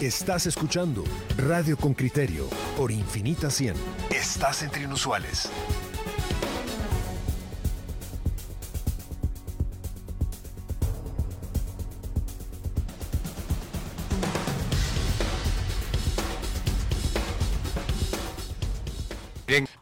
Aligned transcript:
Estás 0.00 0.46
escuchando 0.46 1.04
Radio 1.36 1.76
con 1.76 1.92
Criterio 1.92 2.48
por 2.74 2.90
Infinita 2.90 3.50
100. 3.50 3.74
Estás 4.08 4.62
entre 4.62 4.84
inusuales. 4.84 5.50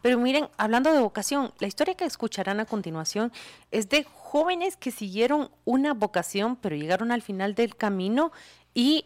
Pero 0.01 0.17
miren, 0.17 0.49
hablando 0.57 0.91
de 0.91 0.99
vocación, 0.99 1.53
la 1.59 1.67
historia 1.67 1.95
que 1.95 2.03
escucharán 2.03 2.59
a 2.59 2.65
continuación 2.65 3.31
es 3.71 3.87
de 3.87 4.03
jóvenes 4.03 4.75
que 4.75 4.91
siguieron 4.91 5.49
una 5.63 5.93
vocación, 5.93 6.57
pero 6.57 6.75
llegaron 6.75 7.13
al 7.13 7.21
final 7.21 7.55
del 7.55 7.77
camino 7.77 8.33
y 8.73 9.05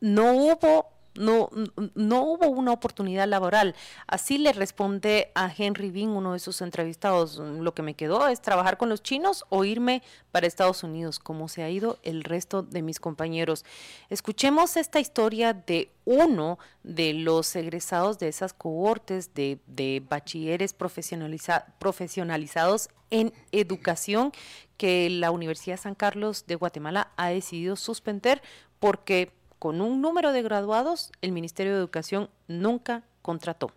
no 0.00 0.34
hubo 0.34 0.96
no, 1.18 1.50
no 1.94 2.24
hubo 2.24 2.48
una 2.48 2.72
oportunidad 2.72 3.28
laboral. 3.28 3.74
Así 4.06 4.38
le 4.38 4.52
responde 4.52 5.30
a 5.34 5.52
Henry 5.56 5.90
Bean, 5.90 6.10
uno 6.10 6.34
de 6.34 6.38
sus 6.38 6.60
entrevistados, 6.60 7.38
lo 7.38 7.74
que 7.74 7.82
me 7.82 7.94
quedó 7.94 8.28
es 8.28 8.40
trabajar 8.40 8.78
con 8.78 8.88
los 8.88 9.02
chinos 9.02 9.44
o 9.48 9.64
irme 9.64 10.02
para 10.32 10.46
Estados 10.46 10.82
Unidos, 10.82 11.18
como 11.18 11.48
se 11.48 11.62
ha 11.62 11.70
ido 11.70 11.98
el 12.02 12.24
resto 12.24 12.62
de 12.62 12.82
mis 12.82 13.00
compañeros. 13.00 13.64
Escuchemos 14.10 14.76
esta 14.76 15.00
historia 15.00 15.54
de 15.54 15.90
uno 16.04 16.58
de 16.82 17.14
los 17.14 17.54
egresados 17.56 18.18
de 18.18 18.28
esas 18.28 18.52
cohortes 18.52 19.34
de, 19.34 19.58
de 19.66 20.02
bachilleres 20.08 20.74
profesionalizados 20.74 22.88
en 23.10 23.32
educación 23.52 24.32
que 24.76 25.08
la 25.10 25.30
Universidad 25.30 25.78
San 25.78 25.94
Carlos 25.94 26.44
de 26.46 26.56
Guatemala 26.56 27.12
ha 27.16 27.28
decidido 27.28 27.76
suspender 27.76 28.42
porque 28.78 29.32
con 29.58 29.80
un 29.80 30.00
número 30.00 30.32
de 30.32 30.42
graduados, 30.42 31.12
el 31.22 31.32
Ministerio 31.32 31.72
de 31.72 31.78
Educación 31.78 32.30
nunca 32.48 33.04
contrató. 33.22 33.72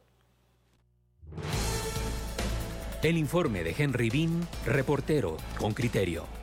El 3.01 3.17
informe 3.17 3.63
de 3.63 3.73
Henry 3.77 4.09
Bean, 4.09 4.47
reportero 4.65 5.37
con 5.57 5.73
criterio. 5.73 6.38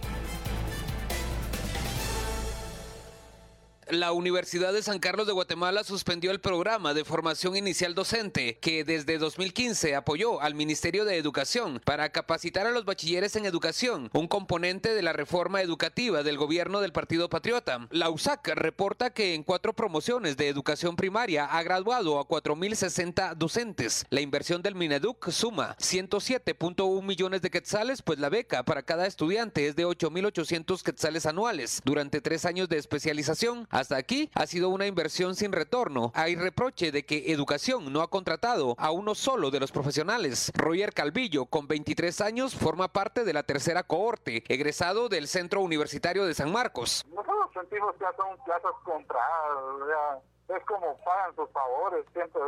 La 3.89 4.12
Universidad 4.12 4.73
de 4.73 4.83
San 4.83 4.98
Carlos 4.98 5.27
de 5.27 5.33
Guatemala 5.33 5.84
suspendió 5.84 6.33
el 6.33 6.41
programa 6.41 6.92
de 6.92 7.05
formación 7.05 7.56
inicial 7.56 7.95
docente 7.95 8.59
que 8.59 8.83
desde 8.83 9.19
2015 9.19 9.95
apoyó 9.95 10.41
al 10.41 10.56
Ministerio 10.56 11.05
de 11.05 11.17
Educación 11.17 11.81
para 11.84 12.11
capacitar 12.11 12.67
a 12.67 12.73
los 12.73 12.84
bachilleres 12.84 13.37
en 13.37 13.47
educación, 13.47 14.11
un 14.12 14.27
componente 14.27 14.92
de 14.92 15.03
la 15.03 15.12
reforma 15.12 15.62
educativa 15.62 16.25
del 16.25 16.37
gobierno 16.37 16.81
del 16.81 16.92
Partido 16.92 17.29
Patriota. 17.29 17.87
La 17.91 18.11
USAC 18.11 18.48
reporta 18.57 19.11
que 19.11 19.34
en 19.34 19.45
cuatro 19.45 19.73
promociones 19.73 20.37
de 20.37 20.48
educación 20.48 20.97
primaria 20.97 21.45
ha 21.45 21.62
graduado 21.62 22.19
a 22.19 22.27
4.060 22.27 23.37
docentes. 23.37 24.05
La 24.11 24.20
inversión 24.20 24.62
del 24.62 24.75
Mineduc 24.75 25.31
suma 25.31 25.77
107.1 25.79 27.03
millones 27.03 27.41
de 27.41 27.51
quetzales, 27.51 28.03
pues 28.03 28.19
la 28.19 28.31
beca 28.31 28.64
para 28.64 28.83
cada 28.83 29.07
estudiante 29.07 29.69
es 29.69 29.77
de 29.77 29.87
8.800 29.87 30.83
quetzales 30.83 31.27
anuales. 31.27 31.83
Durante 31.84 32.20
tres 32.20 32.45
años 32.45 32.69
de 32.69 32.79
especialización, 32.79 33.69
hasta 33.77 33.99
aquí 33.99 34.31
ha 34.35 34.47
sido 34.47 34.71
una 34.71 34.87
inversión 34.87 35.35
sin 35.35 35.53
retorno. 35.53 36.11
Hay 36.15 36.35
reproche 36.35 36.91
de 36.93 37.05
que 37.05 37.31
Educación 37.31 37.93
no 37.93 38.01
ha 38.01 38.09
contratado 38.09 38.75
a 38.79 38.91
uno 38.91 39.15
solo 39.15 39.51
de 39.51 39.61
los 39.61 39.71
profesionales. 39.71 40.51
Roger 40.55 40.95
Calvillo, 40.95 41.45
con 41.45 41.69
23 41.69 42.23
años, 42.23 42.55
forma 42.55 42.89
parte 42.89 43.23
de 43.25 43.35
la 43.35 43.43
tercera 43.43 43.83
cohorte, 43.83 44.45
egresado 44.49 45.11
del 45.11 45.29
Centro 45.29 45.61
Universitario 45.61 46.25
de 46.25 46.33
San 46.33 46.51
Marcos. 46.51 47.05
Nosotros 47.11 47.51
sentimos 47.53 47.95
que 47.97 48.07
son 48.17 48.39
plazas 48.47 48.73
compradas, 48.83 50.23
es 50.49 50.65
como 50.65 50.97
pagan 51.05 51.37
sus 51.37 51.51
favores, 51.51 52.07
siempre, 52.15 52.41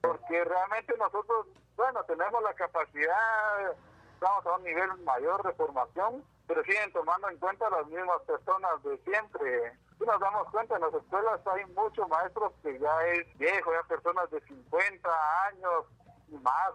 porque 0.00 0.44
realmente 0.44 0.94
nosotros, 0.96 1.46
bueno, 1.76 2.02
tenemos 2.04 2.42
la 2.42 2.54
capacidad, 2.54 3.76
estamos 4.14 4.46
a 4.46 4.56
un 4.56 4.64
nivel 4.64 4.96
mayor 5.04 5.42
de 5.42 5.52
formación, 5.52 6.24
pero 6.46 6.64
siguen 6.64 6.90
tomando 6.94 7.28
en 7.28 7.36
cuenta 7.36 7.68
las 7.68 7.86
mismas 7.88 8.22
personas 8.22 8.82
de 8.82 8.96
siempre 9.04 9.74
si 10.00 10.06
nos 10.06 10.18
damos 10.18 10.48
cuenta, 10.50 10.76
en 10.76 10.80
las 10.80 10.94
escuelas 10.94 11.40
hay 11.46 11.66
muchos 11.74 12.08
maestros 12.08 12.52
que 12.62 12.78
ya 12.78 13.06
es 13.08 13.38
viejo, 13.38 13.70
ya 13.70 13.86
personas 13.86 14.30
de 14.30 14.40
50 14.40 15.10
años 15.48 15.84
y 16.28 16.36
más, 16.38 16.72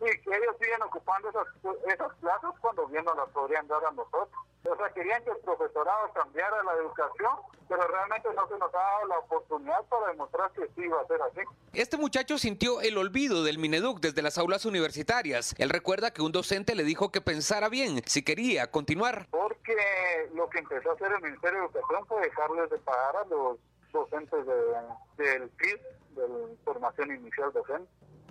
y 0.00 0.18
que 0.20 0.36
ellos 0.36 0.56
siguen 0.58 0.82
ocupando 0.82 1.28
esas, 1.28 1.46
esas 1.92 2.14
plazas 2.16 2.54
cuando 2.60 2.86
bien 2.88 3.04
nos 3.04 3.16
las 3.16 3.28
podrían 3.30 3.66
dar 3.68 3.84
a 3.84 3.90
nosotros. 3.90 4.30
O 4.64 4.76
sea, 4.76 4.90
querían 4.90 5.22
que 5.24 5.30
el 5.30 5.38
profesorado 5.38 6.12
cambiara 6.12 6.62
la 6.62 6.74
educación, 6.74 7.32
pero 7.68 7.86
realmente 7.86 8.28
no 8.34 8.46
se 8.48 8.58
nos 8.58 8.74
ha 8.74 8.78
dado 8.78 9.06
la 9.06 9.18
oportunidad 9.18 9.82
para 9.88 10.08
demostrar 10.08 10.50
que 10.52 10.66
sí 10.74 10.82
iba 10.84 11.00
a 11.00 11.06
ser 11.06 11.20
así. 11.22 11.40
Este 11.72 11.96
muchacho 11.96 12.36
sintió 12.36 12.80
el 12.80 12.98
olvido 12.98 13.42
del 13.42 13.58
Mineduc 13.58 14.00
desde 14.00 14.22
las 14.22 14.38
aulas 14.38 14.66
universitarias. 14.66 15.54
Él 15.58 15.70
recuerda 15.70 16.12
que 16.12 16.22
un 16.22 16.32
docente 16.32 16.74
le 16.74 16.84
dijo 16.84 17.10
que 17.10 17.20
pensara 17.20 17.68
bien 17.68 18.02
si 18.06 18.22
quería 18.22 18.70
continuar. 18.70 19.26
Porque 19.30 19.76
lo 20.34 20.48
que 20.50 20.58
empezó 20.58 20.90
a 20.90 20.94
hacer 20.94 21.12
el 21.12 21.22
Ministerio 21.22 21.60
de 21.60 21.66
Educación 21.66 22.06
fue 22.06 22.20
dejarles 22.22 22.70
de 22.70 22.78
pagar 22.78 23.16
a 23.16 23.24
los 23.26 23.58
docentes 23.92 24.46
del 25.16 25.48
PIB, 25.50 25.80
de 26.16 26.28
la 26.28 26.36
formación 26.64 27.14
inicial 27.14 27.52
docente. 27.52 27.88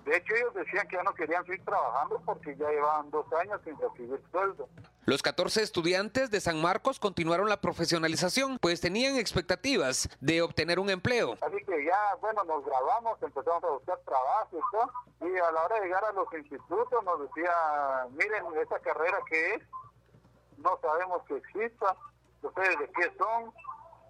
De 0.10 0.18
hecho, 0.18 0.34
ellos 0.34 0.56
decían 0.56 0.88
que 0.88 0.96
ya 0.96 1.04
no 1.04 1.14
querían 1.14 1.46
seguir 1.46 1.64
trabajando 1.64 2.20
porque 2.26 2.56
ya 2.56 2.68
llevaban 2.68 3.12
dos 3.12 3.32
años 3.34 3.62
sin 3.64 3.78
recibir 3.80 4.20
sueldo. 4.32 4.68
Los 5.06 5.22
14 5.22 5.62
estudiantes 5.62 6.32
de 6.32 6.42
San 6.42 6.60
Marcos 6.60 7.00
continuaron 7.00 7.48
la 7.48 7.62
profesionalización, 7.62 8.58
pues 8.58 8.82
tenían 8.82 9.18
expectativas 9.18 10.10
de 10.20 10.42
obtener 10.42 10.80
un 10.80 10.90
empleo. 10.90 11.36
Así 11.42 11.64
que 11.64 11.86
ya, 11.86 12.16
bueno, 12.22 12.44
nos 12.46 12.66
grabamos, 12.66 13.22
empezamos 13.22 13.64
a 13.64 13.70
buscar 13.70 14.00
trabajo 14.00 14.58
y 14.58 14.72
todo, 14.72 15.32
y 15.32 15.38
a 15.38 15.52
la 15.52 15.66
hora 15.66 15.76
de 15.76 15.82
llegar 15.82 16.04
a 16.04 16.12
los 16.14 16.34
institutos 16.34 17.06
nos 17.06 17.20
decía, 17.22 17.52
miren, 18.10 18.46
esa 18.60 18.80
carrera 18.80 19.20
que 19.30 19.54
es, 19.54 19.62
no 20.58 20.80
sabemos 20.82 21.22
que 21.28 21.38
exista, 21.38 21.96
ustedes 22.42 22.80
de 22.80 22.90
qué 22.94 23.14
son, 23.16 23.54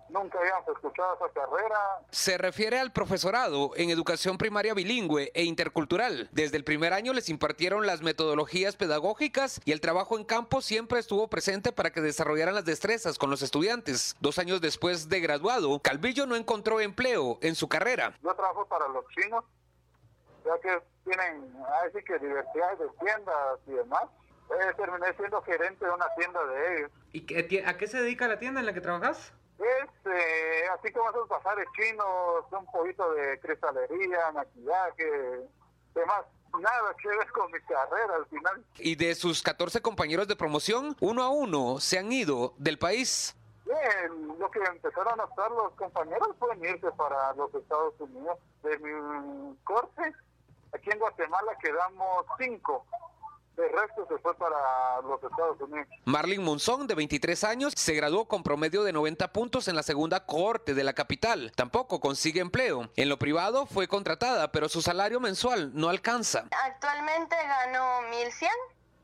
nunca 0.09 0.40
habíamos 0.40 0.68
escuchado 0.68 1.16
esa 1.16 1.30
carrera. 1.34 1.80
Se 2.12 2.38
refiere 2.38 2.80
al 2.80 2.92
profesorado 2.92 3.72
en 3.75 3.90
educación 3.90 4.38
primaria 4.38 4.74
bilingüe 4.74 5.31
e 5.34 5.44
intercultural. 5.44 6.30
Desde 6.31 6.58
el 6.58 6.64
primer 6.64 6.94
año 6.94 7.14
les 7.14 7.30
impartieron 7.30 7.86
las 7.86 8.02
metodologías 8.02 8.75
pedagógicas 8.75 9.62
y 9.66 9.72
el 9.72 9.81
trabajo 9.81 10.18
en 10.18 10.25
campo 10.25 10.62
siempre 10.62 11.00
estuvo 11.00 11.28
presente 11.28 11.72
para 11.72 11.92
que 11.92 12.02
desarrollaran 12.02 12.56
las 12.56 12.66
destrezas 12.66 13.18
con 13.18 13.30
los 13.30 13.42
estudiantes. 13.42 14.16
Dos 14.19 14.40
años 14.40 14.62
después 14.62 15.09
de 15.09 15.19
graduado, 15.19 15.80
Calvillo 15.80 16.25
no 16.25 16.36
encontró 16.36 16.81
empleo 16.81 17.38
en 17.42 17.56
su 17.56 17.68
carrera. 17.68 18.18
Yo 18.24 18.34
trabajo 18.34 18.66
para 18.66 18.88
los 18.88 19.06
chinos, 19.09 19.44
ya 20.46 20.59
que 20.59 20.81
tienen, 21.03 21.53
así 21.86 22.03
que 22.03 22.18
diversidad 22.19 22.78
de 22.78 22.88
tiendas 23.00 23.59
y 23.68 23.72
demás. 23.72 24.03
Eh, 24.50 24.74
terminé 24.78 25.14
siendo 25.16 25.42
gerente 25.44 25.86
de 25.86 25.92
una 25.92 26.08
tienda 26.16 26.44
de 26.48 26.78
ellos. 26.78 26.92
¿Y 27.14 27.59
a 27.59 27.78
qué 27.78 27.88
se 27.88 28.02
dedica 28.02 28.28
la 28.28 28.40
tienda 28.40 28.59
en 28.59 28.66
la 28.66 28.74
que 28.74 28.81
trabajas? 28.81 29.31
Es 29.59 29.90
eh, 30.06 30.64
así 30.74 30.92
como 30.94 31.09
esos 31.09 31.28
bazares 31.28 31.68
chinos, 31.75 32.46
un 32.52 32.66
poquito 32.72 33.14
de 33.14 33.40
cristalería, 33.40 34.31
maquillaje, 34.31 35.42
demás. 35.94 36.25
Nada 36.58 36.96
que 37.00 37.09
ver 37.09 37.31
con 37.31 37.52
mi 37.52 37.59
carrera 37.62 38.16
al 38.16 38.25
final. 38.25 38.66
Y 38.78 38.96
de 38.96 39.14
sus 39.14 39.44
14 39.44 39.81
compañeros 39.81 40.28
de 40.28 40.36
promoción, 40.36 40.96
uno 41.00 41.22
a 41.24 41.30
uno 41.30 41.80
se 41.80 42.00
han 42.00 42.12
ido 42.12 42.53
del 42.58 42.80
país. 42.80 43.36
Bien, 43.66 44.40
lo 44.40 44.50
que 44.50 44.59
empezaron 44.59 45.19
a 45.19 45.24
hacer 45.25 45.52
los 45.52 45.74
compañeros 45.74 46.30
fue 46.40 46.58
irse 46.58 46.92
para 46.94 47.34
los 47.34 47.53
Estados 47.53 47.94
Unidos. 48.00 48.40
De 48.64 48.80
mi 48.80 49.56
corte, 49.64 50.14
aquí 50.74 50.90
en 50.90 51.00
Guatemala 51.00 51.56
quedamos 51.62 52.25
cinco 52.40 52.86
el 53.59 53.72
resto 53.72 54.06
se 54.08 54.18
fue 54.20 54.36
para 54.36 55.02
los 55.02 55.22
Estados 55.24 55.59
Unidos. 55.62 55.88
Marlin 56.06 56.44
Monzón, 56.44 56.88
de 56.88 56.96
23 56.96 57.44
años, 57.44 57.74
se 57.75 57.94
graduó 57.94 58.28
con 58.28 58.44
promedio 58.44 58.84
de 58.84 58.94
90 58.94 59.31
puntos 59.34 59.68
en 59.68 59.75
la 59.75 59.84
segunda 59.84 60.25
corte 60.25 60.74
de 60.74 60.84
la 60.84 60.94
capital. 60.94 61.51
Tampoco 61.56 62.00
consigue 62.00 62.42
empleo. 62.42 62.89
En 62.95 63.10
lo 63.10 63.19
privado 63.19 63.66
fue 63.66 63.88
contratada, 63.88 64.51
pero 64.51 64.69
su 64.69 64.81
salario 64.81 65.19
mensual 65.19 65.72
no 65.74 65.89
alcanza. 65.89 66.45
Actualmente 66.66 67.36
gano 67.36 68.01
1100 68.10 68.50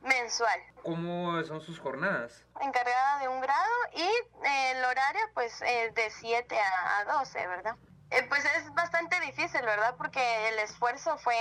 mensual. 0.02 0.60
¿Cómo 0.84 1.44
son 1.44 1.62
sus 1.62 1.80
jornadas? 1.80 2.46
Encargada 2.62 3.20
de 3.20 3.28
un 3.28 3.42
grado 3.42 3.74
y 3.96 4.02
eh, 4.02 4.72
el 4.72 4.86
horario 4.86 5.22
pues 5.34 5.60
de 5.60 6.10
7 6.10 6.56
a 6.58 7.18
12, 7.18 7.48
¿verdad? 7.48 7.76
Eh, 8.12 8.26
pues 8.30 8.46
es 8.46 8.74
bastante 8.74 9.20
difícil, 9.22 9.62
¿verdad? 9.62 9.96
Porque 9.98 10.50
el 10.50 10.60
esfuerzo 10.60 11.18
fue 11.18 11.36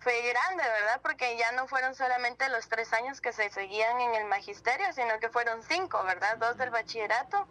fue 0.00 0.22
grande, 0.22 0.62
¿verdad? 0.62 1.00
Porque 1.02 1.36
ya 1.36 1.52
no 1.52 1.66
fueron 1.66 1.94
solamente 1.94 2.48
los 2.48 2.68
tres 2.68 2.92
años 2.92 3.20
que 3.20 3.32
se 3.32 3.50
seguían 3.50 4.00
en 4.00 4.14
el 4.14 4.24
magisterio, 4.26 4.92
sino 4.92 5.18
que 5.18 5.28
fueron 5.28 5.62
cinco, 5.62 6.02
¿verdad? 6.04 6.36
Dos 6.38 6.56
del 6.56 6.70
bachillerato 6.70 7.46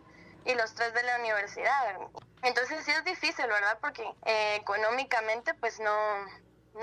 y 0.45 0.55
los 0.55 0.73
tres 0.73 0.93
de 0.93 1.03
la 1.03 1.17
universidad. 1.17 1.97
Entonces 2.43 2.85
sí 2.85 2.91
es 2.91 3.03
difícil, 3.03 3.47
¿verdad? 3.47 3.77
Porque 3.81 4.03
eh, 4.25 4.55
económicamente 4.55 5.53
pues 5.55 5.79
no, 5.79 5.91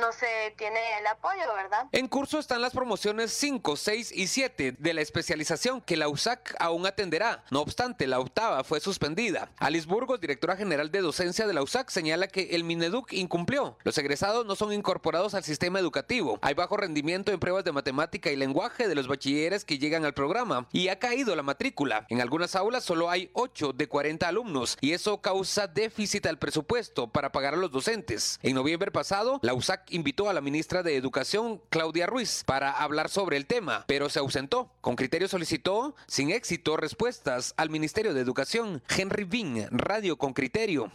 no 0.00 0.12
se 0.12 0.54
tiene 0.56 0.80
el 0.98 1.06
apoyo, 1.06 1.54
¿verdad? 1.54 1.86
En 1.92 2.08
curso 2.08 2.38
están 2.38 2.60
las 2.60 2.72
promociones 2.72 3.32
5, 3.32 3.76
6 3.76 4.12
y 4.12 4.26
7 4.26 4.76
de 4.78 4.94
la 4.94 5.00
especialización 5.00 5.80
que 5.80 5.96
la 5.96 6.08
USAC 6.08 6.54
aún 6.58 6.86
atenderá. 6.86 7.44
No 7.50 7.60
obstante, 7.60 8.06
la 8.06 8.20
octava 8.20 8.64
fue 8.64 8.80
suspendida. 8.80 9.50
Alice 9.58 9.86
Burgos, 9.86 10.20
directora 10.20 10.56
general 10.56 10.90
de 10.90 11.00
docencia 11.00 11.46
de 11.46 11.54
la 11.54 11.62
USAC, 11.62 11.90
señala 11.90 12.28
que 12.28 12.50
el 12.54 12.64
Mineduc 12.64 13.12
incumplió. 13.12 13.78
Los 13.84 13.98
egresados 13.98 14.46
no 14.46 14.56
son 14.56 14.72
incorporados 14.72 15.34
al 15.34 15.44
sistema 15.44 15.78
educativo. 15.78 16.38
Hay 16.42 16.54
bajo 16.54 16.76
rendimiento 16.76 17.32
en 17.32 17.40
pruebas 17.40 17.64
de 17.64 17.72
matemática 17.72 18.30
y 18.30 18.36
lenguaje 18.36 18.88
de 18.88 18.94
los 18.94 19.08
bachilleres 19.08 19.64
que 19.64 19.78
llegan 19.78 20.04
al 20.04 20.14
programa 20.14 20.66
y 20.72 20.88
ha 20.88 20.98
caído 20.98 21.36
la 21.36 21.42
matrícula. 21.42 22.06
En 22.08 22.20
algunas 22.20 22.56
aulas 22.56 22.84
solo 22.84 23.10
hay 23.10 23.30
8 23.34 23.72
de 23.72 23.88
40 23.88 24.28
alumnos 24.28 24.78
y 24.80 24.92
eso 24.92 25.20
causa 25.20 25.66
déficit 25.66 26.26
al 26.26 26.38
presupuesto 26.38 27.08
para 27.08 27.32
pagar 27.32 27.54
a 27.54 27.58
los 27.58 27.70
docentes. 27.70 28.38
En 28.42 28.54
noviembre 28.54 28.90
pasado, 28.90 29.38
la 29.42 29.54
USAC 29.54 29.83
invitó 29.90 30.28
a 30.28 30.32
la 30.32 30.40
ministra 30.40 30.82
de 30.82 30.96
Educación, 30.96 31.60
Claudia 31.68 32.06
Ruiz, 32.06 32.42
para 32.44 32.70
hablar 32.70 33.08
sobre 33.08 33.36
el 33.36 33.46
tema, 33.46 33.84
pero 33.86 34.08
se 34.08 34.18
ausentó. 34.18 34.70
Con 34.80 34.96
criterio 34.96 35.28
solicitó, 35.28 35.94
sin 36.06 36.30
éxito, 36.30 36.76
respuestas 36.76 37.54
al 37.56 37.70
Ministerio 37.70 38.14
de 38.14 38.20
Educación. 38.20 38.82
Henry 38.88 39.24
Bean, 39.24 39.68
Radio 39.70 40.16
con 40.16 40.32
Criterio. 40.32 40.90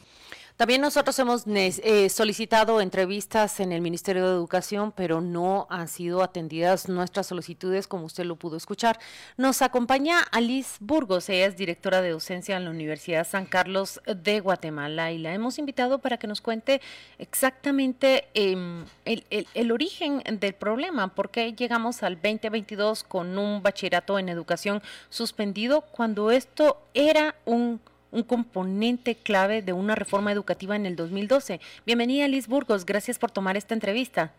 También 0.59 0.81
nosotros 0.81 1.17
hemos 1.19 1.45
eh, 1.47 2.09
solicitado 2.09 2.81
entrevistas 2.81 3.61
en 3.61 3.71
el 3.71 3.79
Ministerio 3.79 4.27
de 4.27 4.33
Educación, 4.33 4.91
pero 4.91 5.21
no 5.21 5.67
han 5.69 5.87
sido 5.87 6.21
atendidas 6.21 6.89
nuestras 6.89 7.27
solicitudes, 7.27 7.87
como 7.87 8.03
usted 8.03 8.25
lo 8.25 8.35
pudo 8.35 8.57
escuchar. 8.57 8.99
Nos 9.37 9.61
acompaña 9.61 10.19
Alice 10.19 10.75
Burgos, 10.81 11.29
ella 11.29 11.45
es 11.45 11.55
directora 11.55 12.01
de 12.01 12.09
docencia 12.09 12.57
en 12.57 12.65
la 12.65 12.71
Universidad 12.71 13.25
San 13.25 13.45
Carlos 13.45 14.01
de 14.05 14.41
Guatemala 14.41 15.13
y 15.13 15.19
la 15.19 15.33
hemos 15.33 15.59
invitado 15.59 15.99
para 15.99 16.17
que 16.17 16.27
nos 16.27 16.41
cuente 16.41 16.81
exactamente 17.19 18.27
em, 18.33 18.83
el, 19.05 19.23
el 19.53 19.71
origen 19.71 20.21
del 20.41 20.55
problema, 20.55 21.15
por 21.15 21.29
qué 21.29 21.53
llegamos 21.53 22.03
al 22.03 22.15
2022 22.15 23.05
con 23.05 23.37
un 23.37 23.63
bachillerato 23.63 24.19
en 24.19 24.27
educación 24.27 24.83
suspendido 25.09 25.85
cuando 25.93 26.31
esto 26.31 26.81
era 26.93 27.35
un 27.45 27.79
un 28.11 28.23
componente 28.23 29.15
clave 29.15 29.61
de 29.61 29.73
una 29.73 29.95
reforma 29.95 30.31
educativa 30.31 30.75
en 30.75 30.85
el 30.85 30.95
2012. 30.95 31.59
Bienvenida, 31.85 32.27
Liz 32.27 32.47
Burgos. 32.47 32.85
Gracias 32.85 33.19
por 33.19 33.31
tomar 33.31 33.57
esta 33.57 33.73
entrevista. 33.73 34.31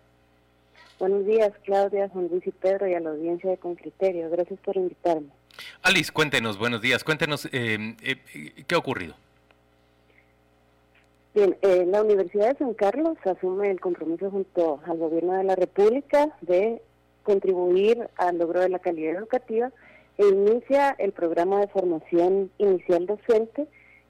Buenos 0.98 1.24
días, 1.24 1.52
Claudia, 1.64 2.08
Juan 2.10 2.28
Luis 2.28 2.46
y 2.46 2.50
Pedro 2.50 2.86
y 2.86 2.94
a 2.94 3.00
la 3.00 3.10
audiencia 3.10 3.50
de 3.50 3.56
Con 3.56 3.74
Criterio. 3.74 4.28
Gracias 4.30 4.58
por 4.60 4.76
invitarme. 4.76 5.28
Alice, 5.82 6.12
cuéntenos, 6.12 6.58
buenos 6.58 6.82
días. 6.82 7.04
Cuéntenos 7.04 7.46
eh, 7.52 7.96
eh, 8.02 8.64
qué 8.66 8.74
ha 8.74 8.78
ocurrido. 8.78 9.14
Bien, 11.34 11.56
eh, 11.62 11.86
la 11.86 12.02
Universidad 12.02 12.52
de 12.52 12.58
San 12.58 12.74
Carlos 12.74 13.16
asume 13.24 13.70
el 13.70 13.80
compromiso 13.80 14.30
junto 14.30 14.80
al 14.84 14.98
Gobierno 14.98 15.34
de 15.34 15.44
la 15.44 15.54
República 15.54 16.28
de 16.40 16.82
contribuir 17.22 18.08
al 18.16 18.38
logro 18.38 18.60
de 18.60 18.68
la 18.68 18.80
calidad 18.80 19.16
educativa 19.16 19.70
inicia 20.28 20.94
el 20.98 21.12
programa 21.12 21.60
de 21.60 21.68
formación 21.68 22.50
inicial 22.58 23.06
docente 23.06 23.66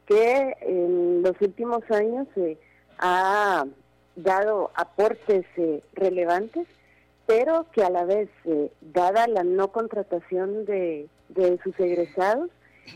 que 0.07 0.57
en 0.63 1.23
los 1.23 1.41
últimos 1.41 1.83
años 1.91 2.27
eh, 2.37 2.59
ha 2.99 3.65
dado 4.17 4.71
aportes 4.75 5.47
eh, 5.57 5.83
relevantes, 5.95 6.67
pero 7.27 7.67
que 7.73 7.85
a 7.85 7.91
la 7.91 8.05
vez, 8.05 8.29
eh, 8.45 8.73
dada 8.81 9.29
la 9.29 9.45
no 9.45 9.69
contratación 9.71 10.65
de, 10.65 11.09
sus 11.63 11.79
egresados, 11.79 12.51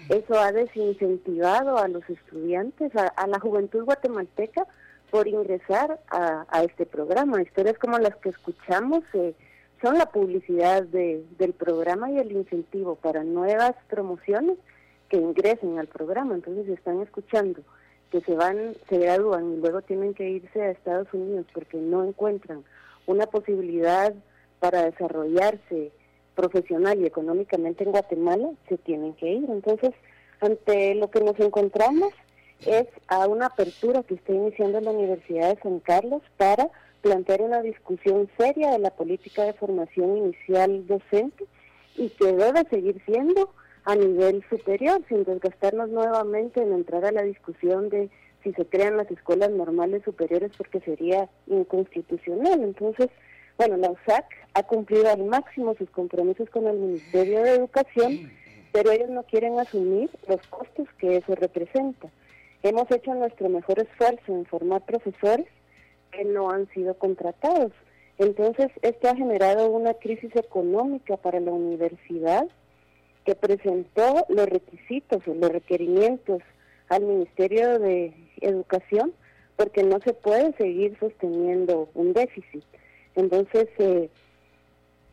eso 0.08 0.38
ha 0.38 0.50
desincentivado 0.50 1.78
a 1.78 1.87
los 1.87 2.02
estudiantes, 2.11 2.90
a, 2.96 3.26
la 3.28 3.38
juventud 3.38 3.84
guatemalteca, 3.84 4.66
por 5.11 5.28
ingresar 5.28 6.00
a, 6.11 6.44
a, 6.49 6.64
este 6.64 6.84
programa. 6.84 7.40
Historias 7.40 7.78
como 7.78 7.99
las 7.99 8.16
que 8.16 8.31
escuchamos 8.31 9.05
son 9.82 9.99
la 9.99 10.06
publicidad 10.06 10.82
del 10.82 11.53
programa 11.59 12.11
y 12.11 12.19
el 12.19 12.32
incentivo 12.32 12.94
para 12.97 13.25
nuevas 13.25 13.75
promociones 13.88 14.59
que 15.09 15.17
ingresen 15.19 15.79
al 15.79 15.88
programa. 15.88 16.35
Entonces 16.35 16.69
están 16.69 17.00
escuchando 17.00 17.61
que 18.11 18.21
se 18.21 18.35
van, 18.35 18.75
se 18.88 18.99
gradúan 18.99 19.53
y 19.53 19.56
luego 19.56 19.82
tienen 19.82 20.15
que 20.15 20.31
irse 20.31 20.62
a 20.62 20.71
Estados 20.71 21.09
Unidos 21.12 21.47
porque 21.53 21.76
no 21.76 22.05
encuentran 22.05 22.65
una 23.06 23.26
posibilidad 23.26 24.15
para 24.61 24.85
desarrollarse 24.85 25.93
profesional 26.35 27.00
y 27.00 27.06
económicamente 27.06 27.85
en 27.85 27.91
Guatemala, 27.91 28.50
se 28.69 28.79
tienen 28.79 29.15
que 29.15 29.32
ir. 29.32 29.50
Entonces, 29.50 29.91
ante 30.41 30.94
lo 30.94 31.11
que 31.11 31.21
nos 31.21 31.38
encontramos 31.38 32.12
es 32.67 32.87
a 33.09 33.26
una 33.26 33.47
apertura 33.47 34.03
que 34.03 34.15
está 34.15 34.32
iniciando 34.32 34.81
la 34.81 34.91
Universidad 34.91 35.55
de 35.55 35.62
San 35.62 35.81
Carlos 35.81 36.23
para 36.37 36.71
plantear 37.04 37.42
una 37.42 37.60
discusión 37.60 38.30
seria 38.38 38.70
de 38.70 38.78
la 38.78 38.88
política 38.88 39.44
de 39.44 39.52
formación 39.52 40.16
inicial 40.16 40.86
docente 40.86 41.44
y 41.96 42.08
que 42.08 42.32
debe 42.32 42.64
seguir 42.70 43.02
siendo 43.04 43.50
a 43.84 43.94
nivel 43.94 44.42
superior, 44.48 45.02
sin 45.10 45.22
desgastarnos 45.24 45.90
nuevamente 45.90 46.62
en 46.62 46.72
entrar 46.72 47.04
a 47.04 47.12
la 47.12 47.22
discusión 47.22 47.90
de 47.90 48.08
si 48.42 48.54
se 48.54 48.64
crean 48.64 48.96
las 48.96 49.10
escuelas 49.10 49.50
normales 49.50 50.02
superiores 50.02 50.50
porque 50.56 50.80
sería 50.80 51.28
inconstitucional. 51.46 52.62
Entonces, 52.62 53.10
bueno, 53.58 53.76
la 53.76 53.90
USAC 53.90 54.24
ha 54.54 54.62
cumplido 54.62 55.10
al 55.10 55.24
máximo 55.24 55.74
sus 55.76 55.90
compromisos 55.90 56.48
con 56.48 56.66
el 56.66 56.78
Ministerio 56.78 57.42
de 57.42 57.50
Educación, 57.50 58.32
pero 58.72 58.90
ellos 58.92 59.10
no 59.10 59.24
quieren 59.24 59.60
asumir 59.60 60.08
los 60.26 60.40
costos 60.46 60.88
que 60.98 61.18
eso 61.18 61.34
representa. 61.34 62.08
Hemos 62.62 62.90
hecho 62.90 63.14
nuestro 63.14 63.50
mejor 63.50 63.78
esfuerzo 63.80 64.32
en 64.32 64.46
formar 64.46 64.86
profesores, 64.86 65.46
no 66.25 66.50
han 66.50 66.69
sido 66.70 66.94
contratados. 66.94 67.72
Entonces, 68.19 68.70
esto 68.82 69.08
ha 69.08 69.16
generado 69.16 69.69
una 69.69 69.94
crisis 69.94 70.34
económica 70.37 71.16
para 71.16 71.40
la 71.40 71.50
universidad 71.50 72.46
que 73.25 73.34
presentó 73.34 74.26
los 74.28 74.49
requisitos 74.49 75.26
o 75.26 75.34
los 75.34 75.50
requerimientos 75.50 76.43
al 76.88 77.02
Ministerio 77.02 77.78
de 77.78 78.14
Educación 78.40 79.12
porque 79.56 79.82
no 79.82 80.00
se 80.00 80.12
puede 80.12 80.52
seguir 80.56 80.96
sosteniendo 80.99 81.88
un 81.94 82.12
déficit. 82.12 82.64
Entonces, 83.14 83.69
eh, 83.78 84.11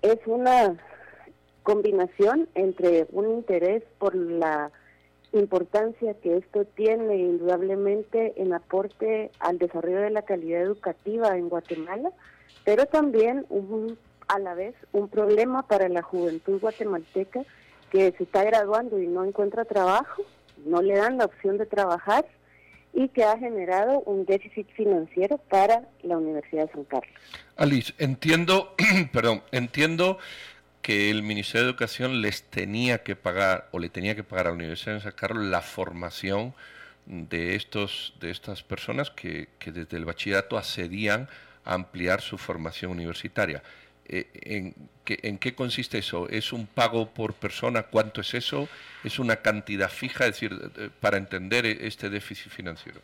es 0.01 0.17
una 0.25 0.77
combinación 1.63 2.49
entre 2.55 3.07
un 3.11 3.31
interés 3.31 3.83
por 3.99 4.15
la 4.15 4.71
importancia 5.33 6.13
que 6.15 6.37
esto 6.37 6.65
tiene 6.65 7.15
indudablemente 7.17 8.33
en 8.35 8.53
aporte 8.53 9.31
al 9.39 9.57
desarrollo 9.57 10.01
de 10.01 10.09
la 10.09 10.23
calidad 10.23 10.61
educativa 10.61 11.37
en 11.37 11.49
Guatemala, 11.49 12.11
pero 12.65 12.85
también 12.85 13.45
un, 13.49 13.97
a 14.27 14.39
la 14.39 14.53
vez 14.53 14.75
un 14.91 15.07
problema 15.07 15.63
para 15.67 15.87
la 15.89 16.01
juventud 16.01 16.59
guatemalteca 16.59 17.43
que 17.91 18.13
se 18.17 18.23
está 18.23 18.43
graduando 18.43 18.99
y 18.99 19.07
no 19.07 19.23
encuentra 19.23 19.65
trabajo, 19.65 20.23
no 20.65 20.81
le 20.81 20.95
dan 20.95 21.17
la 21.17 21.25
opción 21.25 21.57
de 21.57 21.65
trabajar 21.65 22.25
y 22.93 23.07
que 23.09 23.23
ha 23.23 23.37
generado 23.37 24.01
un 24.01 24.25
déficit 24.25 24.67
financiero 24.73 25.37
para 25.37 25.87
la 26.03 26.17
Universidad 26.17 26.67
de 26.67 26.73
San 26.73 26.83
Carlos. 26.83 27.13
Alice, 27.55 27.93
entiendo, 27.97 28.75
perdón, 29.13 29.43
entiendo 29.51 30.17
que 30.81 31.09
el 31.09 31.23
Ministerio 31.23 31.65
de 31.65 31.71
Educación 31.71 32.21
les 32.21 32.43
tenía 32.43 33.03
que 33.03 33.15
pagar 33.15 33.67
o 33.71 33.79
le 33.79 33.89
tenía 33.89 34.15
que 34.15 34.23
pagar 34.23 34.47
a 34.47 34.49
la 34.49 34.55
Universidad 34.55 34.95
de 34.95 35.01
San 35.01 35.11
Carlos 35.13 35.45
la 35.45 35.61
formación 35.61 36.53
de 37.05 37.55
estos 37.55 38.13
de 38.19 38.31
estas 38.31 38.63
personas 38.63 39.09
que, 39.11 39.47
desde 39.65 39.97
el 39.97 40.05
bachillerato 40.05 40.57
accedían 40.57 41.27
a 41.65 41.73
ampliar 41.73 42.21
su 42.21 42.37
formación 42.37 42.91
universitaria. 42.91 43.61
Eh, 44.07 44.27
¿en, 44.33 44.75
¿En 45.05 45.37
qué 45.37 45.53
consiste 45.55 45.97
eso? 45.99 46.27
¿Es 46.29 46.53
un 46.53 46.67
pago 46.67 47.09
por 47.09 47.33
persona? 47.33 47.83
¿Cuánto 47.83 48.21
es 48.21 48.33
eso? 48.33 48.67
¿Es 49.03 49.19
una 49.19 49.37
cantidad 49.37 49.89
fija? 49.89 50.25
Es 50.25 50.33
decir, 50.33 50.91
para 50.99 51.17
entender 51.17 51.65
este 51.65 52.09
déficit 52.09 52.51
financiero. 52.51 52.99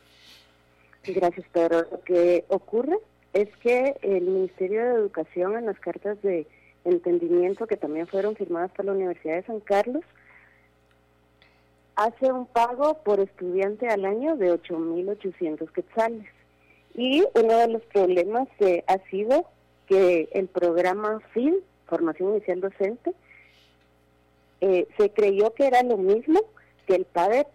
Gracias, 1.03 1.45
Pedro. 1.53 1.87
Lo 1.91 2.01
que 2.01 2.43
ocurre 2.49 2.97
es 3.33 3.49
que 3.57 3.95
el 4.01 4.23
Ministerio 4.23 4.83
de 4.83 4.93
Educación 4.95 5.57
en 5.57 5.65
las 5.65 5.79
cartas 5.79 6.21
de 6.21 6.47
entendimiento 6.87 7.67
que 7.67 7.77
también 7.77 8.07
fueron 8.07 8.35
firmadas 8.35 8.71
por 8.71 8.85
la 8.85 8.93
Universidad 8.93 9.35
de 9.35 9.43
San 9.43 9.59
Carlos, 9.59 10.03
hace 11.95 12.31
un 12.31 12.45
pago 12.45 12.95
por 13.03 13.19
estudiante 13.19 13.87
al 13.89 14.05
año 14.05 14.37
de 14.37 14.53
8.800 14.53 15.71
quetzales. 15.71 16.25
Y 16.93 17.23
uno 17.35 17.57
de 17.57 17.67
los 17.67 17.83
problemas 17.85 18.47
ha 18.87 18.97
sido 19.09 19.45
que 19.87 20.29
el 20.31 20.47
programa 20.47 21.19
FIL, 21.33 21.63
Formación 21.87 22.31
Inicial 22.31 22.61
Docente, 22.61 23.13
eh, 24.61 24.87
se 24.97 25.11
creyó 25.11 25.53
que 25.53 25.67
era 25.67 25.83
lo 25.83 25.97
mismo 25.97 26.39
que 26.87 26.95
el 26.95 27.05
PADEP. 27.05 27.47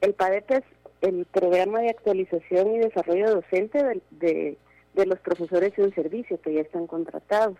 El 0.00 0.14
PADEP 0.14 0.50
es 0.50 0.64
el 1.00 1.24
programa 1.26 1.80
de 1.80 1.90
actualización 1.90 2.74
y 2.74 2.78
desarrollo 2.78 3.34
docente 3.34 4.02
de, 4.10 4.58
de 4.94 5.06
los 5.06 5.18
profesores 5.20 5.72
en 5.78 5.94
servicio 5.94 6.40
que 6.40 6.54
ya 6.54 6.60
están 6.60 6.86
contratados 6.86 7.56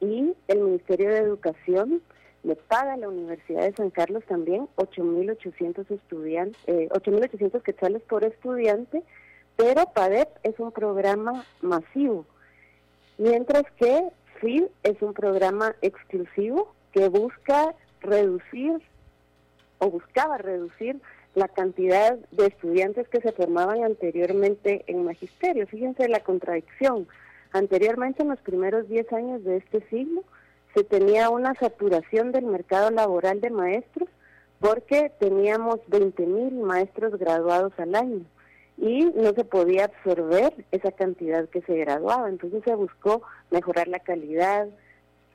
y 0.00 0.34
el 0.48 0.58
Ministerio 0.60 1.10
de 1.10 1.18
Educación 1.18 2.02
le 2.44 2.56
paga 2.56 2.94
a 2.94 2.96
la 2.96 3.08
Universidad 3.08 3.62
de 3.62 3.74
San 3.74 3.90
Carlos 3.90 4.22
también 4.28 4.68
8.800 4.76 5.90
estudiantes, 5.90 6.60
eh, 6.66 6.88
8.800 6.90 7.62
quetzales 7.62 8.02
por 8.02 8.24
estudiante, 8.24 9.02
pero 9.56 9.84
PADEP 9.92 10.28
es 10.44 10.58
un 10.60 10.72
programa 10.72 11.44
masivo 11.62 12.24
mientras 13.18 13.64
que 13.72 14.08
FID 14.40 14.64
es 14.84 15.02
un 15.02 15.12
programa 15.12 15.74
exclusivo 15.82 16.72
que 16.92 17.08
busca 17.08 17.74
reducir 18.00 18.80
o 19.78 19.90
buscaba 19.90 20.38
reducir 20.38 21.00
la 21.34 21.48
cantidad 21.48 22.16
de 22.30 22.46
estudiantes 22.46 23.08
que 23.08 23.20
se 23.20 23.32
formaban 23.32 23.84
anteriormente 23.84 24.84
en 24.86 25.04
magisterio. 25.04 25.66
Fíjense 25.66 26.08
la 26.08 26.20
contradicción. 26.20 27.06
Anteriormente, 27.52 28.22
en 28.22 28.28
los 28.28 28.40
primeros 28.40 28.88
10 28.88 29.12
años 29.12 29.44
de 29.44 29.56
este 29.56 29.80
siglo, 29.88 30.22
se 30.74 30.84
tenía 30.84 31.30
una 31.30 31.54
saturación 31.54 32.32
del 32.32 32.44
mercado 32.44 32.90
laboral 32.90 33.40
de 33.40 33.50
maestros 33.50 34.08
porque 34.60 35.10
teníamos 35.18 35.78
20 35.86 36.26
mil 36.26 36.54
maestros 36.54 37.16
graduados 37.18 37.72
al 37.78 37.94
año 37.94 38.24
y 38.76 39.04
no 39.04 39.32
se 39.32 39.44
podía 39.44 39.86
absorber 39.86 40.52
esa 40.70 40.92
cantidad 40.92 41.48
que 41.48 41.62
se 41.62 41.76
graduaba. 41.76 42.28
Entonces 42.28 42.62
se 42.64 42.74
buscó 42.74 43.22
mejorar 43.50 43.88
la 43.88 43.98
calidad, 43.98 44.68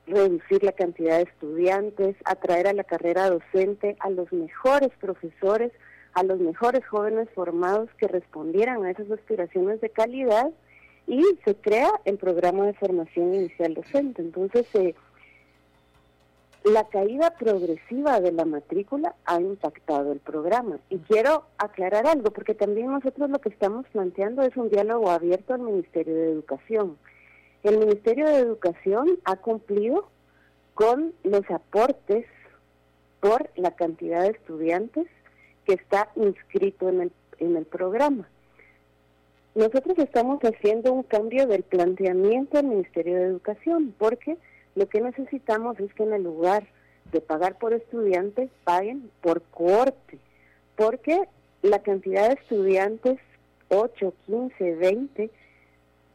reducir 0.06 0.62
la 0.62 0.72
cantidad 0.72 1.16
de 1.18 1.24
estudiantes, 1.24 2.16
atraer 2.24 2.68
a 2.68 2.72
la 2.72 2.84
carrera 2.84 3.28
docente 3.28 3.96
a 4.00 4.10
los 4.10 4.32
mejores 4.32 4.90
profesores, 5.00 5.72
a 6.14 6.22
los 6.22 6.38
mejores 6.38 6.86
jóvenes 6.86 7.28
formados 7.34 7.90
que 7.98 8.08
respondieran 8.08 8.84
a 8.84 8.90
esas 8.90 9.10
aspiraciones 9.10 9.80
de 9.80 9.90
calidad 9.90 10.50
y 11.06 11.22
se 11.44 11.54
crea 11.54 11.90
el 12.04 12.18
programa 12.18 12.66
de 12.66 12.74
formación 12.74 13.34
inicial 13.34 13.74
docente. 13.74 14.22
Entonces, 14.22 14.66
eh, 14.74 14.94
la 16.64 16.84
caída 16.84 17.30
progresiva 17.38 18.20
de 18.20 18.32
la 18.32 18.46
matrícula 18.46 19.14
ha 19.26 19.38
impactado 19.38 20.12
el 20.12 20.20
programa. 20.20 20.78
Y 20.88 20.98
quiero 20.98 21.44
aclarar 21.58 22.06
algo, 22.06 22.30
porque 22.30 22.54
también 22.54 22.90
nosotros 22.90 23.28
lo 23.28 23.38
que 23.38 23.50
estamos 23.50 23.86
planteando 23.92 24.42
es 24.42 24.56
un 24.56 24.70
diálogo 24.70 25.10
abierto 25.10 25.52
al 25.52 25.60
Ministerio 25.60 26.14
de 26.14 26.30
Educación. 26.30 26.96
El 27.62 27.78
Ministerio 27.78 28.26
de 28.26 28.38
Educación 28.38 29.18
ha 29.24 29.36
cumplido 29.36 30.08
con 30.72 31.12
los 31.22 31.48
aportes 31.50 32.26
por 33.20 33.50
la 33.56 33.72
cantidad 33.72 34.22
de 34.22 34.30
estudiantes 34.30 35.06
que 35.66 35.74
está 35.74 36.10
inscrito 36.16 36.88
en 36.88 37.02
el, 37.02 37.12
en 37.38 37.56
el 37.56 37.66
programa. 37.66 38.28
Nosotros 39.54 39.96
estamos 39.98 40.40
haciendo 40.40 40.92
un 40.92 41.04
cambio 41.04 41.46
del 41.46 41.62
planteamiento 41.62 42.56
del 42.56 42.66
Ministerio 42.66 43.16
de 43.16 43.24
Educación, 43.24 43.94
porque 43.96 44.36
lo 44.74 44.88
que 44.88 45.00
necesitamos 45.00 45.78
es 45.78 45.94
que 45.94 46.02
en 46.02 46.12
el 46.12 46.24
lugar 46.24 46.66
de 47.12 47.20
pagar 47.20 47.56
por 47.58 47.72
estudiantes, 47.72 48.50
paguen 48.64 49.10
por 49.20 49.42
cohorte, 49.42 50.18
porque 50.74 51.28
la 51.62 51.78
cantidad 51.80 52.28
de 52.28 52.34
estudiantes, 52.34 53.20
8, 53.68 54.12
15, 54.26 54.74
20, 54.74 55.30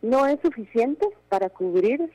no 0.02 0.28
es 0.28 0.40
suficiente 0.42 1.08
para 1.30 1.50
cubrir 1.50 2.12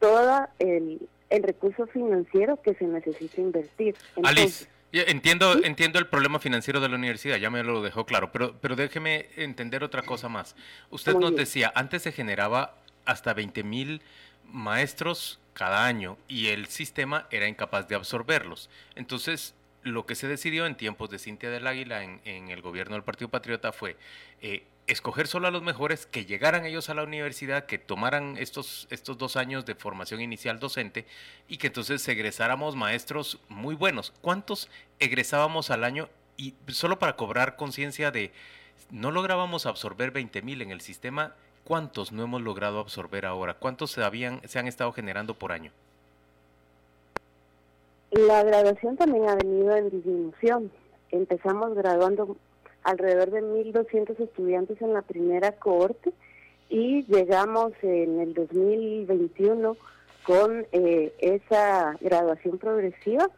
todo 0.00 0.46
el, 0.58 1.08
el 1.30 1.42
recurso 1.44 1.86
financiero 1.86 2.60
que 2.60 2.74
se 2.74 2.86
necesita 2.86 3.40
invertir. 3.40 3.94
Alice, 4.24 4.66
entiendo, 5.00 5.64
entiendo 5.64 5.98
el 5.98 6.06
problema 6.06 6.38
financiero 6.38 6.80
de 6.80 6.88
la 6.88 6.96
universidad, 6.96 7.36
ya 7.36 7.50
me 7.50 7.62
lo 7.62 7.82
dejó 7.82 8.06
claro, 8.06 8.30
pero, 8.32 8.54
pero 8.60 8.76
déjeme 8.76 9.28
entender 9.36 9.82
otra 9.82 10.02
cosa 10.02 10.28
más. 10.28 10.54
Usted 10.90 11.14
nos 11.14 11.34
decía, 11.34 11.72
antes 11.74 12.02
se 12.02 12.12
generaba 12.12 12.76
hasta 13.04 13.34
20 13.34 13.62
mil 13.64 14.02
maestros 14.50 15.38
cada 15.52 15.86
año 15.86 16.16
y 16.28 16.48
el 16.48 16.66
sistema 16.66 17.26
era 17.30 17.48
incapaz 17.48 17.88
de 17.88 17.94
absorberlos. 17.94 18.70
Entonces, 18.94 19.54
lo 19.82 20.06
que 20.06 20.14
se 20.14 20.28
decidió 20.28 20.66
en 20.66 20.74
tiempos 20.74 21.10
de 21.10 21.18
Cintia 21.18 21.50
del 21.50 21.66
Águila 21.66 22.02
en, 22.02 22.48
el 22.48 22.62
gobierno 22.62 22.94
del 22.94 23.04
Partido 23.04 23.28
Patriota 23.28 23.72
fue 23.72 23.96
eh, 24.42 24.64
escoger 24.86 25.26
solo 25.26 25.48
a 25.48 25.50
los 25.50 25.62
mejores, 25.62 26.06
que 26.06 26.26
llegaran 26.26 26.66
ellos 26.66 26.90
a 26.90 26.94
la 26.94 27.02
universidad, 27.02 27.66
que 27.66 27.78
tomaran 27.78 28.36
estos, 28.38 28.86
estos 28.90 29.16
dos 29.18 29.36
años 29.36 29.64
de 29.64 29.74
formación 29.74 30.20
inicial 30.20 30.58
docente 30.58 31.06
y 31.48 31.56
que 31.56 31.68
entonces 31.68 32.06
egresáramos 32.08 32.76
maestros 32.76 33.40
muy 33.48 33.74
buenos. 33.74 34.12
¿Cuántos 34.20 34.68
egresábamos 34.98 35.70
al 35.70 35.84
año? 35.84 36.08
Y 36.36 36.54
solo 36.68 36.98
para 36.98 37.16
cobrar 37.16 37.56
conciencia 37.56 38.10
de, 38.10 38.32
no 38.90 39.10
lográbamos 39.10 39.66
absorber 39.66 40.10
20 40.10 40.42
mil 40.42 40.62
en 40.62 40.70
el 40.70 40.80
sistema 40.80 41.34
¿cuántos 41.64 42.12
no 42.12 42.22
hemos 42.22 42.42
logrado 42.42 42.78
absorber 42.78 43.26
ahora? 43.26 43.54
¿Cuántos 43.54 43.90
se, 43.90 44.02
habían, 44.02 44.40
se 44.46 44.58
han 44.58 44.68
estado 44.68 44.92
generando 44.92 45.34
por 45.34 45.52
año? 45.52 45.72
La 48.10 48.44
graduación 48.44 48.96
también 48.96 49.28
ha 49.28 49.34
venido 49.34 49.74
en 49.74 49.90
disminución. 49.90 50.70
Empezamos 51.10 51.74
graduando 51.74 52.36
alrededor 52.84 53.30
de 53.30 53.42
1.200 53.42 54.20
estudiantes 54.20 54.80
en 54.80 54.92
la 54.92 55.02
primera 55.02 55.52
cohorte 55.52 56.12
y 56.68 57.02
llegamos 57.04 57.72
en 57.82 58.20
el 58.20 58.34
2021 58.34 59.76
con 60.22 60.66
eh, 60.72 61.12
esa 61.18 61.96
graduación 62.00 62.58
progresiva 62.58 63.28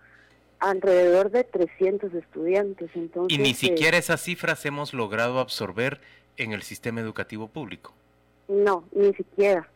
alrededor 0.59 1.31
de 1.31 1.45
300 1.45 2.15
estudiantes. 2.15 2.91
Entonces, 2.95 3.39
y 3.39 3.41
ni 3.41 3.55
siquiera 3.55 3.99
esas 3.99 4.23
cifras 4.23 4.65
hemos 4.65 4.95
logrado 4.95 5.39
absorber 5.39 6.01
en 6.37 6.53
el 6.53 6.63
sistema 6.63 7.01
educativo 7.01 7.49
público. 7.49 7.93
No, 8.49 8.85
ni 8.93 9.13
siquiera. 9.15 9.69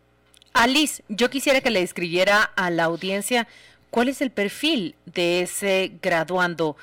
Alice, 0.52 1.02
yo 1.08 1.30
quisiera 1.30 1.60
que 1.60 1.70
le 1.70 1.80
describiera 1.80 2.42
a 2.42 2.70
la 2.70 2.84
audiencia 2.84 3.46
cuál 3.90 4.08
es 4.08 4.20
el 4.20 4.30
perfil 4.30 4.94
de 5.06 5.42
ese 5.42 5.92
graduando. 6.00 6.76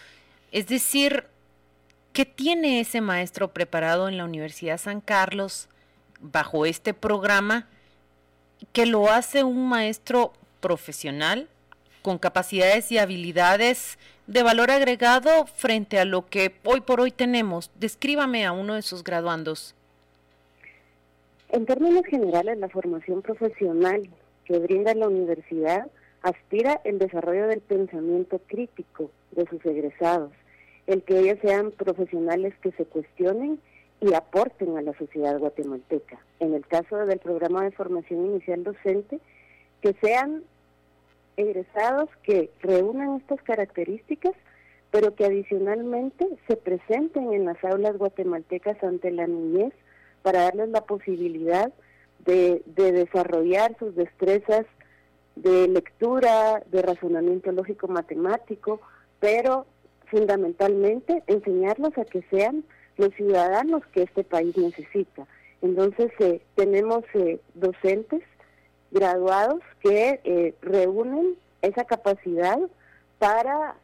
Es 0.52 0.68
decir, 0.68 1.26
¿qué 2.18 2.26
tiene 2.26 2.80
ese 2.80 3.00
maestro 3.00 3.50
preparado 3.50 4.10
en 4.10 4.18
la 4.18 4.26
Universidad 4.26 4.80
San 4.80 5.02
Carlos 5.02 5.70
bajo 6.20 6.66
este 6.66 6.96
programa 6.96 7.68
que 8.74 8.88
lo 8.88 9.12
hace 9.12 9.44
un 9.44 9.70
maestro 9.70 10.34
profesional 10.60 11.48
con 12.02 12.18
capacidades 12.18 12.92
y 12.92 12.98
habilidades 12.98 14.00
de 14.26 14.42
valor 14.42 14.72
agregado 14.72 15.46
frente 15.46 16.00
a 16.00 16.06
lo 16.06 16.26
que 16.26 16.56
hoy 16.64 16.82
por 16.82 17.02
hoy 17.02 17.12
tenemos? 17.12 17.70
Descríbame 17.80 18.48
a 18.48 18.52
uno 18.52 18.74
de 18.74 18.82
sus 18.82 19.04
graduandos. 19.04 19.76
En 21.50 21.68
términos 21.68 22.02
generales, 22.08 22.58
la 22.58 22.70
formación 22.70 23.22
profesional 23.22 24.10
que 24.46 24.58
brinda 24.58 24.96
la 24.96 25.08
universidad 25.08 25.86
aspira 26.24 26.82
el 26.84 26.98
desarrollo 26.98 27.46
del 27.46 27.62
pensamiento 27.62 28.42
crítico 28.48 29.12
de 29.34 29.46
sus 29.46 29.64
egresados, 29.68 30.32
el 30.88 31.04
que 31.04 31.20
ellos 31.20 31.38
sean 31.42 31.72
profesionales 31.72 32.54
que 32.62 32.72
se 32.72 32.86
cuestionen 32.86 33.60
y 34.00 34.14
aporten 34.14 34.78
a 34.78 34.82
la 34.82 34.98
sociedad 34.98 35.38
guatemalteca. 35.40 36.20
En 36.40 36.54
el 36.54 36.66
caso 36.66 37.06
del 37.06 37.20
programa 37.20 37.64
de 37.64 37.72
formación 37.72 38.26
inicial 38.26 38.64
docente, 38.64 39.20
que 39.82 39.94
sean 40.02 40.44
egresados 41.36 42.10
que 42.24 42.50
reúnan 42.62 43.18
estas 43.18 43.42
características, 43.44 44.34
pero 44.92 45.14
que 45.16 45.26
adicionalmente 45.26 46.28
se 46.48 46.56
presenten 46.56 47.34
en 47.34 47.46
las 47.46 47.64
aulas 47.64 47.98
guatemaltecas 47.98 48.82
ante 48.84 49.12
la 49.12 49.28
niñez 49.28 49.74
para 50.24 50.44
darles 50.44 50.70
la 50.70 50.82
posibilidad 50.82 51.72
de, 52.26 52.62
desarrollar 52.66 53.78
sus 53.78 53.96
destrezas 53.96 54.66
de 55.36 55.68
lectura, 55.68 56.64
de 56.72 56.82
razonamiento 56.82 57.52
lógico 57.52 57.88
matemático, 57.88 58.82
pero 59.20 59.66
fundamentalmente 60.10 61.24
enseñarlos 61.28 61.98
a 61.98 62.06
que 62.06 62.22
sean 62.30 62.64
los 62.98 63.14
ciudadanos 63.14 63.86
que 63.94 64.04
este 64.04 64.24
país 64.24 64.56
necesita. 64.58 65.26
Entonces 65.62 66.12
eh, 66.20 66.42
tenemos 66.56 67.04
eh, 67.14 67.40
docentes 67.54 68.24
graduados 68.92 69.62
que 69.82 70.20
eh, 70.24 70.56
reúnen 70.62 71.36
esa 71.62 71.84
capacidad 71.84 72.58
para, 73.18 73.76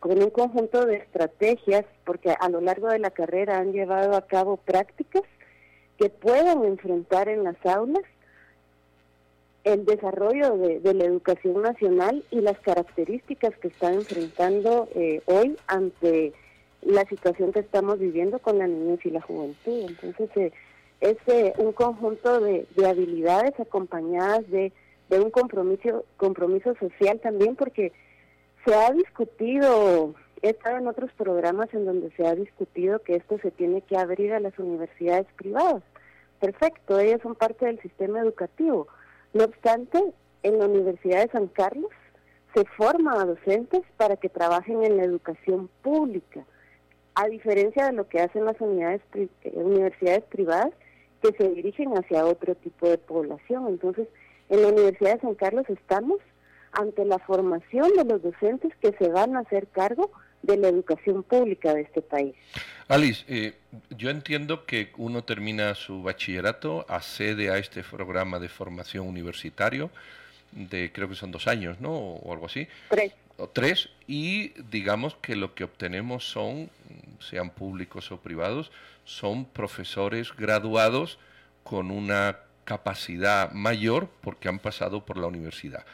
con 0.00 0.22
un 0.22 0.30
conjunto 0.30 0.86
de 0.86 0.96
estrategias, 0.96 1.84
porque 2.06 2.34
a 2.40 2.48
lo 2.48 2.62
largo 2.62 2.88
de 2.88 2.98
la 2.98 3.10
carrera 3.10 3.58
han 3.58 3.72
llevado 3.72 4.16
a 4.16 4.26
cabo 4.26 4.56
prácticas 4.56 5.24
que 5.98 6.08
puedan 6.08 6.64
enfrentar 6.64 7.28
en 7.28 7.44
las 7.44 7.56
aulas 7.66 8.02
el 9.66 9.84
desarrollo 9.84 10.56
de, 10.56 10.94
la 10.94 11.04
educación 11.04 11.60
nacional 11.60 12.24
y 12.30 12.40
las 12.40 12.56
características 12.60 13.52
que 13.58 13.66
están 13.66 13.94
enfrentando 13.94 14.88
eh, 14.94 15.20
hoy 15.26 15.56
ante 15.66 16.32
la 16.82 17.04
situación 17.06 17.52
que 17.52 17.58
estamos 17.58 17.98
viviendo 17.98 18.38
con 18.38 18.58
la 18.58 18.68
niñez 18.68 19.04
y 19.04 19.10
la 19.10 19.20
juventud. 19.20 19.86
Entonces, 19.88 20.30
eh, 20.36 20.52
es 21.00 21.16
eh, 21.26 21.52
un 21.58 21.72
conjunto 21.72 22.40
de, 22.40 22.64
habilidades 22.86 23.58
acompañadas 23.58 24.48
de, 24.52 24.72
de, 25.10 25.18
un 25.18 25.32
compromiso, 25.32 26.04
compromiso 26.16 26.76
social 26.76 27.18
también, 27.18 27.56
porque 27.56 27.90
se 28.64 28.72
ha 28.72 28.92
discutido, 28.92 30.14
he 30.42 30.50
estado 30.50 30.76
en 30.76 30.86
otros 30.86 31.10
programas 31.16 31.74
en 31.74 31.86
donde 31.86 32.12
se 32.12 32.24
ha 32.24 32.36
discutido 32.36 33.00
que 33.00 33.16
esto 33.16 33.36
se 33.42 33.50
tiene 33.50 33.80
que 33.80 33.96
abrir 33.96 34.32
a 34.32 34.38
las 34.38 34.56
universidades 34.60 35.26
privadas 35.36 35.82
perfecto, 36.40 36.98
ellos 36.98 37.20
son 37.22 37.34
parte 37.34 37.66
del 37.66 37.80
sistema 37.80 38.20
educativo. 38.20 38.86
No 39.36 39.44
obstante, 39.44 40.02
en 40.44 40.58
la 40.58 40.64
Universidad 40.64 41.22
de 41.22 41.30
San 41.30 41.48
Carlos 41.48 41.90
se 42.54 42.64
forma 42.64 43.20
a 43.20 43.26
docentes 43.26 43.82
para 43.98 44.16
que 44.16 44.30
trabajen 44.30 44.82
en 44.82 44.96
la 44.96 45.04
educación 45.04 45.68
pública, 45.82 46.46
a 47.14 47.26
diferencia 47.26 47.84
de 47.84 47.92
lo 47.92 48.08
que 48.08 48.22
hacen 48.22 48.46
las 48.46 48.58
unidades, 48.62 49.02
eh, 49.12 49.28
universidades 49.52 50.24
privadas 50.24 50.70
que 51.20 51.32
se 51.36 51.50
dirigen 51.50 51.92
hacia 51.98 52.24
otro 52.24 52.54
tipo 52.54 52.88
de 52.88 52.96
población. 52.96 53.68
Entonces, 53.68 54.08
en 54.48 54.62
la 54.62 54.68
Universidad 54.68 55.16
de 55.16 55.20
San 55.20 55.34
Carlos 55.34 55.66
estamos 55.68 56.18
ante 56.72 57.04
la 57.04 57.18
formación 57.18 57.92
de 57.94 58.06
los 58.06 58.22
docentes 58.22 58.74
que 58.76 58.92
se 58.92 59.10
van 59.10 59.36
a 59.36 59.40
hacer 59.40 59.66
cargo 59.66 60.12
de 60.46 60.56
la 60.56 60.68
educación 60.68 61.22
pública 61.22 61.74
de 61.74 61.82
este 61.82 62.02
país. 62.02 62.34
Alice, 62.88 63.24
eh, 63.28 63.54
yo 63.90 64.10
entiendo 64.10 64.64
que 64.64 64.92
uno 64.96 65.24
termina 65.24 65.74
su 65.74 66.02
bachillerato, 66.02 66.86
accede 66.88 67.50
a 67.50 67.58
este 67.58 67.82
programa 67.82 68.38
de 68.38 68.48
formación 68.48 69.06
universitario 69.06 69.90
de 70.52 70.90
creo 70.92 71.08
que 71.08 71.14
son 71.14 71.30
dos 71.30 71.46
años, 71.46 71.80
¿no? 71.80 71.92
O, 71.92 72.32
algo 72.32 72.46
así. 72.46 72.66
Tres. 72.88 73.12
O 73.36 73.48
tres, 73.48 73.90
y 74.06 74.48
digamos 74.70 75.16
que 75.16 75.36
lo 75.36 75.54
que 75.54 75.64
obtenemos 75.64 76.26
son, 76.26 76.70
sean 77.20 77.50
públicos 77.50 78.10
o 78.10 78.18
privados, 78.18 78.72
son 79.04 79.44
profesores 79.44 80.34
graduados 80.34 81.18
con 81.62 81.90
una 81.90 82.38
capacidad 82.64 83.52
mayor 83.52 84.08
porque 84.22 84.48
han 84.48 84.58
pasado 84.58 85.04
por 85.04 85.18
la 85.18 85.26
universidad 85.26 85.84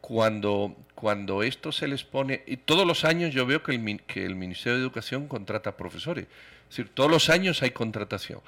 cuando, 0.00 0.76
cuando 0.94 1.42
esto 1.42 1.72
se 1.72 1.88
les 1.88 2.04
pone, 2.04 2.42
y 2.46 2.56
todos 2.56 2.86
los 2.86 3.04
años 3.04 3.32
yo 3.32 3.46
veo 3.46 3.62
que 3.62 3.72
el, 3.72 4.00
que 4.02 4.24
el 4.24 4.34
Ministerio 4.34 4.78
de 4.78 4.82
Educación 4.82 5.28
contrata 5.28 5.76
profesores, 5.76 6.24
es 6.24 6.76
decir, 6.76 6.90
todos 6.92 7.10
los 7.10 7.30
años 7.30 7.62
hay 7.62 7.70
contratación. 7.70 8.40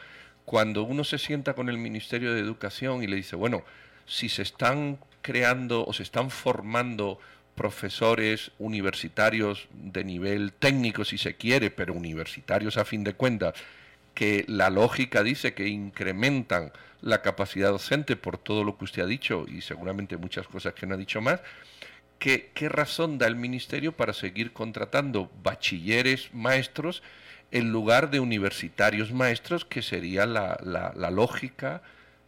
Cuando 0.44 0.82
uno 0.82 1.04
se 1.04 1.18
sienta 1.18 1.54
con 1.54 1.68
el 1.68 1.78
Ministerio 1.78 2.34
de 2.34 2.40
Educación 2.40 3.02
y 3.02 3.06
le 3.06 3.16
dice, 3.16 3.36
bueno, 3.36 3.64
si 4.06 4.28
se 4.28 4.42
están 4.42 4.98
creando 5.22 5.84
o 5.86 5.92
se 5.92 6.02
están 6.02 6.30
formando 6.30 7.18
profesores 7.54 8.50
universitarios 8.58 9.68
de 9.72 10.04
nivel 10.04 10.52
técnico, 10.52 11.04
si 11.04 11.18
se 11.18 11.34
quiere, 11.34 11.70
pero 11.70 11.94
universitarios 11.94 12.76
a 12.76 12.84
fin 12.84 13.04
de 13.04 13.14
cuentas, 13.14 13.54
que 14.14 14.44
la 14.48 14.70
lógica 14.70 15.22
dice 15.22 15.54
que 15.54 15.68
incrementan 15.68 16.72
la 17.00 17.22
capacidad 17.22 17.70
docente 17.70 18.16
por 18.16 18.38
todo 18.38 18.64
lo 18.64 18.78
que 18.78 18.84
usted 18.84 19.02
ha 19.02 19.06
dicho 19.06 19.46
y 19.48 19.60
seguramente 19.60 20.16
muchas 20.16 20.46
cosas 20.46 20.74
que 20.74 20.86
no 20.86 20.94
ha 20.94 20.98
dicho 20.98 21.20
más, 21.20 21.40
¿qué, 22.18 22.50
razón 22.68 23.18
da 23.18 23.26
el 23.26 23.36
Ministerio 23.36 23.92
para 23.92 24.12
seguir 24.12 24.52
contratando 24.52 25.30
bachilleres 25.42 26.32
maestros 26.32 27.02
en 27.50 27.72
lugar 27.72 28.10
de 28.10 28.20
universitarios 28.20 29.12
maestros, 29.12 29.64
que 29.64 29.82
sería 29.82 30.24
la, 30.24 30.58
la, 30.62 31.10
lógica 31.10 31.82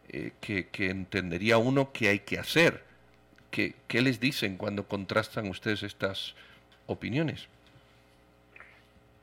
eh, 0.09 0.33
que, 0.41 0.67
que, 0.67 0.89
entendería 0.89 1.57
uno 1.57 1.91
que 1.93 2.09
hay 2.09 2.19
que 2.19 2.37
hacer? 2.37 2.83
¿Qué, 3.49 3.75
¿Qué 3.87 4.01
les 4.01 4.19
dicen 4.19 4.57
cuando 4.57 4.87
contrastan 4.87 5.47
ustedes 5.47 5.83
estas 5.83 6.35
opiniones? 6.87 7.47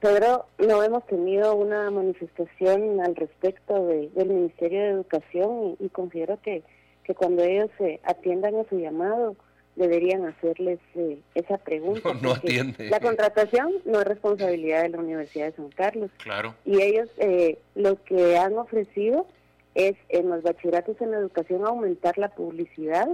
Pedro, 0.03 0.47
no 0.59 0.83
hemos 0.83 1.07
tenido 1.07 1.55
una 1.55 1.89
manifestación 1.93 3.01
al 3.01 3.15
respecto 3.15 3.87
de, 3.87 4.11
del 4.17 4.31
Ministerio 4.31 4.81
de 4.81 4.89
Educación 4.89 5.77
y, 5.79 5.89
considero 5.91 6.41
que, 6.43 6.65
que 7.05 7.15
cuando 7.15 7.45
ellos 7.45 7.71
se 7.79 8.01
atiendan 8.03 8.57
a 8.57 8.65
su 8.69 8.81
llamado 8.81 9.37
deberían 9.77 10.27
hacerles 10.27 10.81
eh, 10.97 11.21
esa 11.37 11.57
pregunta. 11.59 12.15
No, 12.21 12.33
atiende. 12.33 12.91
La 12.91 12.99
contratación 12.99 13.75
no 13.85 14.01
es 14.01 14.07
responsabilidad 14.09 14.83
de 14.83 14.89
la 14.89 14.99
Universidad 14.99 15.47
de 15.47 15.53
San 15.53 15.69
Carlos. 15.69 16.11
Claro. 16.21 16.57
Y 16.65 16.83
ellos 16.83 17.09
eh, 17.19 17.61
lo 17.77 18.03
que 18.03 18.37
han 18.37 18.59
ofrecido 18.59 19.29
es 19.77 19.95
en 20.09 20.29
los 20.29 20.43
bachilleratos 20.43 21.01
en 21.01 21.15
educación 21.15 21.65
aumentar 21.65 22.19
la 22.19 22.31
publicidad 22.31 23.09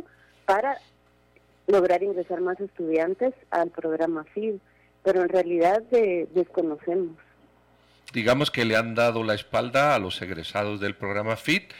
para 0.47 0.78
lograr 1.66 2.02
ingresar 2.02 2.40
más 2.40 2.59
estudiantes 2.61 3.35
al 3.50 3.68
programa 3.68 4.25
FID 4.33 4.54
pero 5.02 5.23
en 5.23 5.28
realidad 5.28 5.83
desconocemos. 6.35 7.17
Digamos 8.12 8.50
que 8.50 8.64
le 8.64 8.76
han 8.76 8.95
dado 8.95 9.23
la 9.23 9.35
espalda 9.35 9.95
a 9.95 9.99
los 9.99 10.21
egresados 10.23 10.81
del 10.81 10.95
programa 10.95 11.37
FIT 11.37 11.73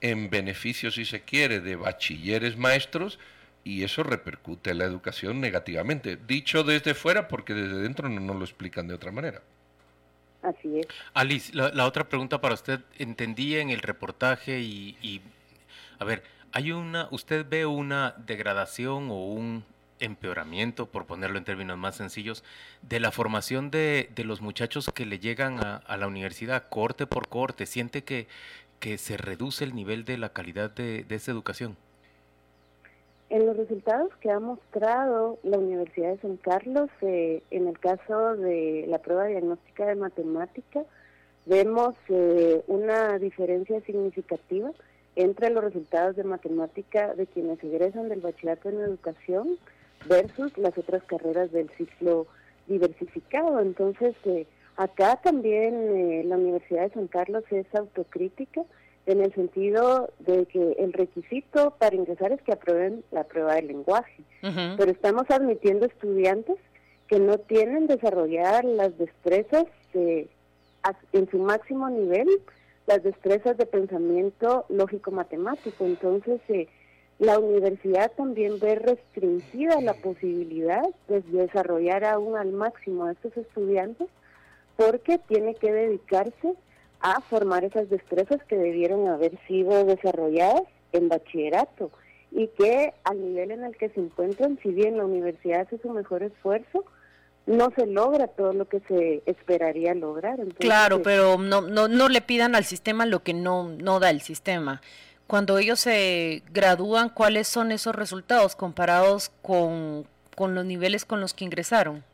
en 0.00 0.30
beneficio, 0.30 0.90
si 0.90 1.04
se 1.04 1.22
quiere, 1.22 1.60
de 1.60 1.76
bachilleres 1.76 2.56
maestros 2.56 3.18
y 3.64 3.82
eso 3.82 4.02
repercute 4.02 4.70
en 4.70 4.78
la 4.78 4.84
educación 4.84 5.40
negativamente. 5.40 6.16
Dicho 6.16 6.62
desde 6.62 6.94
fuera 6.94 7.28
porque 7.28 7.54
desde 7.54 7.78
dentro 7.78 8.08
no 8.08 8.20
nos 8.20 8.36
lo 8.36 8.44
explican 8.44 8.86
de 8.88 8.94
otra 8.94 9.10
manera. 9.10 9.42
Así 10.42 10.80
es. 10.80 10.86
Alice, 11.14 11.52
la, 11.52 11.86
otra 11.86 12.08
pregunta 12.08 12.40
para 12.40 12.54
usted. 12.54 12.80
Entendí 12.98 13.56
en 13.56 13.70
el 13.70 13.80
reportaje 13.80 14.60
y, 14.60 14.96
y, 15.02 15.20
a 15.98 16.04
ver, 16.04 16.22
hay 16.52 16.70
una, 16.70 17.08
usted 17.10 17.44
ve 17.48 17.66
una 17.66 18.14
degradación 18.26 19.10
o 19.10 19.26
un 19.26 19.64
empeoramiento, 20.00 20.86
por 20.86 21.06
ponerlo 21.06 21.38
en 21.38 21.44
términos 21.44 21.78
más 21.78 21.96
sencillos, 21.96 22.44
de 22.82 23.00
la 23.00 23.12
formación 23.12 23.70
de, 23.70 24.08
de 24.14 24.24
los 24.24 24.40
muchachos 24.40 24.90
que 24.94 25.06
le 25.06 25.18
llegan 25.18 25.58
a, 25.64 25.96
la 25.96 26.06
universidad, 26.06 26.68
corte 26.68 27.06
por 27.06 27.28
corte? 27.28 27.66
¿Siente 27.66 28.04
que, 28.04 28.26
que 28.80 28.98
se 28.98 29.16
reduce 29.16 29.64
el 29.64 29.74
nivel 29.74 30.04
de 30.04 30.18
la 30.18 30.30
calidad 30.30 30.70
de, 30.70 31.04
de 31.04 31.14
esa 31.14 31.32
educación? 31.32 31.76
En 33.28 33.44
los 33.44 33.56
resultados 33.56 34.14
que 34.20 34.30
ha 34.30 34.38
mostrado 34.38 35.38
la 35.42 35.58
Universidad 35.58 36.10
de 36.10 36.18
San 36.18 36.36
Carlos, 36.36 36.88
eh, 37.00 37.42
en 37.50 37.66
el 37.66 37.78
caso 37.78 38.36
de 38.36 38.84
la 38.88 38.98
prueba 38.98 39.26
diagnóstica 39.26 39.84
de 39.84 39.96
matemática, 39.96 40.84
vemos 41.44 41.96
eh, 42.08 42.62
una 42.68 43.18
diferencia 43.18 43.80
significativa 43.80 44.70
entre 45.16 45.50
los 45.50 45.64
resultados 45.64 46.14
de 46.14 46.22
matemática 46.22 47.14
de 47.14 47.26
quienes 47.26 47.62
egresan 47.64 48.08
del 48.08 48.20
bachillerato 48.20 48.68
en 48.68 48.80
educación 48.80 49.58
versus 50.08 50.56
las 50.58 50.76
otras 50.76 51.02
carreras 51.04 51.50
del 51.52 51.70
ciclo 51.76 52.26
diversificado. 52.66 53.60
Entonces, 53.60 54.14
eh, 54.24 54.46
acá 54.76 55.20
también 55.22 55.74
eh, 55.74 56.24
la 56.24 56.36
Universidad 56.36 56.82
de 56.82 56.94
San 56.94 57.08
Carlos 57.08 57.44
es 57.50 57.66
autocrítica 57.74 58.62
en 59.06 59.20
el 59.20 59.32
sentido 59.34 60.10
de 60.18 60.46
que 60.46 60.72
el 60.78 60.92
requisito 60.92 61.74
para 61.78 61.94
ingresar 61.94 62.32
es 62.32 62.42
que 62.42 62.52
aprueben 62.52 63.04
la 63.12 63.22
prueba 63.24 63.54
de 63.54 63.62
lenguaje, 63.62 64.24
pero 64.76 64.90
estamos 64.90 65.30
admitiendo 65.30 65.86
estudiantes 65.86 66.56
que 67.06 67.20
no 67.20 67.38
tienen 67.38 67.86
desarrolladas 67.86 68.64
las 68.64 68.98
destrezas 68.98 69.66
en 71.12 71.30
su 71.30 71.38
máximo 71.38 71.88
nivel, 71.88 72.28
las 72.86 73.02
destrezas 73.02 73.56
de 73.56 73.66
pensamiento 73.66 74.64
lógico-matemático. 74.68 75.84
Entonces, 75.84 76.40
eh, 76.48 76.68
la 77.18 77.38
universidad 77.38 78.12
también 78.12 78.58
ve 78.60 78.74
restringida 78.74 79.80
la 79.80 79.94
posibilidad 79.94 80.84
de 81.08 81.22
desarrollar 81.22 82.04
aún 82.04 82.36
al 82.36 82.52
máximo 82.52 83.04
a 83.04 83.12
estos 83.12 83.36
estudiantes 83.36 84.08
porque 84.76 85.18
tiene 85.26 85.54
que 85.54 85.72
dedicarse 85.72 86.54
a 87.00 87.20
formar 87.22 87.64
esas 87.64 87.88
destrezas 87.88 88.42
que 88.44 88.56
debieron 88.56 89.08
haber 89.08 89.38
sido 89.46 89.84
desarrolladas 89.84 90.62
en 90.92 91.08
bachillerato 91.08 91.90
y 92.30 92.48
que 92.48 92.92
al 93.04 93.20
nivel 93.20 93.50
en 93.50 93.64
el 93.64 93.76
que 93.76 93.88
se 93.90 94.00
encuentran, 94.00 94.58
si 94.62 94.70
bien 94.70 94.98
la 94.98 95.04
universidad 95.06 95.62
hace 95.62 95.78
su 95.78 95.88
mejor 95.90 96.22
esfuerzo, 96.22 96.84
no 97.46 97.70
se 97.76 97.86
logra 97.86 98.26
todo 98.26 98.52
lo 98.52 98.68
que 98.68 98.80
se 98.80 99.22
esperaría 99.24 99.94
lograr. 99.94 100.38
claro, 100.58 101.02
pero 101.02 101.38
no, 101.38 101.62
no, 101.62 101.88
no 101.88 102.08
le 102.08 102.20
pidan 102.20 102.54
al 102.54 102.64
sistema 102.64 103.06
lo 103.06 103.22
que 103.22 103.32
no, 103.32 103.68
no 103.68 104.00
da 104.00 104.10
el 104.10 104.20
sistema 104.20 104.82
cuando 105.26 105.58
ellos 105.58 105.80
se 105.80 106.42
gradúan, 106.52 107.08
¿cuáles 107.08 107.48
son 107.48 107.72
esos 107.72 107.94
resultados 107.94 108.54
comparados 108.54 109.30
con, 109.42 110.06
los 110.38 110.64
niveles 110.64 111.04
con 111.04 111.20
los 111.20 111.34
que 111.34 111.44
ingresaron? 111.44 112.04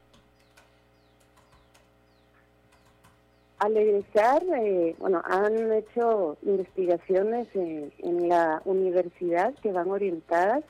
Al 3.59 3.77
egresar, 3.77 4.43
eh, 4.57 4.97
bueno, 4.99 5.23
han 5.25 5.73
hecho 5.73 6.37
investigaciones 6.43 7.47
en, 7.55 8.29
la 8.29 8.61
universidad 8.65 9.55
que 9.63 9.71
van 9.73 9.91
orientadas 9.91 10.65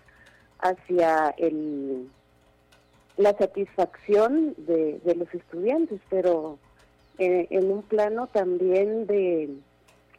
hacia 0.59 1.31
el, 1.39 2.11
la 3.17 3.37
satisfacción 3.39 4.55
de, 4.59 5.01
los 5.17 5.33
estudiantes, 5.33 6.01
pero 6.11 6.59
eh, 7.19 7.47
en 7.51 7.71
un 7.71 7.83
plano 7.83 8.27
también 8.27 9.07
de 9.07 9.49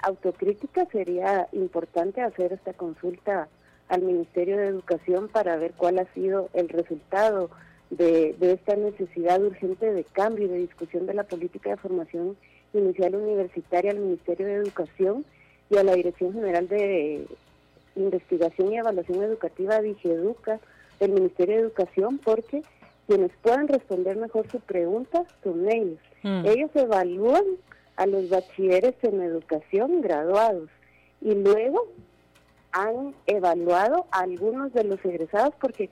autocrítica 0.04 0.86
sería 0.92 1.48
importante 1.52 2.22
hacer 2.22 2.54
esta 2.54 2.74
consulta 2.74 3.48
al 3.90 4.02
Ministerio 4.02 4.58
de 4.58 4.68
Educación 4.68 5.30
para 5.30 5.56
ver 5.58 5.74
cuál 5.78 6.00
ha 6.00 6.06
sido 6.14 6.50
el 6.54 6.70
resultado 6.70 7.50
de, 7.90 8.36
esta 8.40 8.76
necesidad 8.76 9.42
urgente 9.42 9.94
de 9.94 10.04
cambio 10.04 10.46
y 10.46 10.50
de 10.50 10.58
discusión 10.60 11.06
de 11.06 11.14
la 11.14 11.24
política 11.24 11.72
de 11.72 11.78
formación 11.78 12.36
inicial 12.74 13.16
universitaria 13.16 13.92
al 13.92 14.00
Ministerio 14.00 14.48
de 14.48 14.56
Educación 14.56 15.26
y 15.70 15.78
a 15.78 15.84
la 15.84 15.94
Dirección 15.94 16.34
General 16.34 16.68
de 16.68 17.28
Investigación 17.96 18.74
y 18.74 18.78
Evaluación 18.78 19.24
Educativa, 19.24 19.82
DIGEDUCA, 19.82 20.60
del 21.00 21.12
Ministerio 21.12 21.56
de 21.56 21.62
Educación, 21.62 22.20
porque 22.24 22.64
quienes 23.08 23.32
puedan 23.42 23.68
responder 23.68 24.18
mejor 24.18 24.50
su 24.50 24.60
pregunta 24.60 25.24
son 25.44 25.70
ellos. 25.70 26.00
Mm. 26.24 26.46
Ellos 26.46 26.72
evalúan 26.76 27.44
a 27.96 28.06
los 28.06 28.30
bachilleres 28.30 28.96
en 29.04 29.22
educación 29.22 30.02
graduados 30.02 30.70
y 31.22 31.36
luego 31.36 31.88
han 32.72 33.14
evaluado 33.28 34.08
a 34.12 34.22
algunos 34.22 34.74
de 34.74 34.84
los 34.84 35.04
egresados 35.06 35.54
porque 35.62 35.90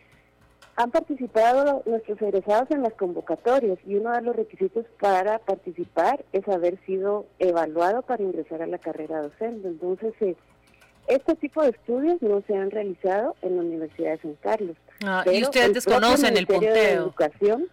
han 0.76 0.90
participado 0.90 1.84
nuestros 1.86 2.22
egresados 2.22 2.72
en 2.72 2.82
las 2.82 2.94
convocatorias 2.94 3.78
y 3.86 3.96
uno 3.96 4.12
de 4.14 4.22
los 4.22 4.36
requisitos 4.36 4.86
para 5.00 5.38
participar 5.40 6.24
es 6.32 6.48
haber 6.48 6.80
sido 6.86 7.26
evaluado 7.40 8.02
para 8.02 8.24
ingresar 8.24 8.62
a 8.62 8.68
la 8.68 8.80
carrera 8.80 9.22
docente. 9.22 9.68
Entonces, 9.68 10.14
eh, 10.22 10.36
Este 11.08 11.36
tipo 11.36 11.62
de 11.64 11.70
estudios 11.70 12.22
no 12.22 12.42
se 12.48 12.56
han 12.56 12.72
realizado 12.72 13.36
en 13.42 13.58
la 13.58 13.64
Universidad 13.64 14.12
de 14.12 14.18
San 14.20 14.36
Carlos. 14.36 14.78
Ah, 15.04 15.26
y 15.32 15.44
ustedes 15.44 15.74
desconocen 15.74 16.38
el 16.38 16.48
punteo. 16.48 16.74
De 16.74 16.92
educación, 16.92 17.68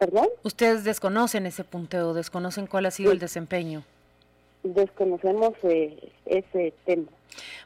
¿Perdón? 0.00 0.28
Ustedes 0.44 0.82
desconocen 0.82 1.44
ese 1.44 1.62
punteo, 1.62 2.14
desconocen 2.14 2.66
cuál 2.66 2.86
ha 2.86 2.90
sido 2.90 3.12
el 3.12 3.18
desempeño. 3.18 3.84
Desconocemos 4.62 5.52
eh, 5.62 6.10
ese 6.24 6.72
tema. 6.86 7.08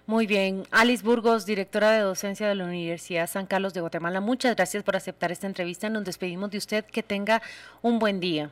Muy 0.04 0.26
bien. 0.26 0.64
Alice 0.72 1.04
Burgos, 1.04 1.46
directora 1.46 1.92
de 1.92 2.00
docencia 2.00 2.48
de 2.48 2.56
la 2.56 2.64
Universidad 2.64 3.28
San 3.28 3.46
Carlos 3.46 3.72
de 3.72 3.82
Guatemala, 3.82 4.20
muchas 4.20 4.56
gracias 4.56 4.82
por 4.82 4.96
aceptar 4.96 5.30
esta 5.30 5.46
entrevista. 5.46 5.88
Nos 5.90 6.02
despedimos 6.02 6.50
de 6.50 6.58
usted. 6.58 6.84
Que 6.84 7.04
tenga 7.04 7.40
un 7.82 8.00
buen 8.00 8.18
día. 8.18 8.50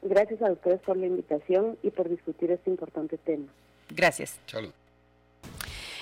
Gracias 0.00 0.40
a 0.40 0.50
ustedes 0.50 0.80
por 0.80 0.96
la 0.96 1.04
invitación 1.04 1.76
y 1.82 1.90
por 1.90 2.08
discutir 2.08 2.50
este 2.50 2.70
importante 2.70 3.18
tema. 3.18 3.48
Gracias. 3.90 4.40
Salud. 4.46 4.72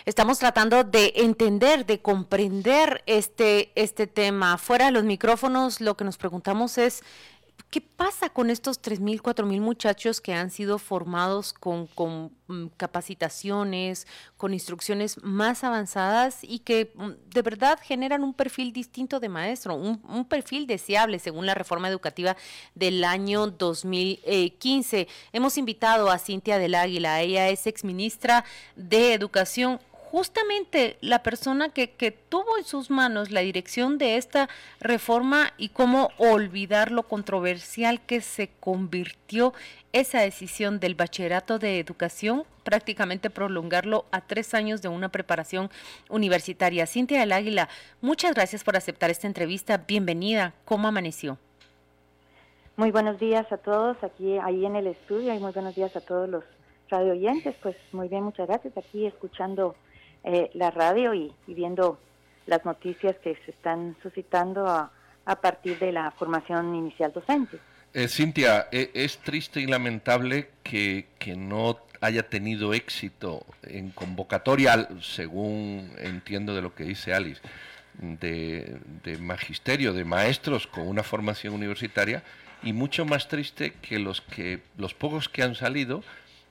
Estamos 0.05 0.39
tratando 0.39 0.85
de 0.85 1.13
entender, 1.17 1.85
de 1.85 2.01
comprender 2.01 3.03
este, 3.07 3.73
este 3.75 4.07
tema. 4.07 4.59
Fuera 4.59 4.87
de 4.87 4.93
los 4.93 5.05
micrófonos, 5.05 5.81
lo 5.81 5.97
que 5.97 6.05
nos 6.05 6.17
preguntamos 6.17 6.79
es, 6.79 7.03
¿qué 7.71 7.81
pasa 7.81 8.31
con 8.31 8.49
estos 8.49 8.81
3.000, 8.81 9.21
4.000 9.21 9.61
muchachos 9.61 10.21
que 10.21 10.33
han 10.33 10.51
sido 10.51 10.79
formados 10.79 11.53
con, 11.53 11.89
mm, 12.47 12.67
capacitaciones, 12.77 14.07
con 14.37 14.55
instrucciones 14.55 15.23
más 15.23 15.65
avanzadas 15.65 16.39
y 16.43 16.61
que 16.61 16.93
mm, 16.95 17.11
de 17.35 17.43
verdad 17.43 17.79
generan 17.83 18.23
un 18.23 18.33
perfil 18.35 18.73
distinto 18.73 19.21
de 19.21 19.29
maestro, 19.29 19.75
un, 19.75 20.01
un 20.09 20.25
perfil 20.25 20.67
deseable 20.67 21.19
según 21.19 21.45
la 21.45 21.55
reforma 21.55 21.89
educativa 21.89 22.37
del 22.75 23.05
año 23.05 23.49
2015? 23.49 25.09
Hemos 25.33 25.59
invitado 25.59 26.11
a 26.11 26.19
Cintia 26.19 26.59
del 26.59 26.77
Águila, 26.77 27.21
ella 27.21 27.49
es 27.49 27.67
exministra 27.67 28.45
de 28.77 29.13
Educación 29.13 29.81
justamente 30.11 30.97
la 31.01 31.23
persona 31.23 31.69
que, 31.69 31.91
que, 31.91 32.11
tuvo 32.11 32.57
en 32.57 32.65
sus 32.65 32.91
manos 32.91 33.31
la 33.31 33.41
dirección 33.41 33.99
de 33.99 34.17
esta 34.17 34.49
reforma 34.81 35.53
y 35.59 35.69
cómo 35.69 36.11
olvidar 36.17 36.91
lo 36.91 37.03
controversial 37.03 38.01
que 38.01 38.23
se 38.23 38.49
convirtió 38.61 39.53
esa 39.93 40.21
decisión 40.21 40.81
del 40.81 40.95
bachillerato 40.95 41.59
de 41.59 41.79
educación, 41.79 42.45
prácticamente 42.65 43.29
prolongarlo 43.29 44.07
a 44.11 44.23
tres 44.23 44.55
años 44.55 44.81
de 44.81 44.89
una 44.89 45.11
preparación 45.11 45.71
universitaria. 46.09 46.87
Cintia 46.87 47.21
del 47.21 47.33
Águila, 47.33 47.69
muchas 48.01 48.35
gracias 48.35 48.65
por 48.65 48.77
aceptar 48.77 49.11
esta 49.11 49.27
entrevista. 49.27 49.77
Bienvenida. 49.87 50.55
¿Cómo 50.65 50.89
amaneció? 50.89 51.39
Muy 52.77 52.93
buenos 52.93 53.19
días 53.19 53.51
a 53.53 53.59
todos 53.59 54.03
aquí, 54.03 54.39
ahí 54.39 54.65
en 54.65 54.77
el 54.77 54.87
estudio 54.87 55.35
y 55.35 55.39
muy 55.39 55.53
buenos 55.53 55.75
días 55.75 55.95
a 55.97 56.01
todos 56.01 56.29
los 56.29 56.45
radio 56.89 57.13
oyentes. 57.13 57.55
Pues 57.63 57.77
muy 57.93 58.09
bien, 58.09 58.23
muchas 58.23 58.47
gracias. 58.47 58.77
Aquí 58.77 59.07
escuchando 59.07 59.75
eh, 60.25 60.51
la 60.55 60.71
radio 60.71 61.15
y, 61.15 61.33
viendo 61.47 61.99
las 62.47 62.65
noticias 62.65 63.17
que 63.23 63.37
se 63.45 63.51
están 63.51 63.97
suscitando 64.03 64.67
a, 64.67 64.91
partir 65.43 65.79
de 65.79 65.93
la 65.93 66.11
formación 66.13 66.75
inicial 66.75 67.13
docente. 67.13 67.59
Eh, 67.93 68.09
Cintia, 68.09 68.69
e, 68.73 68.91
es 68.95 69.19
triste 69.19 69.61
y 69.61 69.67
lamentable 69.67 70.49
que, 70.63 71.07
no 71.37 71.79
haya 72.01 72.23
tenido 72.29 72.73
éxito 72.73 73.45
en 73.65 73.91
convocatoria, 73.91 74.89
según 75.03 75.93
entiendo 75.99 76.55
de 76.55 76.63
lo 76.63 76.75
que 76.75 76.85
dice 76.85 77.13
Alice, 77.13 77.43
de, 77.99 78.79
de, 79.05 79.19
magisterio, 79.19 79.93
de 79.93 80.05
maestros 80.05 80.67
con 80.67 80.89
una 80.89 81.03
formación 81.03 81.53
universitaria, 81.53 82.23
y 82.63 82.73
mucho 82.73 83.05
más 83.05 83.29
triste 83.29 83.73
que 83.83 83.99
los 83.99 84.21
que 84.21 84.61
los 84.77 84.95
pocos 84.95 85.29
que 85.29 85.43
han 85.43 85.55
salido 85.55 86.03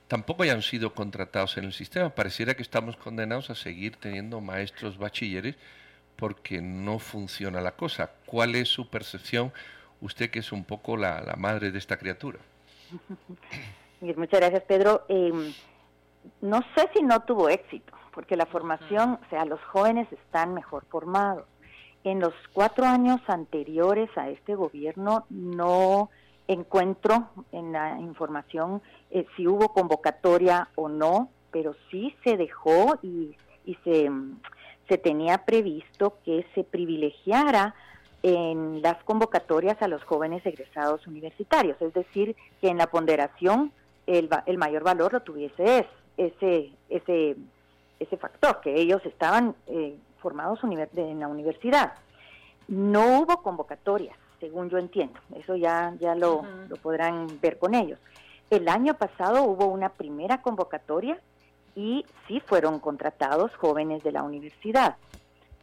tampoco 0.08 0.42
hayan 0.42 0.62
sido 0.62 0.94
contratados 0.94 1.56
en 1.58 1.64
el 1.64 1.72
sistema. 1.72 2.10
Pareciera 2.10 2.54
que 2.54 2.62
estamos 2.62 2.96
condenados 2.96 3.50
a 3.50 3.54
seguir 3.54 3.96
teniendo 3.96 4.40
maestros 4.40 4.98
bachilleres 4.98 5.56
porque 6.16 6.60
no 6.60 6.98
funciona 6.98 7.60
la 7.60 7.72
cosa. 7.72 8.10
¿Cuál 8.26 8.56
es 8.56 8.68
su 8.68 8.88
percepción, 8.88 9.52
usted 10.00 10.30
que 10.30 10.40
es 10.40 10.50
un 10.50 10.64
poco 10.64 10.96
la, 10.96 11.34
madre 11.38 11.70
de 11.70 11.78
esta 11.78 11.96
criatura? 11.96 12.40
Muchas 14.00 14.40
gracias, 14.40 14.62
Pedro. 14.64 15.04
Em, 15.08 15.52
no 16.40 16.62
sé 16.74 16.88
si 16.94 17.02
no 17.02 17.20
tuvo 17.20 17.48
éxito, 17.48 17.92
porque 18.12 18.36
la 18.36 18.46
formación, 18.46 19.18
o 19.24 19.30
sea, 19.30 19.44
los 19.44 19.60
jóvenes 19.64 20.10
están 20.12 20.54
mejor 20.54 20.84
formados. 20.86 21.44
En 22.04 22.20
los 22.20 22.32
cuatro 22.52 22.86
años 22.86 23.20
anteriores 23.26 24.08
a 24.16 24.30
este 24.30 24.54
gobierno 24.54 25.26
no 25.30 26.10
encuentro 26.48 27.28
en 27.52 27.72
la 27.72 28.00
información 28.00 28.82
eh, 29.10 29.26
si 29.36 29.46
hubo 29.46 29.72
convocatoria 29.72 30.68
o 30.74 30.88
no, 30.88 31.28
pero 31.52 31.74
sí 31.90 32.14
se 32.24 32.36
dejó 32.36 32.98
y, 33.02 33.36
se, 33.84 34.10
se 34.88 34.96
tenía 34.96 35.44
previsto 35.44 36.16
que 36.24 36.46
se 36.54 36.64
privilegiara 36.64 37.74
en 38.22 38.80
las 38.80 39.02
convocatorias 39.04 39.80
a 39.82 39.88
los 39.88 40.02
jóvenes 40.04 40.44
egresados 40.46 41.06
universitarios, 41.06 41.80
es 41.80 41.92
decir, 41.92 42.34
que 42.62 42.68
en 42.68 42.78
la 42.78 42.86
ponderación 42.86 43.70
el, 44.06 44.30
el 44.46 44.56
mayor 44.56 44.82
valor 44.84 45.12
lo 45.12 45.20
tuviese 45.20 45.86
ese, 46.16 46.72
ese, 46.88 47.36
ese 48.00 48.16
factor, 48.16 48.60
que 48.60 48.74
ellos 48.74 49.04
estaban 49.04 49.54
eh, 49.66 49.96
formados 50.20 50.60
en 50.64 51.20
la 51.20 51.28
universidad. 51.28 51.92
No 52.66 53.20
hubo 53.20 53.42
convocatorias, 53.42 54.16
según 54.40 54.70
yo 54.70 54.78
entiendo, 54.78 55.18
eso 55.36 55.56
ya, 55.56 55.94
ya 56.00 56.14
lo, 56.14 56.42
lo 56.68 56.76
podrán 56.76 57.40
ver 57.40 57.58
con 57.58 57.74
ellos. 57.74 57.98
El 58.50 58.68
año 58.68 58.94
pasado 58.94 59.42
hubo 59.42 59.66
una 59.66 59.90
primera 59.90 60.40
convocatoria 60.40 61.18
y 61.74 62.04
sí 62.26 62.40
fueron 62.40 62.80
contratados 62.80 63.54
jóvenes 63.56 64.02
de 64.02 64.12
la 64.12 64.22
universidad. 64.22 64.96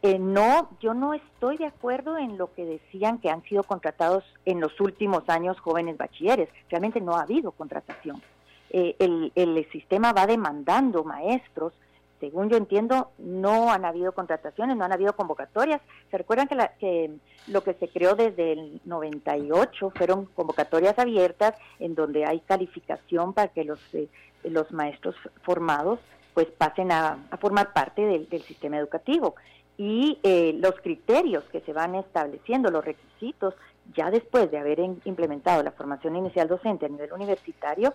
Eh, 0.02 0.18
no, 0.18 0.70
yo 0.80 0.94
no 0.94 1.14
estoy 1.14 1.56
de 1.56 1.66
acuerdo 1.66 2.16
en 2.16 2.38
lo 2.38 2.52
que 2.54 2.64
decían 2.64 3.18
que 3.18 3.30
han 3.30 3.42
sido 3.42 3.64
contratados 3.64 4.24
en 4.44 4.60
los 4.60 4.78
últimos 4.80 5.28
años 5.28 5.58
jóvenes 5.58 5.96
bachilleres. 5.96 6.48
Realmente 6.68 7.00
no 7.00 7.16
ha 7.16 7.22
habido 7.22 7.50
contratación. 7.50 8.22
Eh, 8.70 8.94
el, 8.98 9.32
el 9.34 9.68
sistema 9.70 10.12
va 10.12 10.26
demandando 10.26 11.02
maestros 11.02 11.72
según 12.20 12.48
yo 12.48 12.56
entiendo, 12.56 13.10
no 13.18 13.70
han 13.70 13.84
habido 13.84 14.12
contrataciones, 14.12 14.76
no 14.76 14.84
han 14.84 14.92
habido 14.92 15.14
convocatorias. 15.14 15.80
¿Se 16.10 16.18
recuerdan 16.18 16.48
que, 16.48 16.56
que 16.78 17.10
lo 17.48 17.62
que 17.62 17.74
se 17.74 17.88
creó 17.88 18.14
desde 18.14 18.52
el 18.52 18.80
98 18.84 19.92
fueron 19.94 20.26
convocatorias 20.26 20.98
abiertas 20.98 21.54
en 21.78 21.94
donde 21.94 22.24
hay 22.24 22.40
calificación 22.40 23.32
para 23.32 23.48
que 23.48 23.64
los, 23.64 23.80
eh, 23.94 24.08
los 24.44 24.70
maestros 24.72 25.16
formados 25.42 25.98
pues 26.34 26.48
pasen 26.48 26.92
a, 26.92 27.18
formar 27.40 27.72
parte 27.72 28.02
del, 28.02 28.42
sistema 28.42 28.78
educativo? 28.78 29.36
Y 29.78 30.18
eh, 30.22 30.54
los 30.58 30.74
criterios 30.80 31.44
que 31.44 31.60
se 31.60 31.72
van 31.72 31.94
estableciendo, 31.94 32.70
los 32.70 32.84
requisitos, 32.84 33.54
ya 33.94 34.10
después 34.10 34.50
de 34.50 34.58
haber 34.58 34.80
implementado 34.80 35.62
la 35.62 35.70
formación 35.70 36.16
inicial 36.16 36.48
docente 36.48 36.86
a 36.86 36.88
nivel 36.88 37.12
universitario, 37.12 37.94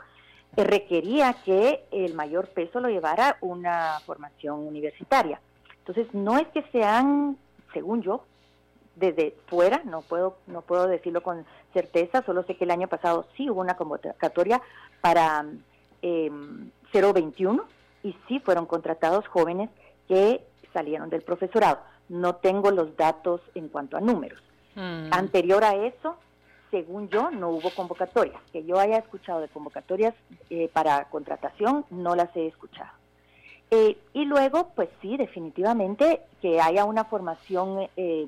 requería 0.56 1.34
que 1.46 1.86
el 1.92 2.14
mayor 2.14 2.48
peso 2.50 2.80
lo 2.80 2.90
llevara 2.90 3.38
una 3.42 4.00
formación 4.06 4.60
universitaria. 4.68 5.40
Entonces, 5.80 6.14
no 6.14 6.38
es 6.38 6.48
que 6.50 6.64
sean, 6.72 7.38
según 7.74 8.02
yo, 8.02 8.24
desde 8.96 9.36
fuera, 9.48 9.82
no 9.86 10.02
puedo, 10.02 10.38
no 10.48 10.62
puedo 10.62 10.88
decirlo 10.88 11.24
con 11.24 11.46
certeza, 11.74 12.24
solo 12.24 12.44
sé 12.44 12.56
que 12.56 12.66
el 12.66 12.72
año 12.72 12.88
pasado 12.88 13.26
sí 13.36 13.50
hubo 13.50 13.62
una 13.62 13.78
convocatoria 13.78 14.62
para 15.00 15.46
eh, 16.02 16.26
em, 16.26 16.72
021 16.94 17.64
y 18.04 18.16
sí 18.28 18.40
fueron 18.40 18.66
contratados 18.66 19.28
jóvenes 19.28 19.70
que 20.08 20.46
salieron 20.74 21.10
del 21.10 21.22
profesorado. 21.22 21.80
No 22.10 22.36
tengo 22.36 22.72
los 22.72 22.96
datos 22.98 23.42
en 23.56 23.70
cuanto 23.70 23.98
a 23.98 24.02
números. 24.02 24.42
Mm. 24.76 25.12
Anterior 25.12 25.64
a 25.64 25.76
eso, 25.76 26.18
según 26.72 27.10
yo, 27.10 27.30
no 27.30 27.50
hubo 27.50 27.70
convocatorias. 27.70 28.42
Que 28.52 28.64
yo 28.64 28.80
haya 28.80 28.98
escuchado 28.98 29.42
de 29.42 29.50
convocatorias 29.50 30.16
eh, 30.50 30.70
para 30.74 31.06
contratación, 31.10 31.86
no 31.92 32.16
las 32.16 32.36
he 32.36 32.48
escuchado. 32.48 32.90
Eh, 33.70 33.98
y 34.14 34.26
luego, 34.26 34.72
pues 34.76 34.90
sí, 35.02 35.18
definitivamente 35.18 36.22
que 36.42 36.60
haya 36.60 36.86
una 36.86 37.06
formación 37.06 37.88
eh, 37.96 38.28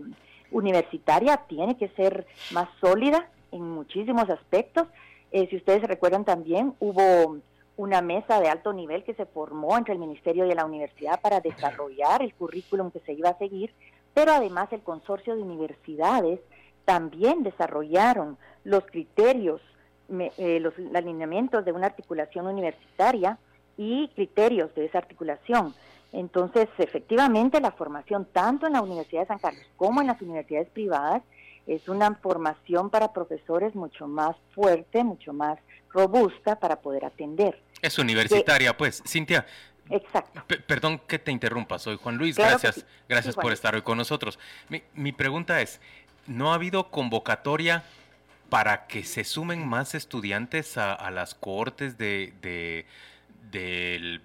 universitaria 0.51 1.37
tiene 1.47 1.77
que 1.77 1.89
ser 1.89 2.27
más 2.51 2.69
sólida 2.79 3.27
en 3.51 3.61
muchísimos 3.61 4.29
aspectos. 4.29 4.87
si 5.31 5.55
ustedes 5.55 5.83
recuerdan 5.83 6.25
también, 6.25 6.75
hubo 6.79 7.37
una 7.75 8.01
mesa 8.01 8.39
de 8.39 8.49
alto 8.49 8.71
nivel 8.71 9.03
que 9.03 9.15
se 9.15 9.25
formó 9.25 9.77
entre 9.77 9.93
el 9.93 9.99
Ministerio 9.99 10.45
y 10.45 10.53
la 10.53 10.65
universidad 10.65 11.19
para 11.19 11.39
desarrollar 11.39 12.21
el 12.21 12.33
currículum 12.35 12.91
que 12.91 12.99
se 12.99 13.13
iba 13.13 13.29
a 13.29 13.37
seguir, 13.37 13.73
pero 14.13 14.31
además 14.31 14.71
el 14.71 14.81
consorcio 14.81 15.35
de 15.35 15.41
universidades 15.41 16.39
también 16.85 17.43
desarrollaron 17.43 18.37
los 18.63 18.85
criterios, 18.85 19.61
eh, 20.09 20.59
los 20.59 20.73
alineamientos 20.93 21.65
de 21.65 21.71
una 21.71 21.87
articulación 21.87 22.47
universitaria 22.47 23.37
y 23.77 24.09
criterios 24.09 24.73
de 24.75 24.85
esa 24.85 24.99
articulación. 24.99 25.73
Entonces, 26.11 26.69
efectivamente, 26.77 27.59
la 27.59 27.71
formación 27.71 28.27
tanto 28.31 28.67
en 28.67 28.73
la 28.73 28.81
Universidad 28.81 29.21
de 29.21 29.27
San 29.27 29.39
Carlos 29.39 29.63
como 29.77 30.01
en 30.01 30.07
las 30.07 30.21
universidades 30.21 30.69
privadas 30.69 31.23
es 31.65 31.87
una 31.87 32.13
formación 32.15 32.89
para 32.89 33.13
profesores 33.13 33.73
mucho 33.73 34.07
más 34.07 34.35
fuerte, 34.53 35.03
mucho 35.03 35.33
más 35.33 35.57
robusta 35.89 36.59
para 36.59 36.75
poder 36.81 37.05
atender. 37.05 37.59
Es 37.81 37.97
universitaria, 37.97 38.75
pues. 38.75 39.01
Cintia, 39.07 39.45
Exacto. 39.89 40.43
perdón 40.65 40.99
que 40.99 41.19
te 41.19 41.31
interrumpa, 41.31 41.77
soy 41.77 41.97
Juan 41.97 42.17
Luis, 42.17 42.37
gracias, 42.37 42.85
gracias 43.09 43.35
por 43.35 43.51
estar 43.51 43.75
hoy 43.75 43.81
con 43.81 43.97
nosotros. 43.97 44.39
Mi, 44.93 45.11
pregunta 45.11 45.61
es, 45.61 45.81
¿no 46.27 46.51
ha 46.51 46.55
habido 46.55 46.89
convocatoria 46.89 47.83
para 48.49 48.87
que 48.87 49.03
se 49.03 49.23
sumen 49.23 49.67
más 49.67 49.95
estudiantes 49.95 50.77
a, 50.77 51.09
las 51.11 51.33
cohortes 51.33 51.97
de, 51.97 52.33
del, 53.51 54.21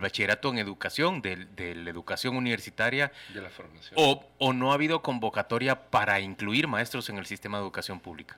bachillerato 0.00 0.50
en 0.50 0.58
educación, 0.58 1.22
de, 1.22 1.74
la 1.74 1.90
educación 1.90 2.36
universitaria? 2.36 3.12
De 3.32 3.40
la 3.40 3.50
formación. 3.50 3.94
O, 3.96 4.22
¿O 4.38 4.52
no 4.52 4.70
ha 4.70 4.74
habido 4.74 5.02
convocatoria 5.02 5.88
para 5.88 6.20
incluir 6.20 6.68
maestros 6.68 7.08
en 7.08 7.18
el 7.18 7.26
sistema 7.26 7.58
de 7.58 7.64
educación 7.64 8.00
pública? 8.00 8.36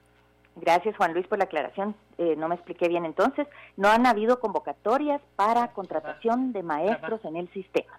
Gracias 0.61 0.97
Juan 0.97 1.13
Luis 1.13 1.27
por 1.27 1.39
la 1.39 1.45
aclaración. 1.45 1.95
Eh, 2.19 2.35
no 2.37 2.49
me 2.49 2.55
expliqué 2.55 2.89
bien 2.89 3.05
entonces. 3.05 3.47
No 3.77 3.89
han 3.89 4.07
habido 4.07 4.41
convocatorias 4.41 5.21
para 5.37 5.73
contratación 5.73 6.53
de 6.53 6.63
maestros 6.63 7.25
en 7.25 7.37
el 7.37 7.49
sistema. 7.53 7.99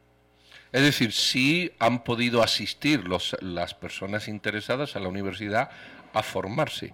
Es 0.71 0.84
decir, 0.84 1.12
sí 1.12 1.71
han 1.79 2.03
podido 2.03 2.43
asistir 2.43 3.08
los, 3.08 3.36
las 3.41 3.73
personas 3.73 4.27
interesadas 4.27 4.95
a 4.95 4.99
la 4.99 5.08
universidad 5.08 5.71
a 6.13 6.23
formarse, 6.23 6.93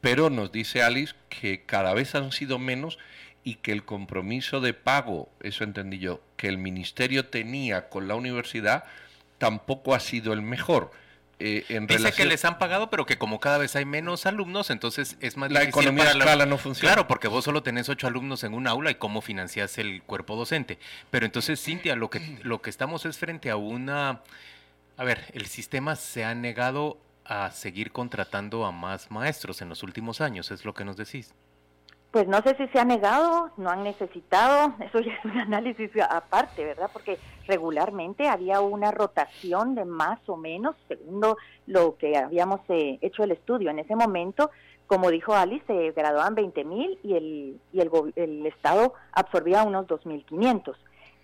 pero 0.00 0.30
nos 0.30 0.52
dice 0.52 0.82
Alice 0.82 1.14
que 1.28 1.64
cada 1.64 1.94
vez 1.94 2.14
han 2.14 2.32
sido 2.32 2.58
menos 2.58 2.98
y 3.44 3.56
que 3.56 3.72
el 3.72 3.84
compromiso 3.84 4.60
de 4.60 4.74
pago, 4.74 5.30
eso 5.40 5.64
entendí 5.64 5.98
yo, 5.98 6.20
que 6.36 6.48
el 6.48 6.58
ministerio 6.58 7.26
tenía 7.26 7.88
con 7.88 8.06
la 8.06 8.14
universidad 8.14 8.84
tampoco 9.38 9.94
ha 9.94 10.00
sido 10.00 10.32
el 10.32 10.42
mejor. 10.42 10.90
Eh, 11.40 11.64
Dice 11.88 12.12
que 12.12 12.24
les 12.24 12.44
han 12.44 12.58
pagado, 12.58 12.90
pero 12.90 13.06
que 13.06 13.16
como 13.16 13.38
cada 13.38 13.58
vez 13.58 13.76
hay 13.76 13.84
menos 13.84 14.26
alumnos, 14.26 14.70
entonces 14.70 15.16
es 15.20 15.36
más 15.36 15.52
la 15.52 15.62
economía 15.62 16.04
para 16.04 16.18
escala 16.18 16.46
no 16.46 16.58
funciona. 16.58 16.92
Claro, 16.94 17.06
porque 17.06 17.28
vos 17.28 17.44
solo 17.44 17.62
tenés 17.62 17.88
ocho 17.88 18.08
alumnos 18.08 18.42
en 18.42 18.54
un 18.54 18.66
aula 18.66 18.90
y 18.90 18.96
cómo 18.96 19.20
financias 19.20 19.78
el 19.78 20.02
cuerpo 20.02 20.34
docente. 20.34 20.78
Pero 21.10 21.26
entonces, 21.26 21.62
Cintia, 21.62 21.94
lo 21.94 22.10
que, 22.10 22.40
lo 22.42 22.60
que 22.60 22.70
estamos 22.70 23.06
es 23.06 23.18
frente 23.18 23.50
a 23.50 23.56
una... 23.56 24.22
A 24.96 25.04
ver, 25.04 25.26
el 25.32 25.46
sistema 25.46 25.94
se 25.94 26.24
ha 26.24 26.34
negado 26.34 26.98
a 27.24 27.52
seguir 27.52 27.92
contratando 27.92 28.66
a 28.66 28.72
más 28.72 29.12
maestros 29.12 29.62
en 29.62 29.68
los 29.68 29.84
últimos 29.84 30.20
años, 30.20 30.50
es 30.50 30.64
lo 30.64 30.74
que 30.74 30.84
nos 30.84 30.96
decís. 30.96 31.34
Pues 32.10 32.26
no 32.26 32.40
sé 32.40 32.56
si 32.56 32.66
se 32.68 32.78
ha 32.78 32.84
negado, 32.84 33.50
no 33.58 33.68
han 33.68 33.84
necesitado, 33.84 34.72
eso 34.80 35.00
ya 35.00 35.12
es 35.12 35.24
un 35.24 35.38
análisis 35.38 35.90
aparte, 36.08 36.64
¿verdad? 36.64 36.88
Porque 36.92 37.18
regularmente 37.46 38.28
había 38.28 38.60
una 38.60 38.90
rotación 38.90 39.74
de 39.74 39.84
más 39.84 40.18
o 40.26 40.36
menos, 40.36 40.74
según 40.88 41.22
lo, 41.66 41.96
que 41.98 42.16
habíamos 42.16 42.60
eh, 42.68 42.98
hecho 43.02 43.24
el 43.24 43.32
estudio. 43.32 43.70
En 43.70 43.78
ese 43.78 43.94
momento, 43.94 44.50
como 44.86 45.10
dijo 45.10 45.34
Alice, 45.34 45.66
se 45.66 45.92
graduaban 45.92 46.34
20 46.34 46.64
mil 46.64 46.98
y, 47.02 47.14
el, 47.14 47.60
y 47.74 47.80
el, 47.80 47.90
el 48.16 48.46
Estado 48.46 48.94
absorbía 49.12 49.64
unos 49.64 49.86
2.500. 49.86 50.76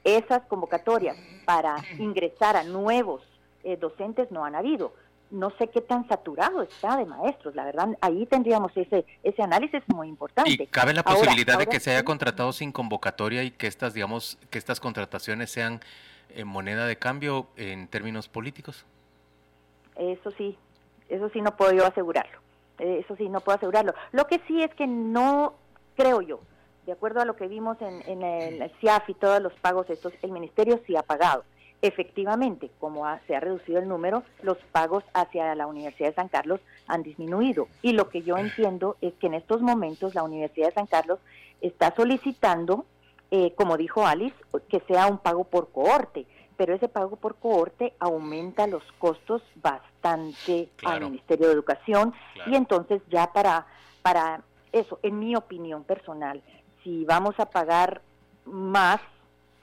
Esas 0.05 0.43
convocatorias 0.43 1.17
para 1.47 1.77
ingresar 1.99 2.57
a 2.57 2.65
nuevos 2.65 3.23
eh, 3.63 3.79
docentes 3.79 4.31
no 4.31 4.45
han 4.45 4.55
habido 4.55 4.93
no 5.31 5.51
sé 5.59 5.69
qué 5.69 5.81
tan 5.81 6.07
saturado 6.09 6.63
está 6.63 6.97
de 6.97 7.07
maestros. 7.07 7.55
La 7.55 7.65
verdad, 7.65 7.89
ahí 8.01 8.27
tendríamos 8.27 8.73
ese 8.77 9.05
ese 9.23 9.43
análisis 9.43 9.83
muy 9.89 10.09
importante. 10.09 10.51
¿Y 10.51 10.67
cabe 10.67 10.95
la 10.95 11.03
posibilidad 11.03 11.59
de 11.59 11.67
que 11.67 11.81
se 11.81 11.91
haya 11.91 12.05
contratado 12.05 12.53
sin 12.53 12.73
convocatoria 12.73 13.43
y 13.43 13.51
que 13.51 13.67
estas, 13.67 13.95
digamos, 13.95 14.39
que 14.51 14.59
estas 14.59 14.81
contrataciones 14.81 15.51
sean 15.51 15.81
en 16.31 16.47
moneda 16.47 16.87
de 16.87 16.97
cambio 16.97 17.49
en 17.57 17.89
términos 17.89 18.29
políticos? 18.29 18.85
Eso 19.97 20.31
sí, 20.33 20.57
eso 21.09 21.29
sí 21.31 21.41
no 21.41 21.57
puedo 21.57 21.73
yo 21.73 21.87
asegurarlo. 21.87 22.39
Eso 22.79 23.15
sí, 23.17 23.29
no 23.29 23.41
puedo 23.41 23.57
asegurarlo. 23.57 23.95
Lo 24.13 24.27
que 24.27 24.41
sí 24.47 24.63
es 24.63 24.75
que 24.75 24.87
no 24.87 25.55
creo 25.97 26.21
yo, 26.21 26.41
de 26.87 26.93
acuerdo 26.93 27.21
a 27.21 27.25
lo 27.25 27.37
que 27.37 27.47
vimos 27.47 27.81
en, 27.81 28.03
en 28.07 28.23
el 28.23 28.71
CIAF 28.81 29.09
y 29.09 29.15
todos 29.15 29.41
los 29.41 29.53
pagos 29.55 29.89
estos, 29.91 30.13
el 30.23 30.33
ministerio 30.33 30.81
sí 30.87 30.97
ha 30.97 31.03
pagado 31.03 31.45
efectivamente, 31.87 32.71
como 32.81 33.05
se 33.27 33.37
ha 33.37 33.41
reducido 33.41 33.79
el 33.79 33.89
número, 33.89 34.23
los 34.43 34.57
pagos 34.73 35.05
hacia 35.13 35.55
la 35.55 35.67
Universidad 35.67 36.09
de 36.09 36.15
San 36.15 36.29
Carlos 36.29 36.61
han 36.87 37.03
disminuido. 37.03 37.69
Y 37.83 37.93
lo 37.93 38.09
que 38.09 38.23
yo 38.23 38.39
entiendo 38.39 38.97
es 39.03 39.13
que 39.15 39.27
en 39.27 39.35
estos 39.35 39.61
momentos 39.61 40.15
la 40.15 40.23
Universidad 40.23 40.69
de 40.69 40.75
San 40.75 40.87
Carlos 40.87 41.19
está 41.61 41.95
solicitando, 41.95 42.87
eh, 43.31 43.53
como 43.55 43.77
dijo 43.77 44.07
Alice, 44.07 44.35
que 44.71 44.81
sea 44.89 45.07
un 45.09 45.19
pago 45.19 45.45
por 45.45 45.71
cohorte, 45.73 46.27
pero 46.57 46.75
ese 46.75 46.89
pago 46.89 47.17
por 47.17 47.35
cohorte 47.35 47.93
aumenta 47.99 48.67
los 48.67 48.83
costos 48.99 49.43
bastante 49.57 50.71
al 50.85 51.03
Ministerio 51.03 51.49
de 51.49 51.53
Educación. 51.53 52.15
Y 52.47 52.55
entonces 52.55 53.03
ya 53.11 53.31
para, 53.33 53.67
para 54.01 54.41
eso, 54.73 54.99
en 55.03 55.19
mi 55.19 55.37
opinión 55.37 55.85
personal, 55.85 56.43
si 56.83 57.05
vamos 57.05 57.39
a 57.39 57.51
pagar 57.51 58.01
más 58.47 59.01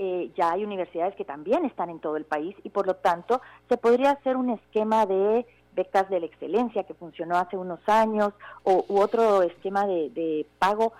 eh, 0.03 0.31
ya 0.35 0.53
hay 0.53 0.63
universidades 0.63 1.15
que 1.15 1.23
también 1.23 1.63
están 1.63 1.91
en 1.91 1.99
todo 1.99 2.17
el 2.17 2.25
país 2.25 2.55
y 2.63 2.69
por 2.69 2.87
lo 2.87 2.95
tanto 2.95 3.39
se 3.69 3.77
podría 3.77 4.09
hacer 4.09 4.35
un 4.35 4.49
esquema 4.49 5.05
de 5.05 5.45
becas 5.75 6.09
de 6.09 6.19
la 6.19 6.25
excelencia 6.25 6.85
que 6.85 6.95
funcionó 6.95 7.37
hace 7.37 7.55
unos 7.55 7.79
años 7.87 8.33
o 8.63 8.83
u 8.87 8.99
otro 8.99 9.43
esquema 9.43 9.85
de, 9.85 10.47
pago 10.57 10.93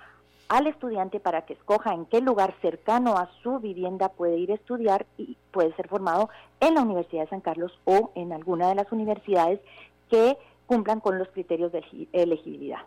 al 0.50 0.68
estudiante 0.68 1.20
para 1.20 1.48
que 1.48 1.54
escoja 1.54 1.96
en 1.96 2.06
qué 2.06 2.22
lugar 2.22 2.54
cercano 2.62 3.18
a 3.18 3.28
su 3.42 3.58
vivienda 3.58 4.10
puede 4.10 4.38
ir 4.38 4.52
a 4.52 4.56
estudiar 4.56 5.08
y 5.18 5.36
puede 5.50 5.74
ser 5.74 5.88
formado 5.88 6.30
en 6.60 6.76
la 6.76 6.82
Universidad 6.82 7.24
de 7.24 7.30
San 7.30 7.42
Carlos 7.42 7.72
o 7.86 8.12
en 8.14 8.32
alguna 8.32 8.70
de 8.70 8.76
las 8.76 8.92
universidades 8.92 9.62
que 10.12 10.38
cumplan 10.72 11.02
con 11.02 11.20
los 11.20 11.28
criterios 11.28 11.74
de 11.74 11.84
elegibilidad. 12.14 12.80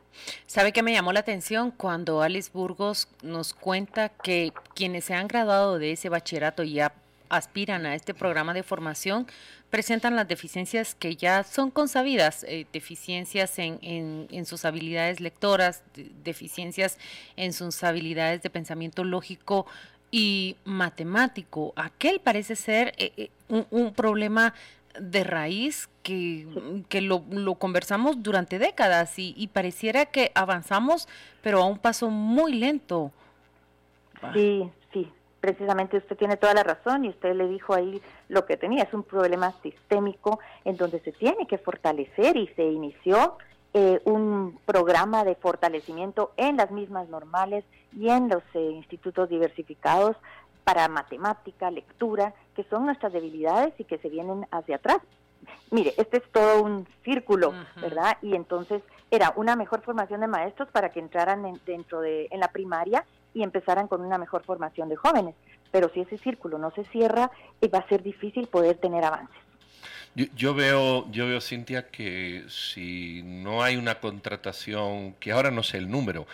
¿Sabe 0.47 0.73
qué 0.73 0.83
me 0.83 0.95
llamó 0.95 1.13
la 1.13 1.21
atención 1.21 1.71
cuando 1.71 2.23
Alice 2.23 2.51
Burgos 2.51 3.09
nos 3.21 3.53
cuenta 3.53 4.09
que 4.09 4.55
quienes 4.75 5.05
se 5.05 5.13
han 5.13 5.29
graduado 5.29 5.79
de 5.79 5.93
ese 5.93 6.09
bachillerato 6.09 6.63
y 6.63 6.73
ya 6.73 6.95
aspiran 7.29 7.85
a 7.85 7.95
este 7.95 8.15
programa 8.15 8.55
de 8.55 8.63
formación 8.63 9.27
presentan 9.69 10.17
las 10.17 10.27
deficiencias 10.27 10.95
que 10.95 11.17
ya 11.17 11.45
son 11.45 11.71
consabidas, 11.71 12.45
eh, 12.45 12.67
deficiencias 12.73 13.59
en, 13.59 13.79
en, 13.83 14.47
sus 14.47 14.65
habilidades 14.65 15.21
lectoras, 15.21 15.83
deficiencias 16.25 16.97
en 17.37 17.53
sus 17.53 17.85
habilidades 17.85 18.41
de 18.41 18.49
pensamiento 18.49 19.05
lógico 19.05 19.67
y 20.11 20.57
matemático. 20.65 21.75
Aquel 21.77 22.21
parece 22.21 22.57
ser 22.57 22.95
eh, 22.97 23.13
eh, 23.19 23.31
un, 23.49 23.67
un, 23.71 23.93
problema 23.93 24.55
de 24.99 25.25
raíz 25.25 25.89
que, 26.03 26.47
que 26.89 27.01
lo, 27.01 27.25
lo, 27.31 27.57
conversamos 27.57 28.23
durante 28.23 28.59
décadas 28.59 29.19
y, 29.19 29.35
y, 29.37 29.49
pareciera 29.49 30.07
que 30.07 30.31
avanzamos, 30.35 31.09
pero 31.43 31.63
a 31.63 31.67
un 31.67 31.79
paso 31.79 32.11
muy 32.11 32.55
lento. 32.55 33.11
Sí, 34.33 34.71
sí, 34.93 35.11
precisamente 35.41 35.99
usted 35.99 36.17
tiene 36.17 36.37
toda 36.37 36.55
la 36.55 36.63
razón 36.63 37.05
y 37.05 37.09
usted 37.11 37.35
le 37.35 37.49
dijo 37.49 37.75
ahí 37.75 38.01
lo 38.29 38.47
que 38.47 38.57
tenía, 38.57 38.85
es 38.85 38.95
un 38.95 39.03
problema 39.03 39.53
sistémico 39.63 40.39
en 40.65 40.77
donde 40.77 41.01
se 41.01 41.13
tiene 41.13 41.47
que 41.47 41.59
fortalecer 41.59 42.37
y 42.37 42.47
se 42.49 42.65
inició 42.65 43.37
eh, 43.77 44.01
un 44.05 44.59
programa 44.67 45.25
de 45.25 45.35
fortalecimiento 45.35 46.33
en 46.37 46.57
las 46.57 46.71
mismas 46.71 47.09
normales 47.09 47.65
y 47.93 48.09
en 48.09 48.29
los 48.29 48.43
eh, 48.55 48.71
institutos 48.71 49.29
diversificados 49.29 50.17
para 50.65 50.89
matemática, 50.89 51.71
lectura, 51.71 52.35
que 52.57 52.65
son 52.65 52.87
nuestras 52.87 53.13
debilidades 53.13 53.75
y 53.79 53.85
que 53.85 53.99
se 53.99 54.09
vienen 54.09 54.47
hacia 54.51 54.77
atrás. 54.77 54.99
Mire, 55.71 55.95
este 55.99 56.19
es 56.19 56.33
todo 56.33 56.63
un 56.63 56.87
círculo, 57.05 57.53
¿verdad? 57.77 58.17
Y 58.23 58.35
entonces 58.35 58.83
era 59.11 59.33
una 59.37 59.57
mejor 59.57 59.83
formación 59.83 60.21
de 60.21 60.27
maestros 60.27 60.69
para 60.71 60.91
que 60.91 61.01
entraran 61.01 61.61
dentro 61.67 62.01
de 62.01 62.29
en 62.31 62.41
la 62.41 62.49
primaria 62.49 63.05
y 63.35 63.43
empezaran 63.43 63.89
con 63.89 64.01
una 64.01 64.17
mejor 64.17 64.43
formación 64.45 64.89
de 64.89 64.97
jóvenes. 64.97 65.35
Pero 65.71 65.91
si 65.93 66.01
ese 66.01 66.19
círculo 66.19 66.57
no 66.57 66.71
se 66.71 66.85
cierra, 66.85 67.31
eh, 67.61 67.69
va 67.69 67.81
a 67.81 67.89
ser 67.89 68.03
difícil 68.03 68.47
poder 68.47 68.77
tener 68.77 69.05
avances. 69.05 69.37
Yo, 70.15 70.27
yo, 70.37 70.55
veo, 70.55 71.11
yo 71.11 71.27
veo, 71.27 71.41
Cintia, 71.41 71.89
que 71.89 72.45
si 72.49 73.23
no 73.25 73.63
hay 73.63 73.77
una 73.77 73.97
contratación, 73.97 75.15
que 75.15 75.33
ahora 75.33 75.51
no 75.51 75.65
sé 75.65 75.79
el 75.79 75.91
número, 75.91 76.27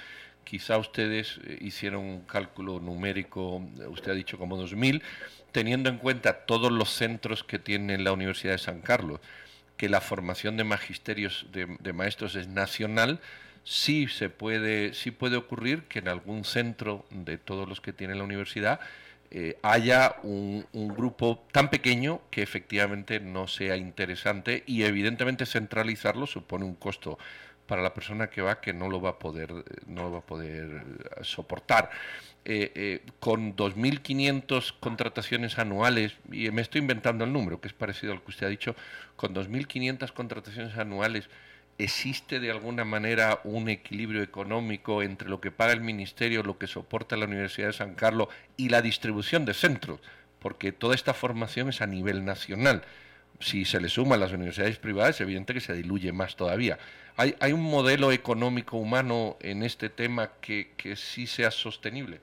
quizá 0.50 0.78
ustedes 0.78 1.38
eh, 1.44 1.58
hicieron 1.60 2.02
un 2.02 2.22
cálculo 2.22 2.80
numérico, 2.80 3.62
usted 3.86 4.10
ha 4.10 4.14
dicho 4.16 4.36
como 4.36 4.60
2.000, 4.60 5.00
teniendo 5.52 5.88
en 5.88 5.98
cuenta 5.98 6.44
todos 6.44 6.72
los 6.72 6.90
centros 6.90 7.44
que 7.44 7.60
tiene 7.60 7.96
la 7.98 8.10
Universidad 8.10 8.54
de 8.54 8.58
San 8.58 8.80
Carlos, 8.80 9.20
que 9.76 9.88
la 9.88 10.00
formación 10.00 10.56
de 10.56 10.64
magisterios 10.64 11.46
de, 11.52 11.92
maestros 11.92 12.34
es 12.34 12.48
nacional, 12.48 13.20
sí 13.62 14.08
se 14.08 14.28
puede, 14.28 14.92
sí 14.92 15.12
puede 15.12 15.36
ocurrir 15.36 15.84
que 15.84 16.00
en 16.00 16.08
algún 16.08 16.44
centro 16.44 17.06
de 17.10 17.38
todos 17.38 17.68
los 17.68 17.80
que 17.80 17.92
tiene 17.92 18.16
la 18.16 18.24
universidad 18.24 18.80
eh, 19.30 19.56
haya 19.62 20.16
un, 20.24 20.66
un, 20.72 20.88
grupo 20.88 21.46
tan 21.52 21.70
pequeño 21.70 22.22
que 22.32 22.42
efectivamente 22.42 23.20
no 23.20 23.46
sea 23.46 23.76
interesante 23.76 24.64
y 24.66 24.82
evidentemente 24.82 25.46
centralizarlo 25.46 26.26
supone 26.26 26.64
un 26.64 26.74
costo 26.74 27.16
para 27.70 27.82
la 27.82 27.94
persona 27.94 28.28
que 28.28 28.42
va 28.42 28.60
que 28.60 28.72
no 28.72 28.88
lo 28.88 29.00
va 29.00 29.10
a 29.10 29.18
poder, 29.20 29.54
no 29.86 30.10
va 30.10 30.18
a 30.18 30.22
poder 30.22 30.66
eh, 30.66 31.22
soportar. 31.22 31.88
Eh, 32.44 32.72
eh, 32.74 33.00
con 33.20 33.54
2.500 33.54 34.74
contrataciones 34.80 35.58
anuales, 35.58 36.14
y 36.32 36.50
me 36.50 36.62
estoy 36.62 36.80
inventando 36.80 37.24
el 37.24 37.32
número, 37.32 37.60
que 37.60 37.68
es 37.68 37.74
parecido 37.74 38.12
al 38.12 38.22
que 38.22 38.30
usted 38.30 38.46
ha 38.46 38.50
dicho, 38.50 38.74
con 39.14 39.32
2.500 39.34 40.12
contrataciones 40.12 40.76
anuales 40.76 41.28
¿existe 41.78 42.40
de 42.40 42.50
alguna 42.50 42.84
manera 42.84 43.40
un 43.44 43.68
equilibrio 43.68 44.22
económico 44.22 45.02
entre 45.02 45.28
lo 45.28 45.40
que 45.40 45.52
paga 45.52 45.72
el 45.72 45.80
Ministerio, 45.80 46.42
lo 46.42 46.58
que 46.58 46.66
soporta 46.66 47.16
la 47.16 47.26
Universidad 47.26 47.68
de 47.68 47.72
San 47.72 47.94
Carlos 47.94 48.28
y 48.56 48.68
la 48.68 48.82
distribución 48.82 49.44
de 49.44 49.54
centros? 49.54 50.00
Porque 50.40 50.72
toda 50.72 50.96
esta 50.96 51.14
formación 51.14 51.68
es 51.68 51.80
a 51.80 51.86
nivel 51.86 52.24
nacional. 52.24 52.82
Si 53.40 53.64
se 53.64 53.80
le 53.80 53.88
suman 53.88 54.20
las 54.20 54.32
universidades 54.32 54.78
privadas, 54.78 55.16
es 55.16 55.22
evidente 55.22 55.54
que 55.54 55.60
se 55.60 55.72
diluye 55.72 56.12
más 56.12 56.36
todavía. 56.36 56.78
¿Hay, 57.16 57.34
hay 57.40 57.52
un 57.52 57.62
modelo 57.62 58.12
económico 58.12 58.76
humano 58.76 59.36
en 59.40 59.62
este 59.62 59.88
tema 59.88 60.30
que, 60.40 60.70
que 60.76 60.94
sí 60.94 61.26
sea 61.26 61.50
sostenible? 61.50 62.20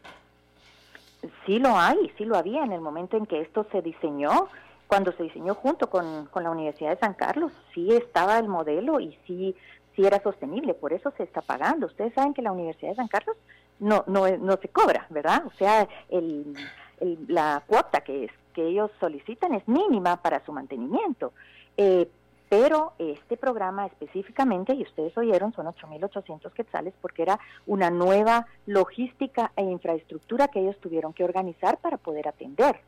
Sí 1.46 1.60
lo 1.60 1.78
hay, 1.78 1.98
sí 2.18 2.26
lo 2.26 2.38
había 2.38 2.64
en 2.64 2.72
el 2.72 2.82
momento 2.82 3.18
en 3.18 3.26
que 3.26 3.42
esto 3.42 3.68
se 3.72 3.82
diseñó 3.82 4.50
cuando 4.88 5.12
se 5.12 5.24
diseñó 5.24 5.54
junto 5.54 5.90
con, 5.90 6.30
la 6.34 6.50
Universidad 6.50 6.92
de 6.92 7.00
San 7.00 7.14
Carlos, 7.14 7.52
sí 7.74 7.92
estaba 7.92 8.40
el 8.40 8.48
modelo 8.48 9.00
y 9.00 9.18
sí, 9.28 9.56
sí 9.96 10.06
era 10.06 10.22
sostenible, 10.22 10.74
por 10.74 10.94
eso 10.94 11.12
se 11.18 11.24
está 11.24 11.42
pagando. 11.42 11.88
Ustedes 11.88 12.14
saben 12.14 12.34
que 12.34 12.42
la 12.42 12.54
Universidad 12.54 12.92
de 12.92 12.96
San 12.96 13.08
Carlos 13.08 13.36
no, 13.80 14.04
no, 14.08 14.28
no 14.38 14.58
se 14.58 14.70
cobra, 14.70 15.06
¿verdad? 15.10 15.44
O 15.46 15.52
sea, 15.58 15.88
el, 16.10 16.56
la 17.28 17.62
cuota 17.68 18.02
que, 18.02 18.26
es, 18.26 18.32
que 18.58 18.68
ellos 18.68 18.90
solicitan 19.00 19.54
es 19.54 19.68
mínima 19.68 20.18
para 20.18 20.44
su 20.44 20.52
mantenimiento. 20.52 21.32
Eh, 21.78 22.10
pero 22.50 22.94
este 22.98 23.38
programa 23.38 23.86
específicamente, 23.86 24.74
y 24.74 24.82
ustedes 24.82 25.16
oyeron, 25.16 25.54
son 25.54 25.68
8.800 25.68 26.52
quetzales 26.54 26.96
porque 27.00 27.22
era 27.22 27.40
una 27.68 27.92
nueva 27.92 28.48
logística 28.66 29.52
e 29.56 29.62
infraestructura 29.62 30.48
que 30.48 30.62
ellos 30.62 30.76
tuvieron 30.80 31.14
que 31.14 31.24
organizar 31.24 31.78
para 31.78 31.98
poder 31.98 32.28
atender. 32.28 32.80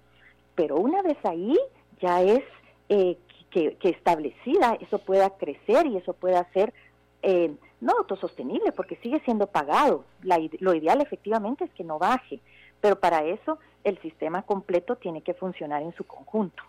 Pero 0.55 0.77
una 0.77 1.03
vez 1.03 1.17
ahí, 1.23 1.55
ya 2.01 2.23
es 2.23 2.43
eh, 2.87 3.19
que, 3.51 3.77
establecida, 3.83 4.75
eso 4.81 4.97
pueda 4.97 5.29
crecer 5.29 5.85
y 5.85 5.97
eso 5.97 6.13
pueda 6.13 6.43
ser 6.51 6.73
eh, 7.21 7.53
no 7.79 7.93
autosostenible 7.99 8.71
porque 8.71 8.95
sigue 9.03 9.19
siendo 9.19 9.45
pagado. 9.45 10.03
lo 10.23 10.73
ideal 10.73 10.99
efectivamente 10.99 11.65
es 11.65 11.71
que 11.73 11.83
no 11.83 11.99
baje, 11.99 12.39
pero 12.81 12.99
para 12.99 13.23
eso 13.23 13.59
el 13.83 13.99
sistema 14.01 14.41
completo 14.41 14.95
tiene 14.95 15.21
que 15.21 15.33
funcionar 15.33 15.81
en 15.81 15.93
su 15.95 16.03
conjunto. 16.03 16.63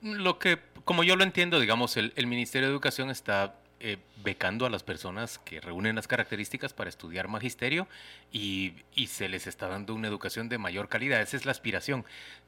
Lo 0.00 0.38
que, 0.38 0.58
como 0.84 1.04
yo 1.04 1.16
lo 1.16 1.24
entiendo, 1.24 1.60
digamos, 1.60 1.96
el 1.96 2.26
Ministerio 2.26 2.68
de 2.68 2.72
Educación 2.72 3.10
está 3.10 3.54
eh, 3.84 3.98
becando 4.22 4.64
a 4.64 4.70
las 4.70 4.84
personas 4.84 5.40
que 5.40 5.60
reúnen 5.60 5.96
las 5.96 6.06
características 6.06 6.72
para 6.72 6.88
estudiar 6.88 7.26
magisterio 7.26 7.88
y, 8.30 8.74
se 9.08 9.28
les 9.28 9.48
está 9.48 9.66
dando 9.66 9.92
una 9.92 10.06
educación 10.06 10.48
de 10.48 10.56
mayor 10.56 10.88
calidad. 10.88 11.20
Esa 11.20 11.36
es 11.36 11.46
la 11.46 11.50
aspiración. 11.50 12.04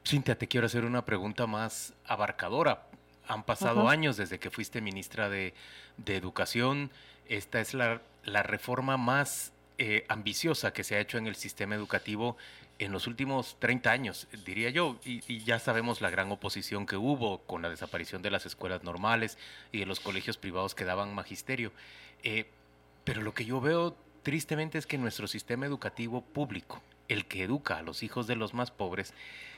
Cintia, 0.07 0.37
te 0.37 0.47
quiero 0.47 0.67
hacer 0.67 0.85
una 0.85 1.03
pregunta 1.03 1.45
más 1.45 1.93
abarcadora. 2.05 2.87
Han 3.27 3.43
pasado 3.43 3.89
años 3.89 4.15
desde 4.15 4.39
que 4.39 4.49
fuiste 4.49 4.79
ministra 4.79 5.27
de, 5.27 5.53
Educación. 6.05 6.89
Esta 7.27 7.59
es 7.59 7.73
la, 7.73 7.99
reforma 8.23 8.95
más 8.95 9.51
eh, 9.77 10.05
ambiciosa 10.07 10.71
que 10.71 10.85
se 10.85 10.95
ha 10.95 11.01
hecho 11.01 11.17
en 11.17 11.27
el 11.27 11.35
sistema 11.35 11.75
educativo 11.75 12.37
en 12.79 12.91
los 12.91 13.07
últimos 13.07 13.57
30 13.59 13.91
años, 13.91 14.27
diría 14.45 14.69
yo, 14.69 14.99
y, 15.05 15.39
ya 15.43 15.59
sabemos 15.59 16.01
la 16.01 16.09
gran 16.09 16.31
oposición 16.31 16.85
que 16.85 16.97
hubo 16.97 17.39
con 17.39 17.61
la 17.61 17.69
desaparición 17.69 18.21
de 18.21 18.31
las 18.31 18.45
escuelas 18.45 18.83
normales 18.83 19.37
y 19.71 19.79
de 19.79 19.85
los 19.85 19.99
colegios 19.99 20.37
privados 20.37 20.75
que 20.75 20.85
daban 20.85 21.13
magisterio. 21.13 21.71
Eh, 22.23 22.45
pero 23.03 23.21
lo 23.21 23.33
que 23.33 23.45
yo 23.45 23.61
veo 23.61 23.95
tristemente 24.23 24.77
es 24.77 24.87
que 24.87 24.97
nuestro 24.97 25.27
sistema 25.27 25.65
educativo 25.65 26.21
público, 26.21 26.81
el 27.07 27.25
que 27.25 27.43
educa 27.43 27.77
a 27.77 27.83
los 27.83 28.03
hijos 28.03 28.27
de 28.27 28.35
los 28.35 28.53
más 28.53 28.71
pobres, 28.71 29.13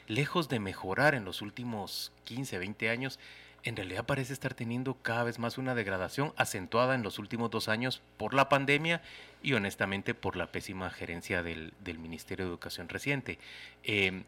lejos 0.08 0.49
de 0.49 0.60
mejorar 0.60 1.15
en 1.15 1.25
los 1.25 1.41
últimos 1.41 2.12
15, 2.25 2.58
20 2.60 2.89
años, 2.89 3.19
en 3.63 3.76
realidad 3.76 4.06
parece 4.06 4.34
estar 4.34 4.54
teniendo 4.54 4.96
cada 4.96 5.24
vez 5.24 5.39
más 5.39 5.58
una 5.58 5.76
degradación 5.76 6.34
acentuada 6.38 6.96
en 6.96 7.04
los 7.04 7.20
últimos 7.20 7.50
dos 7.50 7.67
años 7.67 8.02
por 8.17 8.34
la 8.34 8.50
pandemia 8.50 9.02
y 9.41 9.54
honestamente 9.54 10.13
por 10.13 10.36
la 10.36 10.52
pésima 10.52 10.89
gerencia 10.89 11.43
del, 11.43 11.74
Ministerio 12.00 12.46
de 12.46 12.52
Educación 12.52 12.89
reciente. 12.89 13.39
Em, 13.84 14.24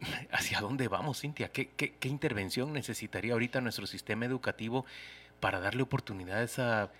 ¿Hacia 0.32 0.60
dónde 0.60 0.88
vamos, 0.88 1.20
Cintia? 1.20 1.50
¿Qué, 1.50 1.72
intervención 2.02 2.72
necesitaría 2.72 3.32
ahorita 3.32 3.60
nuestro 3.60 3.86
sistema 3.86 4.26
educativo 4.26 4.84
para 5.40 5.60
darle 5.60 5.82
oportunidades 5.82 6.58
a, 6.58 6.90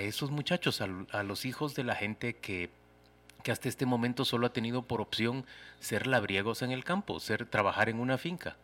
esos 0.00 0.30
muchachos, 0.30 0.80
a, 0.80 1.22
los 1.22 1.44
hijos 1.44 1.74
de 1.74 1.84
la 1.84 1.96
gente 1.96 2.36
que, 2.36 2.70
que 3.42 3.50
hasta 3.50 3.68
este 3.68 3.86
momento 3.86 4.24
solo 4.24 4.46
ha 4.46 4.52
tenido 4.52 4.82
por 4.82 5.00
opción 5.00 5.44
ser 5.80 6.06
labriegos 6.06 6.62
en 6.62 6.70
el 6.70 6.84
campo, 6.84 7.18
ser 7.20 7.46
trabajar 7.46 7.88
en 7.88 7.98
una 7.98 8.18
finca? 8.18 8.56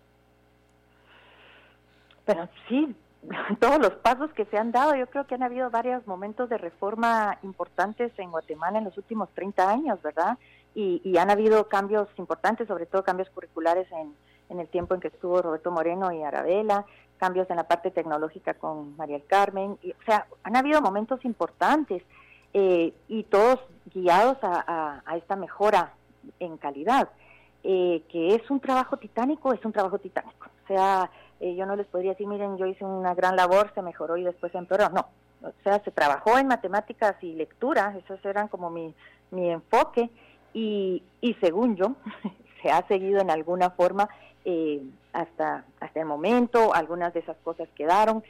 Pero 2.29 2.47
sí, 2.69 2.95
todos 3.59 3.79
los 3.79 3.93
pasos 3.95 4.31
que 4.35 4.45
se 4.45 4.59
han 4.59 4.71
dado, 4.71 4.95
yo 4.95 5.07
creo 5.07 5.27
que 5.27 5.35
han 5.35 5.43
habido 5.43 5.71
varios 5.71 6.07
momentos 6.07 6.51
de 6.51 6.59
reforma 6.59 7.39
importantes 7.43 8.13
en 8.19 8.31
Guatemala 8.31 8.79
en 8.79 8.85
los 8.85 8.99
últimos 8.99 9.31
30 9.31 9.71
años, 9.71 10.03
¿verdad? 10.03 10.37
Y, 10.75 11.17
han 11.17 11.31
habido 11.31 11.67
cambios 11.69 12.07
importantes, 12.19 12.69
sobre 12.69 12.87
todo 12.87 13.03
cambios 13.03 13.31
curriculares 13.31 13.91
en, 13.91 14.15
en 14.51 14.61
el 14.61 14.69
tiempo 14.69 14.95
en 14.95 15.01
que 15.01 15.09
estuvo 15.09 15.41
Roberto 15.41 15.73
Moreno 15.73 16.13
y 16.13 16.23
Arabela, 16.23 16.85
cambios 17.17 17.49
en 17.51 17.57
la 17.57 17.67
parte 17.67 17.91
tecnológica 17.91 18.55
con 18.55 18.95
María 18.97 19.19
del 19.19 19.27
Carmen, 19.27 19.79
y, 19.83 19.91
o 19.91 20.03
sea, 20.07 20.27
han 20.45 20.55
habido 20.55 20.83
momentos 20.83 21.25
importantes 21.25 22.03
eh, 22.53 22.93
y 23.09 23.25
todos 23.25 23.59
guiados 23.93 24.37
a, 24.43 25.03
esta 25.17 25.35
mejora 25.35 25.95
en 26.39 26.59
calidad, 26.59 27.09
eh, 27.65 28.03
que 28.09 28.35
es 28.35 28.49
un 28.51 28.61
trabajo 28.61 28.99
titánico, 28.99 29.53
es 29.53 29.65
un 29.65 29.73
trabajo 29.73 29.99
titánico. 29.99 30.47
O 30.65 30.69
sea, 30.69 31.11
eh, 31.41 31.55
yo 31.55 31.67
no 31.67 31.77
les 31.77 31.87
podría 31.87 32.13
decir, 32.13 32.27
miren, 32.27 32.57
yo 32.57 32.67
hice 32.67 32.85
una 32.85 33.15
gran 33.15 33.37
labor, 33.37 33.73
se 33.75 33.83
mejoró 33.83 34.17
y 34.17 34.25
después 34.25 34.53
se 34.53 34.59
empeoró. 34.59 34.89
No, 34.91 35.09
o 35.43 35.53
sea, 35.63 35.83
se 35.85 35.91
trabajó 35.91 36.39
en 36.39 36.49
matemáticas 36.49 37.17
y 37.23 37.35
lectura, 37.35 37.95
esos 37.97 38.25
eran 38.25 38.49
como 38.49 38.71
mi, 38.71 38.95
mi 39.31 39.51
enfoque, 39.51 40.11
y, 40.53 41.03
y 41.21 41.35
según 41.35 41.77
yo, 41.77 41.95
se 42.63 42.71
ha 42.71 42.87
seguido 42.89 43.21
en 43.21 43.31
alguna 43.31 43.71
forma 43.71 44.09
eh, 44.45 44.83
hasta, 45.13 45.65
hasta 45.81 46.01
el 46.01 46.07
momento, 46.07 46.75
algunas 46.75 47.13
de 47.15 47.21
esas 47.21 47.37
cosas 47.39 47.69
quedaron. 47.75 48.23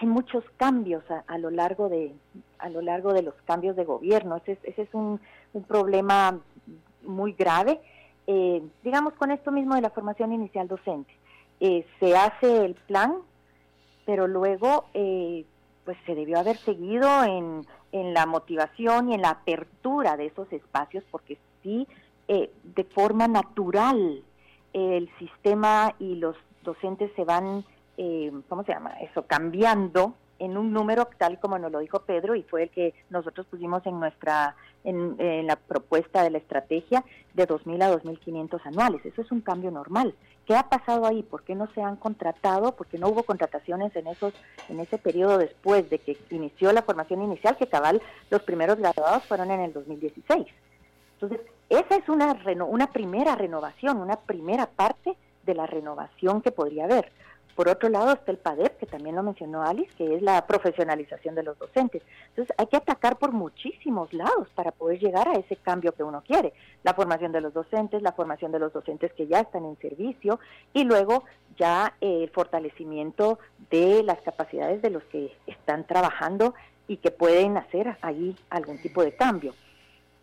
Hay 0.00 0.08
muchos 0.08 0.44
cambios 0.56 1.04
a, 1.26 1.38
lo 1.38 1.50
largo 1.50 1.88
de 1.88 2.14
a 2.58 2.68
lo 2.70 2.80
largo 2.80 3.12
de 3.12 3.22
los 3.22 3.34
cambios 3.44 3.76
de 3.76 3.84
gobierno. 3.84 4.36
Ese 4.36 4.52
es, 4.52 4.58
ese 4.64 4.82
es 4.82 4.94
un, 4.94 5.20
un 5.52 5.62
problema 5.64 6.38
muy 7.02 7.32
grave. 7.32 7.80
Eh, 8.26 8.62
digamos 8.82 9.14
con 9.14 9.30
esto 9.30 9.50
mismo 9.50 9.74
de 9.74 9.82
la 9.82 9.90
formación 9.90 10.32
inicial 10.32 10.68
docente. 10.68 11.12
Eh, 11.64 11.86
se 12.00 12.16
hace 12.16 12.64
el 12.64 12.74
plan, 12.74 13.18
pero 14.04 14.26
luego 14.26 14.86
eh, 14.94 15.44
pues 15.84 15.96
se 16.06 16.16
debió 16.16 16.40
haber 16.40 16.56
seguido 16.56 17.22
en, 17.22 17.64
en, 17.92 18.12
la 18.12 18.26
motivación 18.26 19.08
y 19.08 19.14
en 19.14 19.22
la 19.22 19.30
apertura 19.30 20.16
de 20.16 20.26
esos 20.26 20.52
espacios, 20.52 21.04
porque 21.12 21.38
sí, 21.62 21.86
eh, 22.26 22.50
de 22.64 22.82
forma 22.82 23.28
natural 23.28 24.24
el 24.72 25.08
sistema 25.20 25.94
y 26.00 26.16
los 26.16 26.34
docentes 26.64 27.12
se 27.14 27.22
van, 27.22 27.64
¿cómo 28.48 28.64
se 28.64 28.72
llama? 28.72 28.94
Eso, 29.00 29.24
cambiando 29.28 30.14
en 30.42 30.56
un 30.56 30.72
número 30.72 31.08
tal 31.18 31.38
como 31.38 31.56
nos 31.56 31.70
lo 31.70 31.78
dijo 31.78 32.00
Pedro 32.00 32.34
y 32.34 32.42
fue 32.42 32.64
el 32.64 32.70
que 32.70 32.94
nosotros 33.10 33.46
pusimos 33.46 33.86
en 33.86 34.00
nuestra 34.00 34.56
en, 34.82 35.46
la 35.46 35.54
propuesta 35.54 36.24
de 36.24 36.30
la 36.30 36.38
estrategia 36.38 37.04
de 37.34 37.46
2.000 37.46 37.82
a 37.82 37.96
2.500 37.96 38.60
anuales. 38.64 39.06
Eso 39.06 39.22
es 39.22 39.30
un 39.30 39.40
cambio 39.40 39.70
normal. 39.70 40.14
¿Qué 40.44 40.56
ha 40.56 40.68
pasado 40.68 41.06
ahí? 41.06 41.22
¿Por 41.22 41.44
qué 41.44 41.54
no 41.54 41.68
se 41.72 41.80
han 41.80 41.94
contratado? 41.94 42.74
¿Por 42.74 42.88
qué 42.88 42.98
no 42.98 43.08
hubo 43.08 43.22
contrataciones 43.22 43.94
en 43.94 44.08
esos 44.08 44.34
en 44.68 44.80
ese 44.80 44.98
periodo 44.98 45.38
después 45.38 45.88
de 45.88 46.00
que 46.00 46.18
inició 46.30 46.72
la 46.72 46.82
formación 46.82 47.22
inicial? 47.22 47.56
Que 47.56 47.68
cabal 47.68 48.02
los 48.28 48.42
primeros 48.42 48.78
graduados 48.78 49.24
fueron 49.26 49.52
en 49.52 49.60
el 49.60 49.72
2016. 49.72 50.46
Entonces, 51.20 51.40
esa 51.68 51.94
es 51.94 52.08
una 52.08 52.36
una 52.66 52.88
primera 52.88 53.36
renovación, 53.36 53.98
una 53.98 54.16
primera 54.16 54.66
parte 54.66 55.16
de 55.46 55.54
la 55.54 55.66
renovación 55.66 56.42
que 56.42 56.50
podría 56.50 56.86
haber. 56.86 57.12
Por 57.54 57.68
otro 57.68 57.88
lado 57.88 58.12
está 58.12 58.32
el 58.32 58.38
PADEP, 58.38 58.78
que 58.78 58.86
también 58.86 59.14
lo 59.14 59.22
mencionó 59.22 59.62
Alice, 59.62 59.92
que 59.96 60.16
es 60.16 60.22
la 60.22 60.46
profesionalización 60.46 61.34
de 61.34 61.42
los 61.42 61.58
docentes. 61.58 62.02
Entonces 62.28 62.54
hay 62.56 62.66
que 62.66 62.78
atacar 62.78 63.18
por 63.18 63.32
muchísimos 63.32 64.12
lados 64.14 64.48
para 64.54 64.72
poder 64.72 64.98
llegar 64.98 65.28
a 65.28 65.38
ese 65.38 65.56
cambio 65.56 65.92
que 65.92 66.02
uno 66.02 66.22
quiere. 66.26 66.54
La 66.82 66.94
formación 66.94 67.30
de 67.32 67.42
los 67.42 67.52
docentes, 67.52 68.00
la 68.00 68.12
formación 68.12 68.52
de 68.52 68.58
los 68.58 68.72
docentes 68.72 69.12
que 69.12 69.26
ya 69.26 69.40
están 69.40 69.66
en 69.66 69.76
servicio 69.78 70.40
y 70.72 70.84
luego 70.84 71.24
ya 71.58 71.94
el 72.00 72.30
fortalecimiento 72.30 73.38
de 73.70 74.02
las 74.02 74.20
capacidades 74.22 74.80
de 74.80 74.90
los 74.90 75.02
que 75.04 75.36
están 75.46 75.86
trabajando 75.86 76.54
y 76.88 76.96
que 76.96 77.10
pueden 77.10 77.58
hacer 77.58 77.96
ahí 78.00 78.34
algún 78.48 78.78
tipo 78.78 79.02
de 79.02 79.14
cambio. 79.14 79.54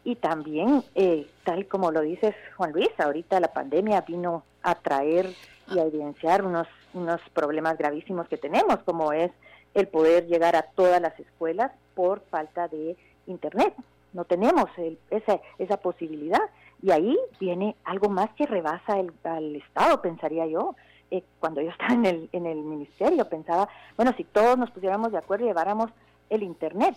Y 0.03 0.15
también, 0.15 0.83
eh, 0.95 1.27
tal 1.43 1.67
como 1.67 1.91
lo 1.91 2.01
dices 2.01 2.33
Juan 2.57 2.71
Luis, 2.71 2.89
ahorita 2.97 3.39
la 3.39 3.53
pandemia 3.53 4.01
vino 4.01 4.43
a 4.63 4.75
traer 4.75 5.29
y 5.71 5.77
a 5.77 5.83
evidenciar 5.83 6.43
unos 6.43 6.67
unos 6.93 7.21
problemas 7.33 7.77
gravísimos 7.77 8.27
que 8.27 8.37
tenemos, 8.37 8.79
como 8.85 9.11
es 9.13 9.31
el 9.73 9.87
poder 9.87 10.27
llegar 10.27 10.55
a 10.55 10.63
todas 10.63 11.01
las 11.01 11.19
escuelas 11.19 11.71
por 11.95 12.21
falta 12.29 12.67
de 12.67 12.97
Internet. 13.27 13.73
No 14.13 14.25
tenemos 14.25 14.69
esa, 15.09 15.39
esa 15.57 15.77
posibilidad. 15.77 16.41
Y 16.81 16.91
ahí 16.91 17.17
viene 17.39 17.75
algo 17.83 18.09
más 18.09 18.29
que 18.31 18.45
rebasa 18.45 18.99
el, 18.99 19.13
al 19.23 19.55
Estado, 19.55 20.01
pensaría 20.01 20.47
yo. 20.47 20.75
Eh, 21.11 21.23
cuando 21.39 21.61
yo 21.61 21.69
estaba 21.71 21.93
en 21.93 22.05
el, 22.05 22.29
en 22.31 22.45
el 22.45 22.57
ministerio, 22.57 23.25
pensaba, 23.29 23.69
bueno, 23.95 24.13
si 24.17 24.23
todos 24.23 24.57
nos 24.57 24.71
pusiéramos 24.71 25.11
de 25.11 25.17
acuerdo 25.17 25.45
y 25.45 25.49
lleváramos 25.49 25.91
el 26.29 26.43
Internet. 26.43 26.95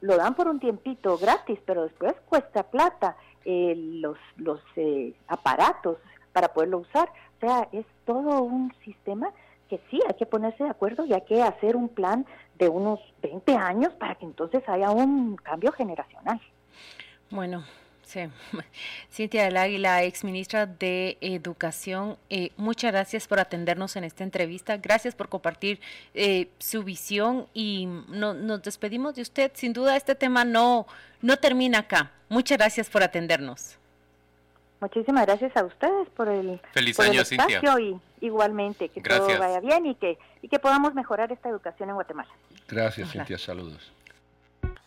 Lo 0.00 0.16
dan 0.16 0.34
por 0.34 0.48
un 0.48 0.60
tiempito 0.60 1.16
gratis, 1.18 1.58
pero 1.64 1.84
después 1.84 2.14
cuesta 2.28 2.64
plata 2.64 3.16
eh, 3.44 3.74
los, 3.76 4.18
los 4.36 4.60
eh, 4.76 5.14
aparatos 5.28 5.98
para 6.32 6.48
poderlo 6.48 6.78
usar. 6.78 7.08
O 7.42 7.46
sea, 7.46 7.68
es 7.72 7.84
todo 8.06 8.42
un 8.42 8.72
sistema 8.84 9.32
que 9.68 9.80
sí, 9.90 10.00
hay 10.06 10.14
que 10.14 10.26
ponerse 10.26 10.62
de 10.62 10.70
acuerdo 10.70 11.04
y 11.04 11.12
hay 11.12 11.22
que 11.22 11.42
hacer 11.42 11.74
un 11.74 11.88
plan 11.88 12.24
de 12.58 12.68
unos 12.68 13.00
20 13.20 13.56
años 13.56 13.92
para 13.94 14.14
que 14.14 14.24
entonces 14.24 14.62
haya 14.68 14.90
un 14.90 15.36
cambio 15.36 15.72
generacional. 15.72 16.40
Bueno, 17.30 17.64
Sí. 18.04 18.20
Cintia 19.10 19.44
del 19.44 19.56
Águila, 19.56 20.02
ex 20.02 20.22
ministra 20.24 20.66
de 20.66 21.16
Educación, 21.22 22.18
eh, 22.28 22.50
muchas 22.58 22.92
gracias 22.92 23.26
por 23.26 23.40
atendernos 23.40 23.96
en 23.96 24.04
esta 24.04 24.22
entrevista, 24.22 24.76
gracias 24.76 25.14
por 25.14 25.30
compartir 25.30 25.80
eh, 26.12 26.48
su 26.58 26.82
visión 26.82 27.46
y 27.54 27.86
nos 27.86 28.62
despedimos 28.62 29.14
de 29.14 29.22
usted. 29.22 29.52
Sin 29.54 29.72
duda 29.72 29.96
este 29.96 30.14
tema 30.14 30.44
no, 30.44 30.86
no 31.22 31.38
termina 31.38 31.78
acá. 31.78 32.10
Muchas 32.28 32.58
gracias 32.58 32.90
por 32.90 33.02
atendernos. 33.02 33.78
Muchísimas 34.82 35.26
gracias 35.26 35.56
a 35.56 35.62
ustedes 35.62 36.08
por 36.08 36.28
el, 36.28 36.60
Feliz 36.72 36.98
año, 36.98 37.20
espacio 37.20 37.78
y 37.78 38.00
igualmente 38.20 38.88
que 38.88 39.00
todo 39.00 39.28
vaya 39.38 39.60
bien 39.60 39.86
y 39.86 39.94
que, 39.94 40.18
y 40.42 40.48
que 40.48 40.58
podamos 40.58 40.92
mejorar 40.92 41.30
esta 41.30 41.48
educación 41.48 41.90
en 41.90 41.94
Guatemala. 41.94 42.28
Gracias, 42.66 43.12
Cintia. 43.12 43.38
Saludos. 43.38 43.92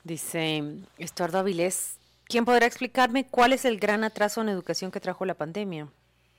Dice 0.03 0.61
Estuardo 0.97 1.37
Avilés, 1.37 1.97
¿quién 2.25 2.43
podrá 2.43 2.65
explicarme 2.65 3.25
cuál 3.25 3.53
es 3.53 3.63
el 3.63 3.79
gran 3.79 4.03
atraso 4.03 4.41
en 4.41 4.49
educación 4.49 4.91
que 4.91 4.99
trajo 4.99 5.23
la 5.23 5.35
pandemia? 5.35 5.87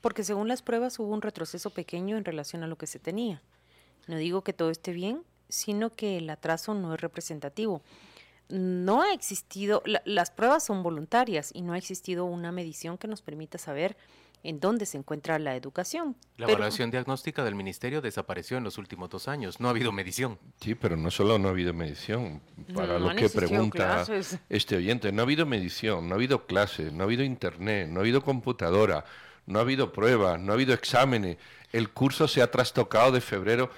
Porque 0.01 0.23
según 0.23 0.47
las 0.47 0.61
pruebas 0.61 0.99
hubo 0.99 1.11
un 1.11 1.23
retroceso 1.23 1.71
pequeño 1.71 2.15
en 2.15 2.25
relación 2.25 2.61
a 2.61 2.67
lo 2.67 2.75
que 2.75 2.85
se 2.85 2.99
tenía. 2.99 3.41
No 4.05 4.17
digo 4.17 4.43
que 4.43 4.53
todo 4.53 4.69
esté 4.69 4.91
bien, 4.91 5.23
sino 5.49 5.89
que 5.89 6.19
el 6.19 6.29
atraso 6.29 6.75
no 6.75 6.93
es 6.93 7.01
representativo 7.01 7.81
no 8.49 9.01
ha 9.01 9.13
existido, 9.13 9.83
las 10.05 10.31
pruebas 10.31 10.63
son 10.63 10.83
voluntarias 10.83 11.51
y 11.53 11.61
no 11.61 11.73
ha 11.73 11.77
existido 11.77 12.25
una 12.25 12.51
medición 12.51 12.97
que 12.97 13.07
nos 13.07 13.21
permita 13.21 13.57
saber 13.57 13.97
en 14.43 14.59
dónde 14.59 14.85
se 14.85 14.97
encuentra 14.97 15.39
la 15.39 15.55
educación. 15.55 16.15
La 16.37 16.47
evaluación 16.47 16.91
diagnóstica 16.91 17.43
del 17.43 17.55
ministerio 17.55 18.01
desapareció 18.01 18.57
en 18.57 18.63
los 18.63 18.77
últimos 18.77 19.09
dos 19.09 19.27
años, 19.27 19.59
no 19.59 19.67
ha 19.67 19.71
habido 19.71 19.91
medición. 19.91 20.37
Sí, 20.61 20.75
pero 20.75 20.95
no 20.95 21.11
solo 21.11 21.37
no 21.39 21.49
ha 21.49 21.51
habido 21.51 21.73
medición, 21.73 22.41
para 22.73 22.99
lo 22.99 23.15
que 23.15 23.29
pregunta 23.29 24.05
este 24.47 24.77
oyente, 24.77 25.11
no 25.11 25.21
ha 25.21 25.25
habido 25.25 25.45
medición, 25.45 26.07
no 26.07 26.13
ha 26.13 26.17
habido 26.17 26.45
clases, 26.45 26.93
no 26.93 27.03
ha 27.03 27.05
habido 27.05 27.23
internet, 27.23 27.89
no 27.89 27.99
ha 27.99 28.03
habido 28.03 28.21
computadora, 28.21 29.05
no 29.47 29.59
ha 29.59 29.63
habido 29.63 29.91
pruebas, 29.91 30.39
no 30.39 30.51
ha 30.51 30.55
habido 30.55 30.73
exámenes, 30.73 31.37
el 31.71 31.89
curso 31.89 32.27
se 32.27 32.41
ha 32.41 32.51
trastocado 32.51 33.11
de 33.11 33.21
febrero 33.21 33.69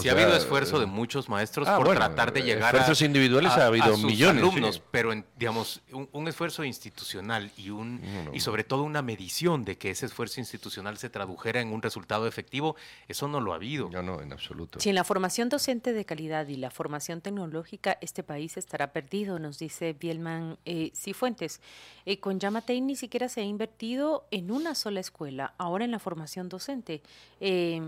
sí 0.00 0.08
ha 0.08 0.12
habido 0.12 0.34
esfuerzo 0.34 0.80
de 0.80 0.86
muchos 0.86 1.28
maestros 1.28 1.68
ah, 1.68 1.76
por 1.76 1.94
tratar 1.94 2.32
de 2.32 2.42
llegar 2.42 2.74
esfuerzos 2.74 3.02
individuales 3.02 3.52
ha 3.52 3.66
habido 3.66 3.96
millones 3.98 4.42
alumnos, 4.42 4.82
pero 4.90 5.12
digamos 5.36 5.82
un, 6.12 6.28
esfuerzo 6.28 6.64
institucional 6.64 7.50
y 7.56 7.70
un 7.70 8.00
y 8.32 8.40
sobre 8.40 8.64
todo 8.64 8.82
una 8.82 9.02
medición 9.02 9.64
de 9.64 9.76
que 9.76 9.90
ese 9.90 10.06
esfuerzo 10.06 10.40
institucional 10.40 10.98
se 10.98 11.10
tradujera 11.10 11.60
en 11.60 11.72
un 11.72 11.82
resultado 11.82 12.26
efectivo, 12.26 12.76
eso 13.08 13.28
no 13.28 13.40
lo 13.40 13.52
ha 13.52 13.56
habido. 13.56 13.90
No, 13.90 14.02
no, 14.02 14.20
en 14.20 14.32
absoluto. 14.32 14.80
Sin 14.80 14.94
la 14.94 15.04
formación 15.04 15.48
docente 15.48 15.92
de 15.92 16.04
calidad 16.04 16.46
y 16.48 16.56
la 16.56 16.70
formación 16.70 17.20
tecnológica, 17.20 17.98
este 18.00 18.22
país 18.22 18.56
estará 18.56 18.92
perdido, 18.92 19.38
nos 19.38 19.58
dice 19.58 19.92
Bielman 19.92 20.58
eh, 20.64 20.92
Cifuentes. 20.94 21.60
Eh, 22.06 22.18
con 22.18 22.40
Yamatei 22.40 22.80
ni 22.80 22.96
siquiera 22.96 23.28
se 23.28 23.40
ha 23.40 23.44
invertido 23.44 24.26
en 24.30 24.50
una 24.50 24.74
sola 24.74 25.00
escuela, 25.00 25.54
ahora 25.58 25.84
en 25.84 25.90
la 25.90 25.98
formación 25.98 26.48
docente. 26.48 27.02
Eh, 27.40 27.82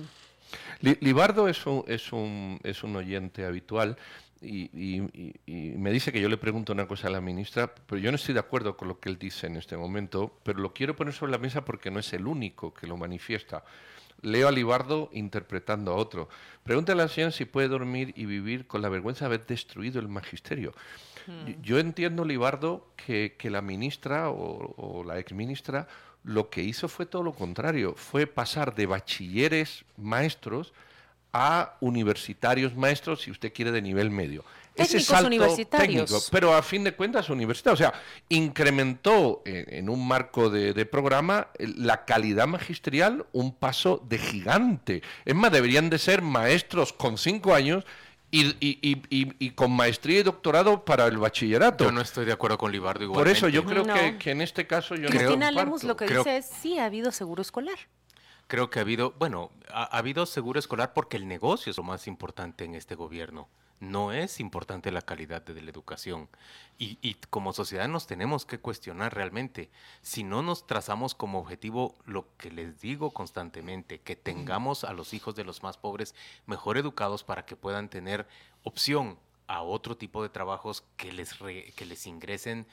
Libardo 0.80 1.48
es 1.48 1.66
un, 1.66 1.84
es 1.86 2.12
un, 2.12 2.60
es 2.62 2.82
un 2.82 2.96
oyente 2.96 3.44
habitual 3.44 3.96
y, 4.44 5.00
me 5.76 5.90
dice 5.90 6.12
que 6.12 6.20
yo 6.20 6.28
le 6.28 6.36
pregunto 6.36 6.72
una 6.72 6.86
cosa 6.86 7.08
a 7.08 7.10
la 7.10 7.20
ministra, 7.20 7.74
pero 7.86 8.00
yo 8.00 8.10
no 8.10 8.16
estoy 8.16 8.34
de 8.34 8.40
acuerdo 8.40 8.76
con 8.76 8.88
lo 8.88 9.00
que 9.00 9.08
él 9.08 9.18
dice 9.18 9.46
en 9.46 9.56
este 9.56 9.76
momento, 9.76 10.38
pero 10.42 10.60
lo 10.60 10.72
quiero 10.72 10.94
poner 10.94 11.14
sobre 11.14 11.32
la 11.32 11.38
mesa 11.38 11.64
porque 11.64 11.90
no 11.90 11.98
es 11.98 12.12
el 12.12 12.26
único 12.26 12.72
que 12.74 12.86
lo 12.86 12.96
manifiesta. 12.96 13.64
Leo 14.22 14.48
a 14.48 14.52
Libardo 14.52 15.10
interpretando 15.12 15.92
a 15.92 15.96
otro. 15.96 16.28
Pregúntale 16.62 17.02
a 17.02 17.06
la 17.06 17.10
señora 17.10 17.30
si 17.30 17.44
puede 17.44 17.68
dormir 17.68 18.12
y 18.16 18.24
vivir 18.26 18.66
con 18.66 18.80
la 18.80 18.88
vergüenza 18.88 19.24
de 19.24 19.34
haber 19.34 19.46
destruido 19.46 20.00
el 20.00 20.08
magisterio. 20.08 20.72
Hmm. 21.26 21.62
Yo 21.62 21.78
entiendo, 21.78 22.24
Libardo, 22.24 22.88
que, 22.96 23.36
que 23.38 23.50
la 23.50 23.60
ministra 23.60 24.30
o, 24.30 24.74
o 24.76 25.04
la 25.04 25.18
exministra 25.18 25.88
lo 26.24 26.50
que 26.50 26.62
hizo 26.62 26.88
fue 26.88 27.06
todo 27.06 27.22
lo 27.22 27.32
contrario, 27.32 27.94
fue 27.96 28.26
pasar 28.26 28.74
de 28.74 28.86
bachilleres 28.86 29.84
maestros 29.96 30.72
a 31.32 31.76
universitarios 31.80 32.74
maestros, 32.74 33.22
si 33.22 33.30
usted 33.30 33.52
quiere, 33.52 33.72
de 33.72 33.82
nivel 33.82 34.10
medio. 34.10 34.44
Ese 34.74 35.00
salto 35.00 35.26
universitarios. 35.26 36.10
Técnico, 36.10 36.26
pero 36.32 36.54
a 36.54 36.62
fin 36.62 36.82
de 36.82 36.94
cuentas 36.94 37.28
universitario. 37.28 37.74
O 37.74 37.76
sea, 37.76 37.92
incrementó 38.28 39.42
en, 39.44 39.88
un 39.88 40.06
marco 40.06 40.50
de, 40.50 40.86
programa 40.86 41.48
la 41.58 42.04
calidad 42.04 42.46
magisterial 42.46 43.26
un 43.32 43.54
paso 43.54 44.02
de 44.08 44.18
gigante. 44.18 45.02
Es 45.24 45.34
más, 45.34 45.52
deberían 45.52 45.90
de 45.90 45.98
ser 45.98 46.22
maestros 46.22 46.92
con 46.92 47.18
cinco 47.18 47.54
años 47.54 47.84
y, 48.34 49.50
con 49.50 49.72
maestría 49.72 50.20
y 50.20 50.22
doctorado 50.22 50.84
para 50.84 51.06
el 51.06 51.18
bachillerato. 51.18 51.84
Yo 51.84 51.92
no 51.92 52.00
estoy 52.00 52.24
de 52.24 52.32
acuerdo 52.32 52.58
con 52.58 52.72
Libardo 52.72 53.04
igual. 53.04 53.18
Por 53.18 53.28
eso 53.28 53.48
yo 53.48 53.64
creo 53.64 53.84
que, 54.18 54.30
en 54.30 54.40
este 54.40 54.66
caso 54.66 54.94
yo 54.94 55.08
Cristina 55.08 55.50
Lemos 55.50 55.84
lo 55.84 55.96
que 55.96 56.06
dice 56.06 56.38
es 56.38 56.46
sí 56.46 56.78
ha 56.78 56.86
habido 56.86 57.12
seguro 57.12 57.42
escolar. 57.42 57.78
Creo 58.46 58.68
que 58.68 58.78
ha 58.78 58.82
habido, 58.82 59.14
bueno, 59.18 59.50
ha, 59.70 59.84
habido 59.96 60.26
seguro 60.26 60.58
escolar 60.58 60.92
porque 60.92 61.16
el 61.16 61.26
negocio 61.26 61.70
es 61.70 61.76
lo 61.76 61.82
más 61.82 62.06
importante 62.06 62.64
en 62.64 62.74
este 62.74 62.94
gobierno. 62.94 63.48
No 63.80 64.12
es 64.12 64.40
importante 64.40 64.90
la 64.90 65.02
calidad 65.02 65.42
de 65.42 65.60
la 65.60 65.70
educación. 65.70 66.28
Y, 66.78 67.14
como 67.30 67.52
sociedad 67.52 67.88
nos 67.88 68.06
tenemos 68.06 68.46
que 68.46 68.58
cuestionar 68.58 69.14
realmente. 69.14 69.70
Si 70.02 70.24
no 70.24 70.42
nos 70.42 70.66
trazamos 70.66 71.14
como 71.14 71.38
objetivo 71.38 71.94
lo 72.04 72.26
que 72.36 72.50
les 72.50 72.80
digo 72.80 73.10
constantemente, 73.10 74.00
que 74.00 74.16
tengamos 74.16 74.84
a 74.84 74.92
los 74.92 75.14
hijos 75.14 75.34
de 75.34 75.44
los 75.44 75.62
más 75.62 75.76
pobres 75.76 76.14
mejor 76.46 76.78
educados 76.78 77.24
para 77.24 77.44
que 77.44 77.56
puedan 77.56 77.88
tener 77.88 78.26
opción 78.62 79.18
a 79.46 79.62
otro 79.62 79.96
tipo 79.96 80.22
de 80.22 80.30
trabajos 80.30 80.84
que 80.96 81.12
les, 81.12 81.34
que 81.34 81.86
les 81.86 82.06
ingresen 82.06 82.66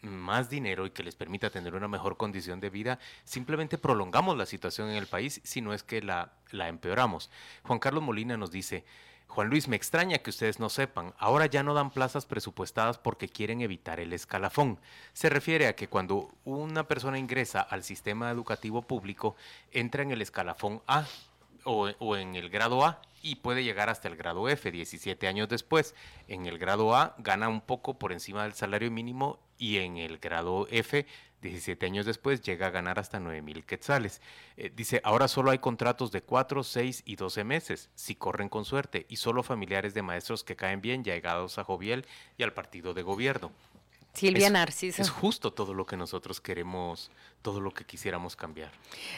más 0.00 0.50
dinero 0.50 0.86
y 0.86 0.90
que 0.90 1.02
les 1.02 1.16
permita 1.16 1.50
tener 1.50 1.74
una 1.74 1.88
mejor 1.88 2.16
condición 2.16 2.60
de 2.60 2.70
vida, 2.70 2.98
simplemente 3.24 3.78
prolongamos 3.78 4.36
la 4.36 4.46
situación 4.46 4.88
en 4.90 4.96
el 4.96 5.06
país, 5.06 5.40
si 5.44 5.60
no 5.60 5.74
es 5.74 5.82
que 5.82 6.02
la, 6.02 6.32
la 6.50 6.68
empeoramos. 6.68 7.30
Juan 7.62 7.78
Carlos 7.78 8.02
Molina 8.02 8.36
nos 8.36 8.50
dice, 8.50 8.84
Juan 9.28 9.48
Luis, 9.48 9.66
me 9.66 9.76
extraña 9.76 10.18
que 10.18 10.30
ustedes 10.30 10.60
no 10.60 10.68
sepan, 10.68 11.14
ahora 11.18 11.46
ya 11.46 11.62
no 11.62 11.72
dan 11.72 11.90
plazas 11.90 12.26
presupuestadas 12.26 12.98
porque 12.98 13.28
quieren 13.28 13.62
evitar 13.62 13.98
el 13.98 14.12
escalafón. 14.12 14.78
Se 15.14 15.30
refiere 15.30 15.68
a 15.68 15.74
que 15.74 15.88
cuando 15.88 16.30
una 16.44 16.86
persona 16.86 17.18
ingresa 17.18 17.62
al 17.62 17.82
sistema 17.82 18.30
educativo 18.30 18.82
público, 18.82 19.34
entra 19.70 20.02
en 20.02 20.10
el 20.10 20.20
escalafón 20.20 20.82
A 20.86 21.06
o, 21.64 22.16
en 22.16 22.34
el 22.34 22.50
grado 22.50 22.84
A 22.84 23.00
y 23.22 23.36
puede 23.36 23.64
llegar 23.64 23.88
hasta 23.88 24.08
el 24.08 24.16
grado 24.16 24.48
F 24.48 24.70
17 24.70 25.26
años 25.28 25.48
después. 25.48 25.94
En 26.28 26.46
el 26.46 26.58
grado 26.58 26.94
A 26.94 27.14
gana 27.18 27.48
un 27.48 27.60
poco 27.60 27.98
por 27.98 28.12
encima 28.12 28.42
del 28.42 28.54
salario 28.54 28.90
mínimo 28.90 29.38
y 29.58 29.78
en 29.78 29.96
el 29.96 30.18
grado 30.18 30.66
F 30.70 31.06
17 31.42 31.84
años 31.84 32.06
después 32.06 32.40
llega 32.40 32.68
a 32.68 32.70
ganar 32.70 32.98
hasta 32.98 33.20
9 33.20 33.42
mil 33.42 33.64
quetzales. 33.64 34.22
Eh, 34.56 34.72
dice, 34.74 35.00
ahora 35.04 35.28
solo 35.28 35.50
hay 35.50 35.58
contratos 35.58 36.12
de 36.12 36.22
4, 36.22 36.62
6 36.62 37.02
y 37.04 37.16
12 37.16 37.44
meses, 37.44 37.90
si 37.94 38.14
corren 38.14 38.48
con 38.48 38.64
suerte, 38.64 39.06
y 39.08 39.16
solo 39.16 39.42
familiares 39.42 39.92
de 39.92 40.02
maestros 40.02 40.44
que 40.44 40.56
caen 40.56 40.80
bien 40.80 41.04
llegados 41.04 41.58
a 41.58 41.64
Joviel 41.64 42.06
y 42.38 42.42
al 42.44 42.54
partido 42.54 42.94
de 42.94 43.02
gobierno. 43.02 43.52
Silvia 44.14 44.50
Narciso. 44.50 45.00
Es 45.00 45.10
justo 45.10 45.52
todo 45.52 45.74
lo 45.74 45.86
que 45.86 45.96
nosotros 45.96 46.40
queremos, 46.40 47.10
todo 47.40 47.60
lo 47.60 47.72
que 47.72 47.84
quisiéramos 47.84 48.36
cambiar. 48.36 48.70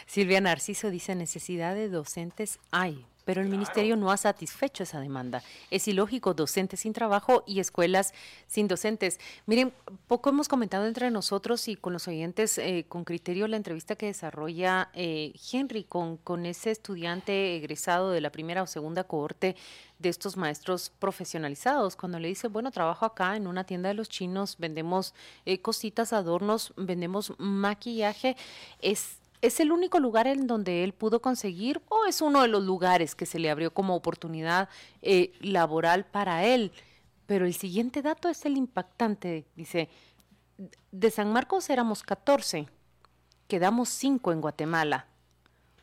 Silvia 0.06 0.40
Narciso 0.40 0.90
dice, 0.90 1.14
necesidad 1.14 1.74
de 1.74 1.88
docentes 1.88 2.60
hay, 2.70 3.04
pero 3.24 3.42
el 3.42 3.48
ministerio 3.48 3.96
no 3.96 4.10
ha 4.10 4.16
satisfecho 4.16 4.82
esa 4.82 5.00
demanda. 5.00 5.42
Es 5.70 5.88
ilógico 5.88 6.34
docentes 6.34 6.80
sin 6.80 6.92
trabajo 6.92 7.44
y 7.46 7.60
escuelas 7.60 8.14
sin 8.46 8.68
docentes. 8.68 9.18
Miren, 9.46 9.72
poco 10.06 10.30
hemos 10.30 10.48
comentado 10.48 10.86
entre 10.86 11.10
nosotros 11.10 11.68
y 11.68 11.76
con 11.76 11.92
los 11.92 12.08
oyentes 12.08 12.58
eh, 12.58 12.86
con 12.88 13.04
criterio 13.04 13.48
la 13.48 13.56
entrevista 13.56 13.96
que 13.96 14.06
desarrolla 14.06 14.90
eh, 14.94 15.32
Henry 15.52 15.84
con, 15.84 16.16
con 16.16 16.46
ese 16.46 16.70
estudiante 16.70 17.56
egresado 17.56 18.10
de 18.10 18.20
la 18.20 18.30
primera 18.30 18.62
o 18.62 18.66
segunda 18.66 19.04
cohorte 19.04 19.56
de 19.98 20.08
estos 20.08 20.36
maestros 20.36 20.90
profesionalizados. 20.98 21.96
Cuando 21.96 22.18
le 22.18 22.28
dice, 22.28 22.48
bueno, 22.48 22.70
trabajo 22.70 23.06
acá 23.06 23.36
en 23.36 23.46
una 23.46 23.64
tienda 23.64 23.88
de 23.88 23.94
los 23.94 24.08
chinos, 24.08 24.56
vendemos 24.58 25.14
eh, 25.46 25.60
cositas, 25.60 26.12
adornos, 26.12 26.72
vendemos 26.76 27.32
maquillaje, 27.38 28.36
es 28.80 29.18
¿Es 29.44 29.60
el 29.60 29.72
único 29.72 30.00
lugar 30.00 30.26
en 30.26 30.46
donde 30.46 30.84
él 30.84 30.94
pudo 30.94 31.20
conseguir 31.20 31.82
o 31.90 32.06
es 32.06 32.22
uno 32.22 32.40
de 32.40 32.48
los 32.48 32.64
lugares 32.64 33.14
que 33.14 33.26
se 33.26 33.38
le 33.38 33.50
abrió 33.50 33.74
como 33.74 33.94
oportunidad 33.94 34.70
eh, 35.02 35.32
laboral 35.40 36.06
para 36.06 36.44
él? 36.44 36.72
Pero 37.26 37.44
el 37.44 37.52
siguiente 37.52 38.00
dato 38.00 38.30
es 38.30 38.46
el 38.46 38.56
impactante. 38.56 39.44
Dice, 39.54 39.90
de 40.90 41.10
San 41.10 41.30
Marcos 41.30 41.68
éramos 41.68 42.02
14, 42.02 42.70
quedamos 43.46 43.90
5 43.90 44.32
en 44.32 44.40
Guatemala. 44.40 45.08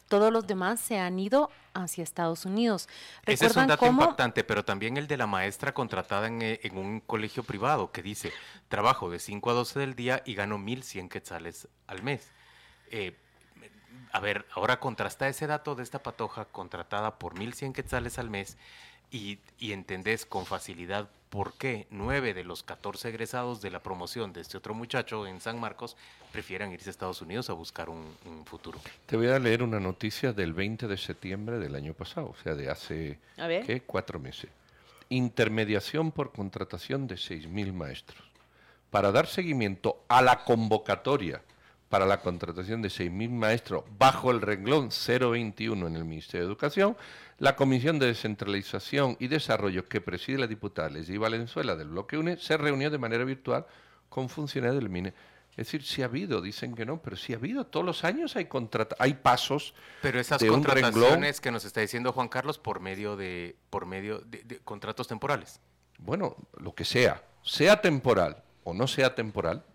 todos 0.08 0.34
los 0.34 0.48
demás 0.48 0.80
se 0.80 0.98
han 0.98 1.20
ido 1.20 1.52
hacia 1.76 2.04
Estados 2.04 2.46
Unidos. 2.46 2.90
Ese 3.28 3.46
es 3.46 3.56
un 3.56 3.68
dato 3.68 3.86
impactante, 3.86 4.44
pero 4.44 4.66
también 4.66 4.98
el 4.98 5.06
de 5.06 5.18
la 5.18 5.28
maestra 5.28 5.72
contratada 5.72 6.26
en, 6.26 6.42
eh, 6.42 6.60
en, 6.64 6.78
un 6.80 7.00
colegio 7.00 7.44
privado 7.44 7.92
que 7.92 8.02
dice, 8.02 8.34
trabajo 8.70 9.12
de 9.12 9.20
5 9.20 9.52
a 9.52 9.54
12 9.54 9.80
del 9.80 9.94
día 9.94 10.24
y 10.26 10.34
gano 10.34 10.58
1.100 10.58 11.10
quetzales 11.10 11.68
al 11.86 12.02
mes. 12.02 12.32
Eh, 12.88 13.16
a 14.12 14.20
ver, 14.20 14.46
ahora 14.54 14.80
contrasta 14.80 15.28
ese 15.28 15.48
dato 15.48 15.76
de 15.76 15.84
esta 15.84 16.04
patoja 16.04 16.46
contratada 16.46 17.18
por 17.18 17.36
1.100 17.36 17.74
quetzales 17.74 18.20
al 18.20 18.30
mes 18.30 18.58
y, 19.10 19.40
y 19.60 19.74
entendés 19.74 20.26
con 20.26 20.46
facilidad 20.46 21.10
por 21.32 21.54
qué 21.54 21.88
nueve 21.90 22.34
de 22.34 22.44
los 22.44 22.62
14 22.62 23.08
egresados 23.08 23.62
de 23.62 23.72
la 23.72 23.82
promoción 23.82 24.34
de 24.34 24.42
este 24.42 24.58
otro 24.58 24.74
muchacho 24.74 25.26
en 25.26 25.40
San 25.40 25.60
Marcos 25.62 25.96
prefieran 26.34 26.74
irse 26.74 26.90
a 26.90 26.92
Estados 26.92 27.22
Unidos 27.22 27.50
a 27.50 27.54
buscar 27.54 27.90
un, 27.90 28.06
futuro. 28.46 28.80
Te 29.06 29.16
voy 29.16 29.28
a 29.28 29.40
leer 29.40 29.64
una 29.64 29.80
noticia 29.80 30.34
del 30.34 30.54
20 30.54 30.88
de 30.88 30.98
septiembre 30.98 31.58
del 31.58 31.76
año 31.76 31.94
pasado, 31.94 32.36
o 32.38 32.44
sea, 32.44 32.54
de 32.54 32.70
hace 32.70 33.18
¿qué? 33.38 33.82
cuatro 33.86 34.20
meses. 34.20 34.50
Intermediación 35.08 36.12
por 36.12 36.34
contratación 36.34 37.08
de 37.08 37.16
6.000 37.16 37.72
maestros. 37.72 38.22
Para 38.90 39.14
dar 39.14 39.26
seguimiento 39.26 40.04
a 40.10 40.22
la 40.22 40.44
convocatoria 40.44 41.42
para 41.92 42.06
la 42.06 42.22
contratación 42.22 42.82
de 42.82 42.88
6.000 42.88 43.30
maestros 43.30 43.84
bajo 44.00 44.32
el 44.32 44.40
renglón 44.40 44.90
021 44.90 45.88
en 45.88 45.96
el 45.98 46.06
Ministerio 46.06 46.46
de 46.46 46.52
Educación, 46.52 46.96
la 47.38 47.58
Comisión 47.58 48.00
de 48.00 48.08
Descentralización 48.08 49.18
y 49.20 49.28
Desarrollo 49.28 49.90
que 49.90 50.00
preside 50.00 50.38
la 50.38 50.48
diputada 50.48 50.90
Leslie 50.90 51.18
Valenzuela 51.18 51.76
del 51.76 51.90
Bloque 51.90 52.18
UNE 52.18 52.38
se 52.38 52.56
reunió 52.56 52.90
de 52.90 52.98
manera 52.98 53.26
virtual 53.26 53.66
con 54.08 54.30
funcionarios 54.30 54.82
del 54.82 54.90
MINE. 54.90 55.14
Es 55.52 55.58
decir, 55.58 55.84
sí 55.84 56.02
ha 56.02 56.06
habido, 56.06 56.42
dicen 56.42 56.76
que 56.76 56.86
no, 56.86 57.02
pero 57.02 57.18
sí 57.18 57.34
ha 57.34 57.36
habido. 57.36 57.66
Todos 57.66 57.86
los 57.86 58.06
años 58.06 58.38
hay 58.38 58.48
hay 58.98 59.14
pasos. 59.16 59.74
Pero 60.02 60.18
esas 60.18 60.42
contrataciones 60.42 61.42
que 61.42 61.52
nos 61.52 61.66
está 61.66 61.82
diciendo 61.82 62.14
Juan 62.14 62.30
Carlos 62.30 62.58
por 62.58 62.80
medio 62.80 63.18
de 63.18 63.58
por 63.70 63.86
medio 63.86 64.20
de 64.20 64.62
contratos 64.64 65.10
temporales. 65.10 65.60
Bueno, 65.98 66.38
lo 66.58 66.74
que 66.74 66.86
sea, 66.86 67.22
sea 67.44 67.82
temporal 67.82 68.42
o 68.64 68.74
no 68.74 68.88
sea 68.88 69.14
temporal, 69.14 69.66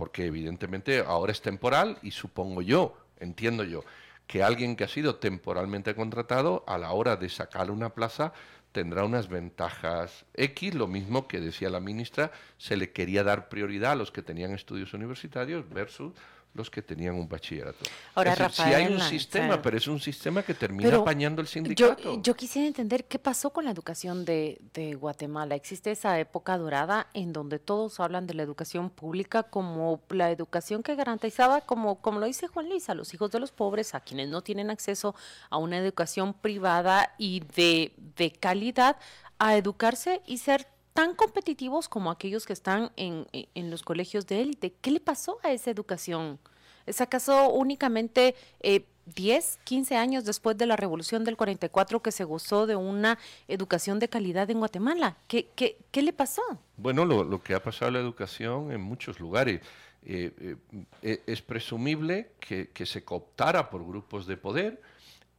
porque 0.00 0.24
evidentemente 0.24 1.00
ahora 1.00 1.30
es 1.30 1.42
temporal 1.42 1.98
y 2.00 2.12
supongo 2.12 2.62
yo, 2.62 2.96
entiendo 3.18 3.64
yo, 3.64 3.84
que 4.26 4.42
alguien 4.42 4.74
que 4.74 4.84
ha 4.84 4.88
sido 4.88 5.16
temporalmente 5.16 5.94
contratado 5.94 6.64
a 6.66 6.78
la 6.78 6.92
hora 6.92 7.16
de 7.16 7.28
sacar 7.28 7.70
una 7.70 7.90
plaza 7.90 8.32
tendrá 8.72 9.04
unas 9.04 9.28
ventajas 9.28 10.24
X, 10.32 10.74
lo 10.74 10.86
mismo 10.86 11.28
que 11.28 11.38
decía 11.38 11.68
la 11.68 11.80
ministra, 11.80 12.32
se 12.56 12.78
le 12.78 12.92
quería 12.92 13.24
dar 13.24 13.50
prioridad 13.50 13.92
a 13.92 13.96
los 13.96 14.10
que 14.10 14.22
tenían 14.22 14.52
estudios 14.52 14.94
universitarios 14.94 15.68
versus 15.68 16.14
los 16.54 16.68
que 16.68 16.82
tenían 16.82 17.14
un 17.14 17.28
bachillerato. 17.28 17.78
Ahora, 18.14 18.48
si 18.50 18.62
hay 18.62 18.92
un 18.92 19.00
sistema, 19.00 19.62
pero 19.62 19.76
es 19.76 19.86
un 19.86 20.00
sistema 20.00 20.42
que 20.42 20.54
termina 20.54 20.96
apañando 20.96 21.40
el 21.40 21.46
sindicato. 21.46 22.20
Yo, 22.22 22.34
quisiera 22.34 22.66
entender 22.66 23.04
qué 23.04 23.18
pasó 23.18 23.50
con 23.50 23.64
la 23.64 23.70
educación 23.70 24.24
de, 24.24 24.58
Guatemala. 24.98 25.54
Existe 25.54 25.90
esa 25.90 26.18
época 26.18 26.58
dorada 26.58 27.06
en 27.14 27.32
donde 27.32 27.58
todos 27.58 28.00
hablan 28.00 28.26
de 28.26 28.34
la 28.34 28.42
educación 28.42 28.90
pública 28.90 29.44
como 29.44 30.02
la 30.10 30.30
educación 30.30 30.82
que 30.82 30.96
garantizaba, 30.96 31.60
como, 31.60 32.00
como 32.00 32.18
lo 32.18 32.26
dice 32.26 32.48
Juan 32.48 32.68
Luis, 32.68 32.88
a 32.88 32.94
los 32.94 33.14
hijos 33.14 33.30
de 33.30 33.40
los 33.40 33.52
pobres, 33.52 33.94
a 33.94 34.00
quienes 34.00 34.28
no 34.28 34.42
tienen 34.42 34.70
acceso 34.70 35.14
a 35.48 35.58
una 35.58 35.78
educación 35.78 36.34
privada 36.34 37.14
y 37.18 37.40
de, 37.54 37.92
de 38.16 38.32
calidad, 38.32 38.96
a 39.38 39.56
educarse 39.56 40.20
y 40.26 40.38
ser 40.38 40.66
tan 40.92 41.14
competitivos 41.14 41.88
como 41.88 42.10
aquellos 42.10 42.46
que 42.46 42.52
están 42.52 42.90
en, 42.96 43.26
los 43.70 43.82
colegios 43.82 44.26
de 44.26 44.40
élite. 44.42 44.74
¿Qué 44.80 44.90
le 44.90 45.00
pasó 45.00 45.38
a 45.42 45.52
esa 45.52 45.70
educación? 45.70 46.38
¿Es 46.86 47.00
acaso 47.00 47.50
únicamente 47.50 48.34
10, 48.62 49.54
eh, 49.54 49.58
15 49.64 49.96
años 49.96 50.24
después 50.24 50.56
de 50.56 50.66
la 50.66 50.76
revolución 50.76 51.24
del 51.24 51.36
44 51.36 52.02
que 52.02 52.10
se 52.10 52.24
gozó 52.24 52.66
de 52.66 52.76
una 52.76 53.18
educación 53.48 53.98
de 53.98 54.08
calidad 54.08 54.50
en 54.50 54.58
Guatemala? 54.58 55.16
¿Qué, 55.28 55.48
qué, 55.54 56.02
le 56.02 56.12
pasó? 56.12 56.42
Bueno, 56.76 57.04
lo, 57.04 57.42
que 57.42 57.54
ha 57.54 57.62
pasado 57.62 57.88
en 57.88 57.94
la 57.94 58.00
educación 58.00 58.72
en 58.72 58.80
muchos 58.80 59.20
lugares. 59.20 59.60
Eh, 60.02 60.56
eh, 61.02 61.22
es 61.26 61.42
presumible 61.42 62.32
que, 62.40 62.86
se 62.86 63.04
cooptara 63.04 63.68
por 63.68 63.86
grupos 63.86 64.26
de 64.26 64.38
poder 64.38 64.80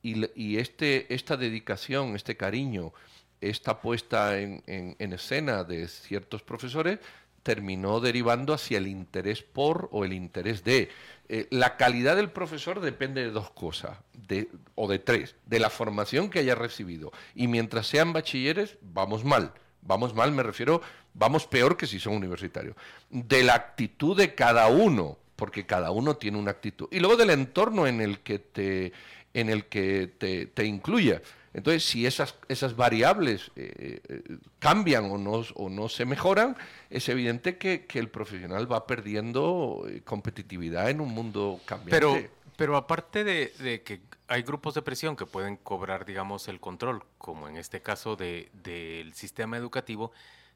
y, 0.04 0.30
y 0.40 0.58
este, 0.58 1.12
esta 1.14 1.36
dedicación, 1.36 2.16
este 2.16 2.38
cariño 2.38 2.94
esta 3.42 3.82
puesta 3.82 4.40
en, 4.40 4.96
escena 5.00 5.64
de 5.64 5.88
ciertos 5.88 6.44
profesores 6.44 7.00
terminó 7.44 8.00
derivando 8.00 8.54
hacia 8.54 8.78
el 8.78 8.88
interés 8.88 9.42
por 9.42 9.90
o 9.92 10.06
el 10.06 10.14
interés 10.14 10.64
de. 10.64 10.90
Eh, 11.28 11.48
la 11.50 11.76
calidad 11.76 12.16
del 12.16 12.30
profesor 12.30 12.82
depende 12.82 13.22
de 13.22 13.32
dos 13.32 13.50
cosas, 13.52 13.98
de, 14.14 14.50
o 14.76 14.88
de 14.88 15.00
tres, 15.00 15.36
de 15.46 15.60
la 15.60 15.70
formación 15.70 16.30
que 16.30 16.40
haya 16.40 16.56
recibido. 16.56 17.12
Y 17.34 17.48
mientras 17.48 17.88
sean 17.88 18.14
bachilleres, 18.14 18.78
vamos 18.82 19.24
mal. 19.24 19.54
Vamos 19.82 20.14
mal, 20.14 20.32
me 20.32 20.44
refiero, 20.44 20.82
vamos 21.14 21.48
peor 21.48 21.76
que 21.76 21.88
si 21.88 22.00
son 22.00 22.14
universitarios. 22.14 22.76
De 23.10 23.44
la 23.44 23.56
actitud 23.56 24.16
de 24.16 24.36
cada 24.36 24.68
uno, 24.68 25.18
porque 25.36 25.66
cada 25.66 25.90
uno 25.90 26.18
tiene 26.18 26.38
una 26.38 26.52
actitud. 26.52 26.88
Y 26.92 27.00
luego 27.00 27.18
del 27.18 27.32
entorno 27.32 27.88
en 27.88 28.02
el 28.02 28.20
que 28.20 28.38
te, 28.38 28.94
en 29.34 29.50
el 29.50 29.66
que 29.66 30.08
te, 30.08 30.46
te 30.46 30.66
incluya. 30.66 31.22
Entonces, 31.54 31.84
si 31.84 32.06
esas, 32.06 32.36
variables 32.76 33.52
eh, 33.56 34.02
eh, 34.08 34.38
cambian 34.60 35.06
o 35.12 35.70
no, 35.70 35.90
se 35.90 36.06
mejoran, 36.06 36.56
es 36.90 37.10
evidente 37.10 37.58
que, 37.58 37.86
el 37.94 38.10
profesional 38.10 38.72
va 38.72 38.88
perdiendo 38.88 39.86
eh, 39.88 40.02
competitividad 40.04 40.90
en 40.90 41.02
un 41.02 41.14
mundo 41.14 41.60
cambiante. 41.66 41.92
Pero, 41.92 42.18
pero 42.56 42.78
aparte 42.78 43.24
de, 43.24 43.82
que 43.84 44.02
hay 44.28 44.44
grupos 44.44 44.76
de 44.76 44.82
presión 44.82 45.18
que 45.18 45.26
pueden 45.26 45.58
cobrar, 45.58 46.06
digamos, 46.06 46.48
el 46.48 46.62
control, 46.62 47.04
como 47.18 47.50
en 47.50 47.58
este 47.58 47.82
caso 47.82 48.16
del 48.16 49.14
sistema 49.14 49.58
educativo, 49.58 50.14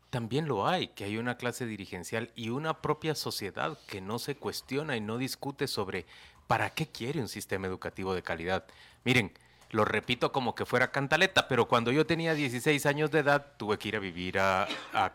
también 0.09 0.47
lo 0.47 0.65
hay, 0.65 0.87
que 0.89 1.03
hay 1.03 1.17
una 1.17 1.35
clase 1.35 1.65
dirigencial 1.65 2.31
y 2.35 2.49
una 2.49 2.81
propia 2.81 3.15
sociedad 3.15 3.77
que 3.85 3.99
no 3.99 4.17
se 4.17 4.35
cuestiona 4.35 4.95
y 4.95 5.01
no 5.01 5.17
discute 5.17 5.67
sobre 5.67 6.05
para 6.47 6.69
qué 6.69 6.87
quiere 6.87 7.19
un 7.19 7.27
sistema 7.27 7.67
educativo 7.67 8.13
de 8.13 8.23
calidad. 8.23 8.65
Miren, 9.03 9.33
lo 9.71 9.85
repito 9.85 10.31
como 10.31 10.55
que 10.55 10.65
fuera 10.65 10.91
cantaleta, 10.91 11.47
pero 11.47 11.67
cuando 11.67 11.91
yo 11.91 12.05
tenía 12.05 12.33
16 12.33 12.85
años 12.85 13.11
de 13.11 13.19
edad 13.19 13.45
tuve 13.57 13.77
que 13.77 13.89
ir 13.89 13.95
a 13.95 13.99
vivir 13.99 14.39
a, 14.39 14.67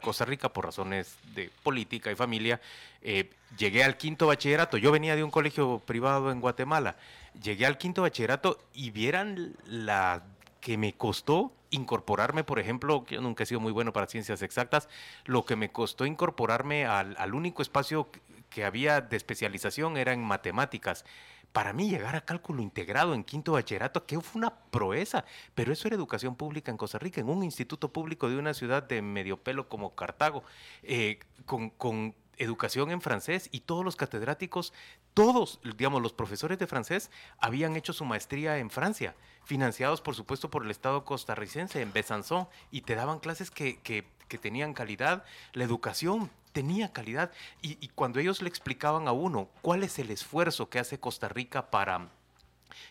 Costa 0.02 0.24
Rica 0.24 0.48
por 0.48 0.66
razones 0.66 1.16
de 1.34 1.50
política 1.62 2.10
y 2.10 2.14
familia. 2.14 2.60
Eh, 3.02 3.30
llegué 3.56 3.84
al 3.84 3.96
quinto 3.96 4.26
bachillerato, 4.26 4.76
yo 4.76 4.92
venía 4.92 5.16
de 5.16 5.24
un 5.24 5.30
colegio 5.30 5.78
privado 5.78 6.30
en 6.30 6.40
Guatemala, 6.40 6.96
llegué 7.42 7.66
al 7.66 7.78
quinto 7.78 8.02
bachillerato 8.02 8.58
y 8.74 8.90
vieran 8.90 9.54
la 9.66 10.22
que 10.60 10.76
me 10.76 10.92
costó 10.92 11.52
incorporarme, 11.70 12.44
por 12.44 12.58
ejemplo, 12.58 13.06
yo 13.08 13.20
nunca 13.20 13.44
he 13.44 13.46
sido 13.46 13.60
muy 13.60 13.72
bueno 13.72 13.92
para 13.92 14.06
ciencias 14.06 14.42
exactas, 14.42 14.88
lo 15.24 15.44
que 15.44 15.56
me 15.56 15.70
costó 15.70 16.04
incorporarme 16.04 16.84
al, 16.84 17.16
al 17.18 17.34
único 17.34 17.62
espacio 17.62 18.08
que 18.50 18.64
había 18.64 19.00
de 19.00 19.16
especialización 19.16 19.96
era 19.96 20.12
en 20.12 20.22
matemáticas 20.22 21.04
para 21.52 21.72
mí 21.72 21.88
llegar 21.88 22.14
a 22.16 22.24
cálculo 22.24 22.62
integrado 22.62 23.14
en 23.14 23.24
quinto 23.24 23.52
bachillerato, 23.52 24.06
que 24.06 24.20
fue 24.20 24.38
una 24.40 24.54
proeza, 24.54 25.24
pero 25.54 25.72
eso 25.72 25.88
era 25.88 25.96
educación 25.96 26.36
pública 26.36 26.70
en 26.70 26.76
Costa 26.76 26.98
Rica, 26.98 27.20
en 27.20 27.28
un 27.28 27.42
instituto 27.42 27.92
público 27.92 28.28
de 28.28 28.36
una 28.36 28.54
ciudad 28.54 28.82
de 28.82 29.02
medio 29.02 29.36
pelo 29.36 29.68
como 29.68 29.94
Cartago, 29.94 30.44
eh, 30.82 31.18
con, 31.46 32.14
educación 32.36 32.90
en 32.90 33.02
francés 33.02 33.50
y 33.52 33.60
todos 33.60 33.84
los 33.84 33.96
catedráticos, 33.96 34.72
todos, 35.12 35.60
digamos, 35.76 36.00
los 36.00 36.14
profesores 36.14 36.58
de 36.58 36.66
francés 36.66 37.10
habían 37.38 37.76
hecho 37.76 37.92
su 37.92 38.06
maestría 38.06 38.56
en 38.56 38.70
Francia, 38.70 39.14
financiados 39.44 40.00
por 40.00 40.14
supuesto 40.14 40.50
por 40.50 40.64
el 40.64 40.70
Estado 40.70 41.04
costarricense 41.04 41.82
en 41.82 41.92
Besançon 41.92 42.48
y 42.70 42.80
te 42.80 42.94
daban 42.94 43.18
clases 43.18 43.50
que, 43.50 44.06
que 44.30 44.38
tenían 44.38 44.72
calidad. 44.72 45.24
La 45.52 45.64
educación 45.64 46.30
tenía 46.52 46.92
calidad. 46.92 47.30
Y, 47.60 47.88
cuando 47.88 48.20
ellos 48.20 48.40
le 48.40 48.48
explicaban 48.48 49.08
a 49.08 49.12
uno 49.12 49.50
cuál 49.60 49.82
es 49.82 49.98
el 49.98 50.10
esfuerzo 50.10 50.70
que 50.70 50.78
hace 50.78 50.98
Costa 50.98 51.28
Rica 51.28 51.70
para 51.70 52.08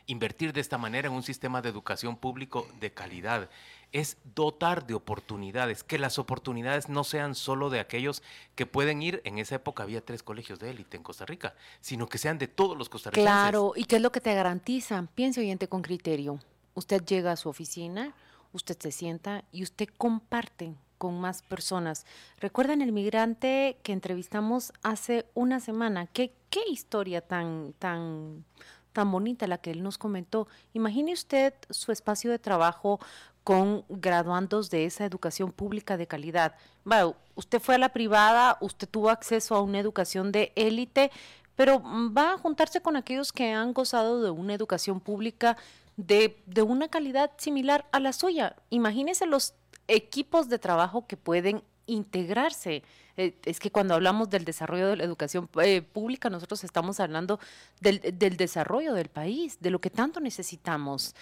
invertir 0.05 0.53
de 0.53 0.59
esta 0.59 0.77
manera 0.77 1.07
en 1.07 1.13
un 1.13 1.23
sistema 1.23 1.61
de 1.61 1.69
educación 1.69 2.17
público 2.17 2.67
de 2.79 2.91
calidad, 2.91 3.49
es 3.91 4.17
dotar 4.35 4.85
de 4.85 4.93
oportunidades, 4.93 5.83
que 5.83 5.97
las 5.97 6.19
oportunidades 6.19 6.89
no 6.89 7.03
sean 7.03 7.33
solo 7.33 7.71
de 7.71 7.79
aquellos 7.79 8.21
que 8.55 8.67
pueden 8.67 9.01
ir, 9.01 9.21
en 9.23 9.39
esa 9.39 9.55
época 9.55 9.83
había 9.83 10.05
tres 10.05 10.21
colegios 10.21 10.59
de 10.59 10.69
élite 10.69 10.97
en 10.97 11.03
Costa 11.03 11.25
Rica, 11.25 11.55
sino 11.79 12.07
que 12.07 12.19
sean 12.19 12.37
de 12.37 12.47
todos 12.47 12.77
los 12.77 12.89
costarricenses. 12.89 13.31
Claro, 13.31 13.73
¿y 13.75 13.85
qué 13.85 13.95
es 13.95 14.01
lo 14.01 14.11
que 14.11 14.21
te 14.21 14.35
garantizan? 14.35 15.07
Piense 15.07 15.39
oyente 15.39 15.67
con 15.67 15.81
criterio. 15.81 16.39
Usted 16.75 17.03
llega 17.03 17.31
a 17.31 17.35
su 17.35 17.49
oficina, 17.49 18.13
usted 18.51 18.77
se 18.77 18.91
sienta 18.91 19.43
y 19.51 19.63
usted 19.63 19.89
comparte 19.97 20.75
con 20.99 21.19
más 21.19 21.41
personas. 21.41 22.05
¿Recuerdan 22.39 22.83
el 22.83 22.91
migrante 22.91 23.79
que 23.81 23.93
entrevistamos 23.93 24.71
hace 24.83 25.25
una 25.33 25.59
semana? 25.59 26.05
¿Qué, 26.05 26.31
qué 26.51 26.59
historia 26.69 27.21
tan, 27.21 27.73
tan, 27.79 28.45
tan 28.93 29.11
bonita 29.11 29.47
la 29.47 29.57
que 29.57 29.71
él 29.71 29.81
nos 29.81 29.97
comentó? 29.97 30.47
Imagine 30.73 31.13
usted 31.13 31.55
su 31.71 31.91
espacio 31.91 32.29
de 32.29 32.37
trabajo 32.37 32.99
con 33.43 33.83
graduandos 33.89 34.69
de 34.69 34.85
esa 34.85 35.05
educación 35.05 35.51
pública 35.51 35.97
de 35.97 36.05
calidad. 36.05 36.53
Bueno, 36.83 37.15
usted 37.33 37.59
fue 37.59 37.75
a 37.75 37.79
la 37.79 37.89
privada, 37.89 38.57
usted 38.61 38.87
tuvo 38.87 39.09
acceso 39.09 39.55
a 39.55 39.61
una 39.61 39.79
educación 39.79 40.31
de 40.31 40.51
élite, 40.55 41.09
pero 41.55 41.81
va 41.81 42.33
a 42.33 42.37
juntarse 42.37 42.81
con 42.81 42.95
aquellos 42.95 43.31
que 43.31 43.51
han 43.51 43.73
gozado 43.73 44.21
de 44.21 44.29
una 44.29 44.53
educación 44.53 44.99
pública 44.99 45.57
de, 45.97 46.41
de 46.45 46.61
una 46.61 46.89
calidad 46.89 47.31
similar 47.37 47.85
a 47.91 47.99
la 47.99 48.13
suya. 48.13 48.55
Imagínese 48.69 49.25
los 49.25 49.53
equipos 49.89 50.47
de 50.49 50.59
trabajo 50.59 51.05
que 51.07 51.17
pueden 51.17 51.63
integrarse. 51.85 52.83
Eh, 53.17 53.35
es 53.45 53.59
que 53.59 53.71
cuando 53.71 53.95
hablamos 53.95 54.29
del 54.29 54.45
desarrollo 54.45 54.87
de 54.87 54.95
la 54.95 55.03
educación 55.03 55.49
eh, 55.61 55.81
pública, 55.81 56.29
nosotros 56.29 56.63
estamos 56.63 56.99
hablando 56.99 57.39
del, 57.81 57.99
desarrollo 58.37 58.93
del 58.93 59.09
país, 59.09 59.57
de 59.59 59.71
lo 59.71 59.79
que 59.79 59.89
tanto 59.89 60.19
necesitamos. 60.19 61.15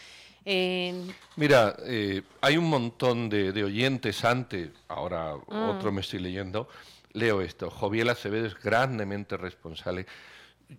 Mira, 1.36 1.76
eh, 1.86 2.22
hay 2.39 2.55
un 2.55 2.70
montón 2.70 3.28
de, 3.28 3.63
oyentes 3.63 4.24
antes, 4.24 4.70
ahora 4.88 5.36
mm. 5.36 5.70
otro 5.70 5.91
me 5.91 5.99
estoy 5.99 6.20
leyendo, 6.20 6.70
leo 7.11 7.41
esto, 7.41 7.70
Joviel 7.70 8.09
Acevedo 8.09 8.45
es 8.45 8.55
grandemente 8.55 9.36
responsable. 9.36 10.05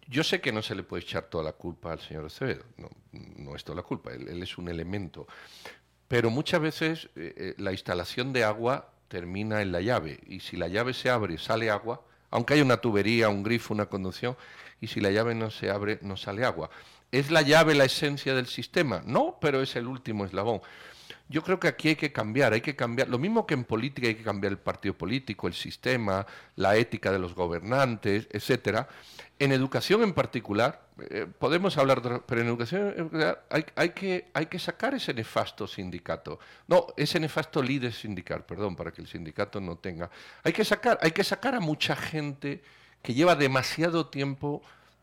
Yo 0.07 0.25
sé 0.25 0.41
que 0.41 0.53
no 0.53 0.63
se 0.63 0.75
le 0.75 0.85
puede 0.85 1.03
echar 1.03 1.25
toda 1.25 1.45
la 1.45 1.53
culpa 1.53 1.93
al 1.93 2.01
señor 2.01 2.27
Acevedo, 2.27 2.65
no, 2.79 2.89
no 3.13 3.57
es 3.57 3.65
toda 3.65 3.77
la 3.77 3.83
culpa, 3.83 4.13
él, 4.13 4.43
es 4.43 4.57
un 4.57 4.69
elemento. 4.69 5.27
Pero 6.09 6.31
muchas 6.31 6.61
veces 6.61 7.09
la 7.59 7.73
instalación 7.73 8.33
de 8.33 8.45
agua 8.45 8.91
termina 9.09 9.63
en 9.63 9.73
la 9.73 9.81
llave. 9.81 10.21
Y 10.27 10.41
si 10.41 10.57
la 10.57 10.69
llave 10.69 10.95
se 10.95 11.11
abre, 11.11 11.39
sale 11.39 11.71
agua, 11.71 12.03
aunque 12.31 12.55
haya 12.55 12.63
una 12.63 12.79
tubería, 12.79 13.29
un 13.29 13.43
grifo, 13.43 13.75
una 13.75 13.87
conducción, 13.87 14.37
y 14.81 14.87
si 14.87 15.01
la 15.01 15.11
llave 15.11 15.35
no 15.35 15.51
se 15.51 15.71
abre, 15.71 15.99
no 16.03 16.17
sale 16.17 16.45
agua. 16.45 16.71
¿Es 17.11 17.31
la 17.31 17.43
llave 17.43 17.75
la 17.75 17.85
esencia 17.85 18.35
del 18.35 18.47
sistema? 18.47 19.03
No, 19.07 19.39
pero 19.41 19.63
es 19.63 19.77
el 19.77 19.87
último 19.87 20.25
eslabón. 20.25 20.61
Yo 21.29 21.43
creo 21.43 21.61
que 21.61 21.69
aquí 21.69 21.89
hay 21.89 21.97
que 21.97 22.11
cambiar, 22.11 22.55
hay 22.55 22.63
que 22.63 22.75
cambiar, 22.75 23.09
lo 23.09 23.19
mismo 23.19 23.47
que 23.47 23.55
en 23.55 23.65
política 23.65 24.09
hay 24.09 24.15
que 24.15 24.23
cambiar 24.23 24.53
el 24.53 24.59
partido 24.59 24.95
político, 24.95 25.47
el 25.47 25.55
sistema, 25.55 26.27
la 26.57 26.77
ética 26.77 27.13
de 27.13 27.19
los 27.19 27.35
gobernantes, 27.35 28.29
etcétera. 28.31 28.89
En 29.39 29.53
educación 29.53 30.03
en 30.03 30.15
particular, 30.15 30.89
eh, 31.11 31.27
podemos 31.39 31.77
hablar, 31.77 32.01
de, 32.01 32.21
pero 32.27 32.41
en 32.41 32.49
educación 32.49 33.11
hay, 33.77 33.91
que, 33.91 34.29
hay 34.33 34.47
que 34.47 34.59
sacar 34.59 34.95
ese 34.95 35.13
nefasto 35.13 35.67
sindicato. 35.67 36.39
No, 36.67 36.87
ese 36.97 37.21
nefasto 37.21 37.63
líder 37.63 37.93
sindical, 37.93 38.45
perdón, 38.45 38.75
para 38.75 38.91
que 38.91 39.03
el 39.03 39.07
sindicato 39.07 39.61
no 39.61 39.77
tenga. 39.77 40.11
Hay 40.43 40.55
que 40.55 40.65
sacar, 40.65 40.99
hay 41.03 41.11
que 41.11 41.25
sacar 41.25 41.55
a 41.55 41.61
mucha 41.61 41.95
gente 41.95 42.63
que 43.03 43.13
lleva 43.15 43.37
demasiado 43.37 44.07
tiempo 44.07 44.63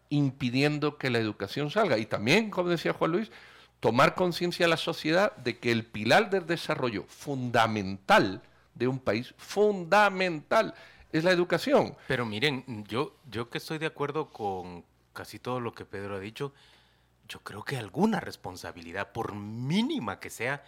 impidiendo 0.09 0.97
que 0.97 1.09
la 1.09 1.19
educación 1.19 1.69
salga. 1.71 1.97
Y 1.97 2.07
también, 2.07 2.49
como 2.49 2.69
decía 2.69 2.93
Juan 2.93 3.11
Luis, 3.11 3.32
tomar 3.80 4.15
conciencia 4.15 4.65
a 4.65 4.69
la 4.69 4.78
sociedad 4.78 5.36
de 5.38 5.59
que 5.59 5.71
el 5.71 5.86
pilar 5.86 6.30
del 6.30 6.45
desarrollo 6.45 7.05
fundamental 7.07 8.41
de 8.73 8.88
un 8.88 8.99
país, 8.99 9.34
fundamental, 9.38 10.73
es 11.11 11.23
la 11.23 11.32
educación. 11.32 11.95
Pero 12.07 12.26
miren, 12.26 12.86
yo, 12.88 13.15
yo 13.30 13.49
que 13.49 13.57
estoy 13.57 13.78
de 13.78 13.86
acuerdo 13.86 14.30
con 14.30 14.84
casi 15.13 15.39
todo 15.39 15.59
lo 15.59 15.73
que 15.73 15.86
Pedro 15.86 16.15
ha 16.15 16.19
dicho, 16.19 16.53
yo 17.28 17.39
creo 17.39 17.63
que 17.63 17.78
alguna 17.78 18.19
responsabilidad, 18.19 19.11
por 19.11 19.34
mínima 19.34 20.19
que 20.19 20.30
sea, 20.30 20.63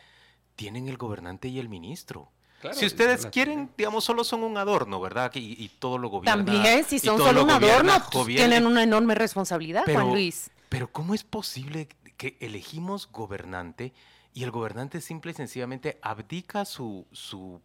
tienen 0.56 0.88
el 0.88 0.98
gobernante 0.98 1.48
y 1.50 1.60
el 1.60 1.70
ministro. 1.70 2.32
si 2.72 2.86
ustedes 2.86 3.28
quieren, 3.28 3.70
digamos, 3.78 4.04
solo 4.04 4.24
son 4.24 4.44
un 4.44 4.58
adorno, 4.58 5.00
¿verdad? 5.00 5.32
Y, 5.36 5.70
todo 5.80 5.98
lo 5.98 6.10
gobierna. 6.10 6.46
También, 6.46 6.84
si 6.86 6.98
son 6.98 7.20
solo 7.20 7.44
un 7.44 7.52
adorno, 7.52 7.94
pues, 8.12 8.28
tienen 8.28 8.66
una 8.66 8.84
enorme 8.84 9.16
responsabilidad, 9.16 9.84
Juan 9.86 10.10
Luis. 10.10 10.50
Pero 10.70 10.92
¿cómo 10.92 11.14
es 11.14 11.24
posible 11.24 11.88
que 12.18 12.38
elegimos 12.40 13.10
gobernante 13.12 13.94
y 14.34 14.44
el 14.44 14.52
gobernante 14.52 15.02
simple 15.02 15.32
y 15.32 15.36
sencillamente 15.36 16.00
abdica 16.02 16.66
su, 16.66 17.08
su 17.12 17.62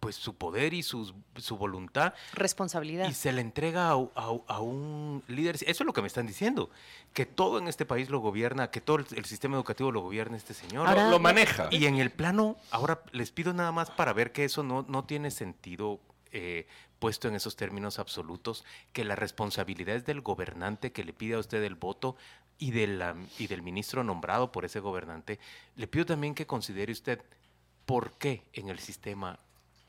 pues 0.00 0.16
su 0.16 0.36
poder 0.36 0.74
y 0.74 0.82
su, 0.82 1.12
su 1.36 1.56
voluntad. 1.56 2.14
Responsabilidad. 2.32 3.08
Y 3.08 3.14
se 3.14 3.32
le 3.32 3.40
entrega 3.40 3.88
a, 3.90 4.60
un 4.60 5.22
líder. 5.26 5.56
Eso 5.56 5.64
es 5.66 5.80
lo 5.80 5.92
que 5.92 6.00
me 6.00 6.06
están 6.06 6.26
diciendo. 6.26 6.70
Que 7.12 7.26
todo 7.26 7.58
en 7.58 7.68
este 7.68 7.84
país 7.84 8.08
lo 8.08 8.20
gobierna, 8.20 8.70
que 8.70 8.80
todo 8.80 8.98
el, 8.98 9.24
sistema 9.24 9.56
educativo 9.56 9.90
lo 9.90 10.00
gobierna 10.00 10.36
este 10.36 10.54
señor. 10.54 10.88
lo, 10.96 11.18
maneja. 11.18 11.68
Y 11.70 11.86
en 11.86 11.96
el 11.96 12.10
plano, 12.10 12.56
ahora 12.70 13.02
les 13.12 13.32
pido 13.32 13.52
nada 13.52 13.72
más 13.72 13.90
para 13.90 14.12
ver 14.12 14.32
que 14.32 14.44
eso 14.44 14.62
no, 14.62 14.84
no 14.88 15.04
tiene 15.04 15.30
sentido 15.30 16.00
eh, 16.32 16.66
puesto 16.98 17.28
en 17.28 17.34
esos 17.34 17.56
términos 17.56 17.98
absolutos, 17.98 18.64
que 18.92 19.04
la 19.04 19.16
responsabilidad 19.16 19.96
es 19.96 20.04
del 20.04 20.20
gobernante 20.20 20.92
que 20.92 21.04
le 21.04 21.12
pide 21.12 21.34
a 21.34 21.38
usted 21.38 21.62
el 21.62 21.74
voto 21.74 22.16
y, 22.58 22.72
de 22.72 23.14
y 23.38 23.46
del 23.46 23.62
ministro 23.62 24.02
nombrado 24.04 24.50
por 24.52 24.64
ese 24.64 24.80
gobernante. 24.80 25.38
Le 25.76 25.86
pido 25.86 26.06
también 26.06 26.34
que 26.34 26.46
considere 26.46 26.92
usted 26.92 27.22
por 27.86 28.12
qué 28.12 28.42
en 28.52 28.68
el 28.68 28.78
sistema 28.80 29.38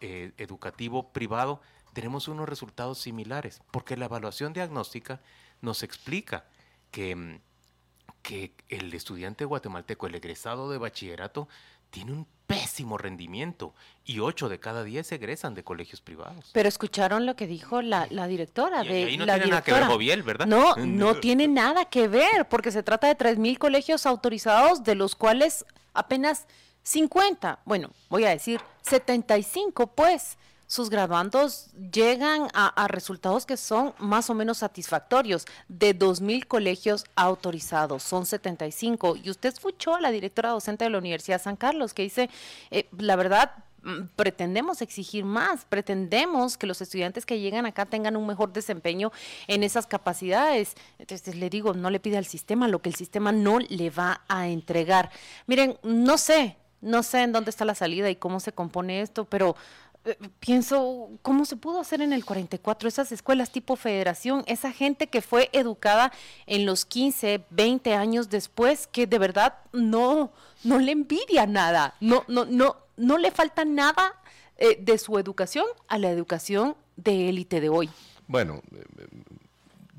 eh, 0.01 0.31
educativo 0.37 1.11
privado 1.11 1.61
tenemos 1.93 2.27
unos 2.27 2.47
resultados 2.47 2.99
similares, 2.99 3.61
porque 3.71 3.97
la 3.97 4.05
evaluación 4.05 4.53
diagnóstica 4.53 5.19
nos 5.61 5.83
explica 5.83 6.45
que, 6.91 7.15
mm, 7.15 7.39
que 8.21 8.53
el 8.69 8.93
estudiante 8.93 9.45
guatemalteco, 9.45 10.07
el 10.07 10.15
egresado 10.15 10.69
de 10.69 10.77
bachillerato, 10.77 11.47
tiene 11.89 12.13
un 12.13 12.27
pésimo 12.49 12.97
rendimiento 12.97 13.75
y 14.05 14.17
8 14.17 14.49
de 14.49 14.59
cada 14.59 14.83
10 14.83 15.11
egresan 15.11 15.53
de 15.53 15.63
colegios 15.63 16.01
privados. 16.01 16.49
Pero 16.51 16.67
escucharon 16.67 17.27
lo 17.27 17.35
que 17.35 17.45
dijo 17.45 17.83
la, 17.83 18.07
directora 18.07 18.81
de 18.81 19.15
no 19.17 19.27
la 19.27 19.35
tiene 19.35 19.51
nada 19.51 19.61
que 19.61 19.71
ver 19.71 19.83
Joviel, 19.83 20.23
¿verdad? 20.23 20.47
No, 20.47 20.75
no 20.77 21.13
tiene 21.19 21.47
nada 21.47 21.85
que 21.85 22.07
ver, 22.07 22.47
porque 22.49 22.71
se 22.71 22.81
trata 22.81 23.05
de 23.05 23.15
3.000 23.15 23.59
colegios 23.59 24.07
autorizados, 24.07 24.83
de 24.83 24.95
los 24.95 25.15
cuales 25.15 25.63
apenas 25.93 26.47
50, 26.81 27.59
bueno, 27.65 27.91
voy 28.09 28.25
a 28.25 28.29
decir 28.29 28.59
75, 28.81 29.85
pues 29.85 30.39
sus 30.69 30.91
graduandos 30.91 31.71
llegan 31.91 32.47
a, 32.53 32.87
resultados 32.87 33.47
que 33.47 33.57
son 33.57 33.95
más 33.97 34.29
o 34.29 34.35
menos 34.35 34.59
satisfactorios. 34.59 35.45
De 35.67 35.97
2.000 35.97 36.45
colegios 36.45 37.05
autorizados, 37.15 38.03
son 38.03 38.27
75. 38.27 39.15
Y 39.15 39.31
usted 39.31 39.49
escuchó 39.49 39.95
a 39.95 39.99
la 39.99 40.11
directora 40.11 40.51
docente 40.51 40.83
de 40.83 40.91
la 40.91 40.99
Universidad 40.99 41.39
de 41.39 41.43
San 41.43 41.55
Carlos 41.55 41.95
que 41.95 42.03
dice, 42.03 42.29
eh, 42.69 42.87
la 42.99 43.15
verdad, 43.15 43.63
mm, 43.81 44.09
pretendemos 44.15 44.83
exigir 44.83 45.25
más, 45.25 45.65
pretendemos 45.65 46.55
que 46.55 46.67
los 46.67 46.81
estudiantes 46.81 47.25
que 47.25 47.39
llegan 47.39 47.65
acá 47.65 47.87
tengan 47.87 48.15
un 48.15 48.27
mejor 48.27 48.53
desempeño 48.53 49.11
en 49.47 49.63
esas 49.63 49.87
capacidades. 49.87 50.75
Entonces 50.99 51.35
le 51.35 51.49
digo, 51.49 51.73
no 51.73 51.89
le 51.89 51.99
pide 51.99 52.19
al 52.19 52.27
sistema 52.27 52.67
lo 52.67 52.79
que 52.79 52.89
el 52.89 52.95
sistema 52.95 53.31
no 53.31 53.57
le 53.57 53.89
va 53.89 54.21
a 54.27 54.47
entregar. 54.47 55.09
Miren, 55.47 55.79
no 55.81 56.19
sé, 56.19 56.57
no 56.81 57.01
sé 57.01 57.23
en 57.23 57.31
dónde 57.31 57.49
está 57.49 57.65
la 57.65 57.75
salida 57.75 58.09
y 58.09 58.15
cómo 58.15 58.39
se 58.39 58.53
compone 58.53 59.01
esto, 59.01 59.25
pero 59.25 59.55
pienso, 60.39 61.09
¿cómo 61.21 61.45
se 61.45 61.55
pudo 61.55 61.79
hacer 61.79 62.01
en 62.01 62.13
el 62.13 62.25
44 62.25 62.87
esas 62.87 63.11
escuelas 63.11 63.51
tipo 63.51 63.75
federación? 63.75 64.43
Esa 64.47 64.71
gente 64.71 65.07
que 65.07 65.21
fue 65.21 65.49
educada 65.53 66.11
en 66.45 66.65
los 66.65 66.85
15, 66.85 67.45
20 67.49 67.95
años 67.95 68.29
después, 68.29 68.87
que 68.87 69.07
de 69.07 69.19
verdad 69.19 69.55
no, 69.73 70.31
no 70.63 70.79
le 70.79 70.91
envidia 70.91 71.45
nada, 71.45 71.95
no, 71.99 72.23
no, 72.27 72.45
no, 72.45 72.77
no 72.97 73.17
le 73.17 73.31
falta 73.31 73.65
nada 73.65 74.15
eh, 74.57 74.77
de 74.79 74.97
su 74.97 75.17
educación 75.17 75.65
a 75.87 75.97
la 75.97 76.09
educación 76.09 76.75
de 76.95 77.29
élite 77.29 77.61
de 77.61 77.69
hoy. 77.69 77.89
Bueno, 78.27 78.61
eh, 78.75 79.07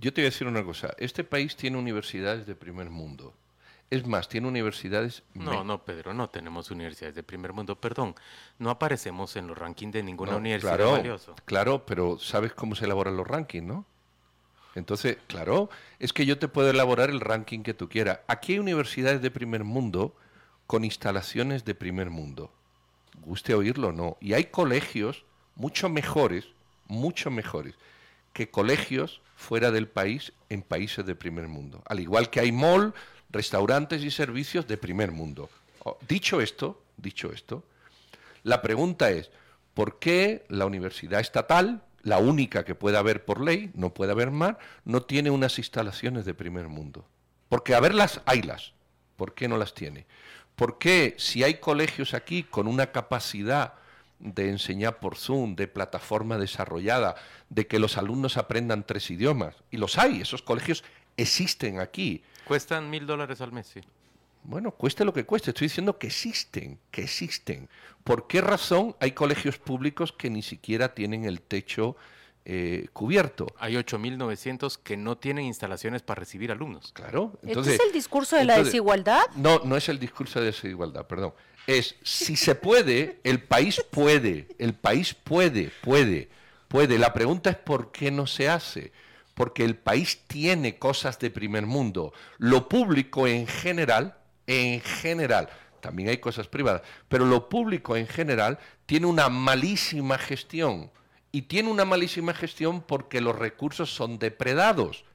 yo 0.01 0.13
te 0.13 0.21
voy 0.21 0.27
a 0.27 0.31
decir 0.31 0.47
una 0.47 0.65
cosa, 0.65 0.95
este 0.99 1.25
país 1.25 1.57
tiene 1.57 1.79
universidades 1.79 2.47
de 2.47 2.55
primer 2.55 2.91
mundo 2.91 3.35
es 3.91 4.07
más, 4.07 4.29
tiene 4.29 4.47
universidades. 4.47 5.25
No, 5.35 5.65
no, 5.65 5.85
Pedro, 5.85 6.15
no 6.15 6.31
tenemos 6.31 6.71
universidades 6.71 7.17
de 7.17 7.25
primer 7.25 7.53
mundo, 7.53 7.75
perdón. 7.75 8.15
No 8.59 8.71
aparecemos 8.71 9.35
en 9.35 9.49
los 9.49 9.59
rankings 9.59 9.93
de 9.93 10.03
ninguna 10.05 10.37
universidad 10.37 10.77
claro, 10.77 11.19
Claro, 11.45 11.87
pero 11.87 12.19
sabes 12.19 12.53
cómo 12.53 12.77
se 12.77 12.85
elaboran 12.85 13.17
los 13.17 13.27
rankings, 13.27 13.67
¿no? 13.67 13.85
Entonces, 14.77 15.19
claro, 15.27 15.69
es 15.99 16.13
que 16.13 16.25
yo 16.25 16.39
te 16.39 16.47
puedo 16.47 16.71
elaborar 16.71 17.11
el 17.11 17.21
ranking 17.21 17.65
que 17.65 17.75
tú 17.75 17.89
quieras. 17.89 18.21
Aquí 18.29 18.53
hay 18.53 18.59
universidades 18.61 19.21
de 19.21 19.31
primer 19.33 19.65
mundo 19.65 20.15
con 20.69 20.85
instalaciones 20.85 21.65
de 21.65 21.75
primer 21.75 22.11
mundo. 22.11 22.53
Guste 23.25 23.55
oírlo 23.55 23.89
o 23.89 23.93
no. 23.93 24.17
Y 24.21 24.35
hay 24.35 24.45
colegios 24.45 25.25
mucho 25.57 25.89
mejores, 25.89 26.47
mucho 26.87 27.33
mejores, 27.33 27.75
que 28.33 28.49
colegios 28.49 29.21
fuera 29.35 29.73
del 29.73 29.89
país 29.89 30.33
en 30.49 30.63
países 30.63 31.05
de 31.05 31.17
primer 31.17 31.49
mundo. 31.49 31.83
Al 31.87 31.99
igual 31.99 32.31
que 32.31 32.39
hay 32.39 32.53
mall 32.53 32.95
restaurantes 33.31 34.03
y 34.03 34.11
servicios 34.11 34.67
de 34.67 34.77
primer 34.77 35.13
mundo. 35.13 35.49
Oh, 35.85 35.99
dicho 36.07 36.41
esto, 36.41 36.83
dicho 36.97 37.33
esto, 37.33 37.65
la 38.43 38.63
pregunta 38.63 39.11
es, 39.11 39.31
¿por 39.75 39.99
qué 39.99 40.45
la 40.49 40.67
universidad 40.67 41.21
estatal, 41.21 41.83
la 42.03 42.19
única 42.19 42.65
que 42.65 42.75
puede 42.75 42.97
haber 42.97 43.25
por 43.25 43.41
ley, 43.41 43.71
no 43.75 43.93
puede 43.93 44.13
haber 44.13 44.31
más, 44.31 44.57
no 44.85 45.03
tiene 45.03 45.31
unas 45.31 45.59
instalaciones 45.59 46.25
de 46.25 46.35
primer 46.35 46.69
mundo? 46.69 47.07
Porque 47.49 47.75
a 47.75 47.81
verlas, 47.81 48.21
haylas. 48.27 48.73
¿Por 49.17 49.35
qué 49.35 49.49
no 49.49 49.59
las 49.59 49.75
tiene? 49.75 50.07
¿Por 50.57 50.79
qué 50.79 51.15
si 51.19 51.45
hay 51.45 51.55
colegios 51.55 52.15
aquí 52.15 52.43
con 52.43 52.67
una 52.67 52.93
capacidad 52.93 53.75
de 54.19 54.51
enseñar 54.51 55.01
por 55.01 55.17
Zoom, 55.17 55.57
de 55.57 55.67
plataforma 55.67 56.39
desarrollada, 56.39 57.17
de 57.49 57.67
que 57.67 57.79
los 57.79 57.97
alumnos 57.97 58.37
aprendan 58.37 58.85
tres 58.85 59.11
idiomas, 59.11 59.57
y 59.71 59.79
los 59.79 59.99
hay, 59.99 60.21
esos 60.21 60.43
colegios 60.43 60.85
existen 61.17 61.81
aquí, 61.81 62.23
Cuestan 62.51 62.91
mil 62.91 63.07
dólares 63.07 63.41
al 63.43 63.53
mes, 63.53 63.69
sí. 63.69 63.81
Bueno, 64.43 64.73
cueste 64.73 65.05
lo 65.05 65.13
que 65.13 65.25
cueste. 65.25 65.51
Estoy 65.51 65.67
diciendo 65.67 65.99
que 65.99 66.09
existen, 66.09 66.81
que 66.91 67.03
existen. 67.03 67.69
¿Por 68.03 68.27
qué 68.27 68.41
razón 68.41 68.97
hay 68.99 69.13
colegios 69.13 69.57
públicos 69.59 70.13
que 70.13 70.31
ni 70.31 70.43
siquiera 70.43 70.93
tienen 70.93 71.27
el 71.27 71.43
techo 71.43 71.95
eh, 72.45 72.89
cubierto. 72.93 73.47
Hay 73.59 73.75
8.900 73.75 74.79
que 74.83 74.97
no 74.97 75.17
tienen 75.17 75.45
instalaciones 75.45 76.03
para 76.03 76.19
recibir 76.19 76.51
alumnos. 76.51 76.91
Claro. 76.93 77.39
Entonces, 77.45 77.75
¿Este 77.75 77.85
es 77.85 77.89
el 77.91 77.95
discurso 77.95 78.35
de 78.35 78.45
la 78.45 78.61
desigualdad? 78.61 79.23
No, 79.37 79.61
no 79.65 79.77
es 79.77 79.89
el 79.89 80.01
discurso 80.01 80.41
de 80.41 80.47
desigualdad, 80.47 81.07
perdón. 81.07 81.35
Es, 81.69 81.95
si 82.03 82.35
se 82.35 82.57
puede, 82.57 83.21
el 83.23 83.43
país 83.43 83.85
puede, 83.91 84.49
el 84.59 84.75
país 84.75 85.15
puede, 85.15 85.71
puede, 85.83 86.31
puede. 86.67 86.99
La 86.99 87.13
pregunta 87.13 87.51
es 87.51 87.57
por 87.57 87.93
qué 87.93 88.11
no 88.11 88.27
se 88.27 88.49
hace. 88.49 88.91
Porque 89.41 89.65
el 89.65 89.75
país 89.75 90.21
tiene 90.27 90.79
cosas 90.79 91.19
de 91.19 91.31
primer 91.31 91.65
mundo. 91.65 92.13
Lo 92.37 92.69
público 92.69 93.27
en 93.27 93.47
general, 93.47 94.19
en 94.47 94.83
general, 94.83 95.49
también 95.81 96.11
hay 96.11 96.19
cosas 96.19 96.47
privadas, 96.47 96.83
pero 97.09 97.25
lo 97.25 97.49
público 97.49 97.97
en 97.97 98.07
general 98.07 98.59
tiene 98.85 99.07
una 99.07 99.31
malísima 99.31 100.19
gestión 100.19 100.91
y 101.33 101.41
tiene 101.41 101.71
una 101.71 101.87
malísima 101.87 102.35
gestión 102.35 102.83
porque 102.83 103.23
los 103.23 103.35
recursos 103.35 103.91
son 103.91 104.19
depredados, 104.19 105.07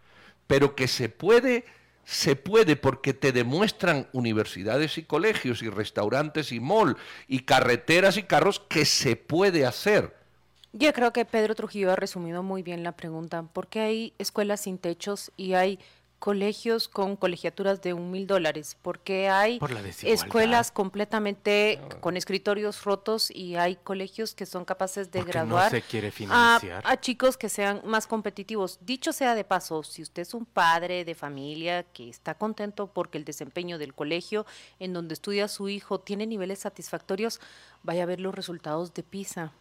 pero 0.48 0.76
que 0.76 0.88
se 0.88 1.08
puede, 1.08 1.64
se 2.04 2.36
puede 2.36 2.76
porque 2.76 3.14
te 3.14 3.32
demuestran 3.32 4.10
universidades 4.12 4.98
y 4.98 5.04
colegios 5.04 5.62
y 5.62 5.70
restaurantes 5.70 6.52
y 6.52 6.60
mall 6.60 6.98
y 7.28 7.42
carreteras 7.42 8.18
y 8.18 8.24
carros 8.24 8.60
que 8.60 8.86
se 8.86 9.18
puede 9.18 9.68
hacer. 9.68 10.25
Yo 10.78 10.92
creo 10.92 11.14
que 11.14 11.24
Pedro 11.24 11.56
Trujillo 11.56 11.94
ha 11.94 11.96
resumido 11.96 12.44
muy 12.44 12.62
bien 12.62 12.84
la 12.84 12.92
pregunta, 12.92 13.46
porque 13.54 13.80
hay 13.80 14.14
escuelas 14.18 14.60
sin 14.60 14.78
techos 14.78 15.32
y 15.38 15.54
hay 15.54 15.80
colegios 16.20 16.90
con 16.90 17.16
colegiaturas 17.16 17.82
de 17.82 17.94
un 17.94 18.12
mil 18.12 18.28
dólares, 18.28 18.76
porque 18.82 19.30
hay 19.30 19.58
escuelas 20.04 20.72
completamente 20.72 21.80
con 22.02 22.18
escritorios 22.18 22.84
rotos 22.84 23.32
y 23.32 23.56
hay 23.56 23.78
colegios 23.78 24.36
que 24.36 24.46
son 24.46 24.66
capaces 24.66 25.12
de 25.12 25.24
graduar 25.24 25.72
a, 26.30 26.98
chicos 27.00 27.38
que 27.38 27.48
sean 27.48 27.82
más 27.86 28.06
competitivos. 28.06 28.80
Dicho 28.82 29.14
sea 29.14 29.34
de 29.34 29.46
paso, 29.46 29.82
si 29.84 30.02
usted 30.02 30.24
es 30.24 30.34
un 30.34 30.46
padre 30.46 31.06
de 31.06 31.16
familia 31.16 31.84
que 31.84 32.10
está 32.10 32.34
contento 32.34 32.88
porque 32.88 33.18
el 33.18 33.24
desempeño 33.24 33.78
del 33.78 33.94
colegio 33.94 34.46
en 34.80 34.92
donde 34.92 35.14
estudia 35.14 35.48
su 35.48 35.70
hijo 35.70 36.02
tiene 36.02 36.28
niveles 36.28 36.60
satisfactorios, 36.60 37.40
vaya 37.82 38.04
a 38.04 38.08
ver 38.08 38.20
los 38.20 38.36
resultados 38.36 38.94
de 38.94 39.04
PISA 39.04 39.54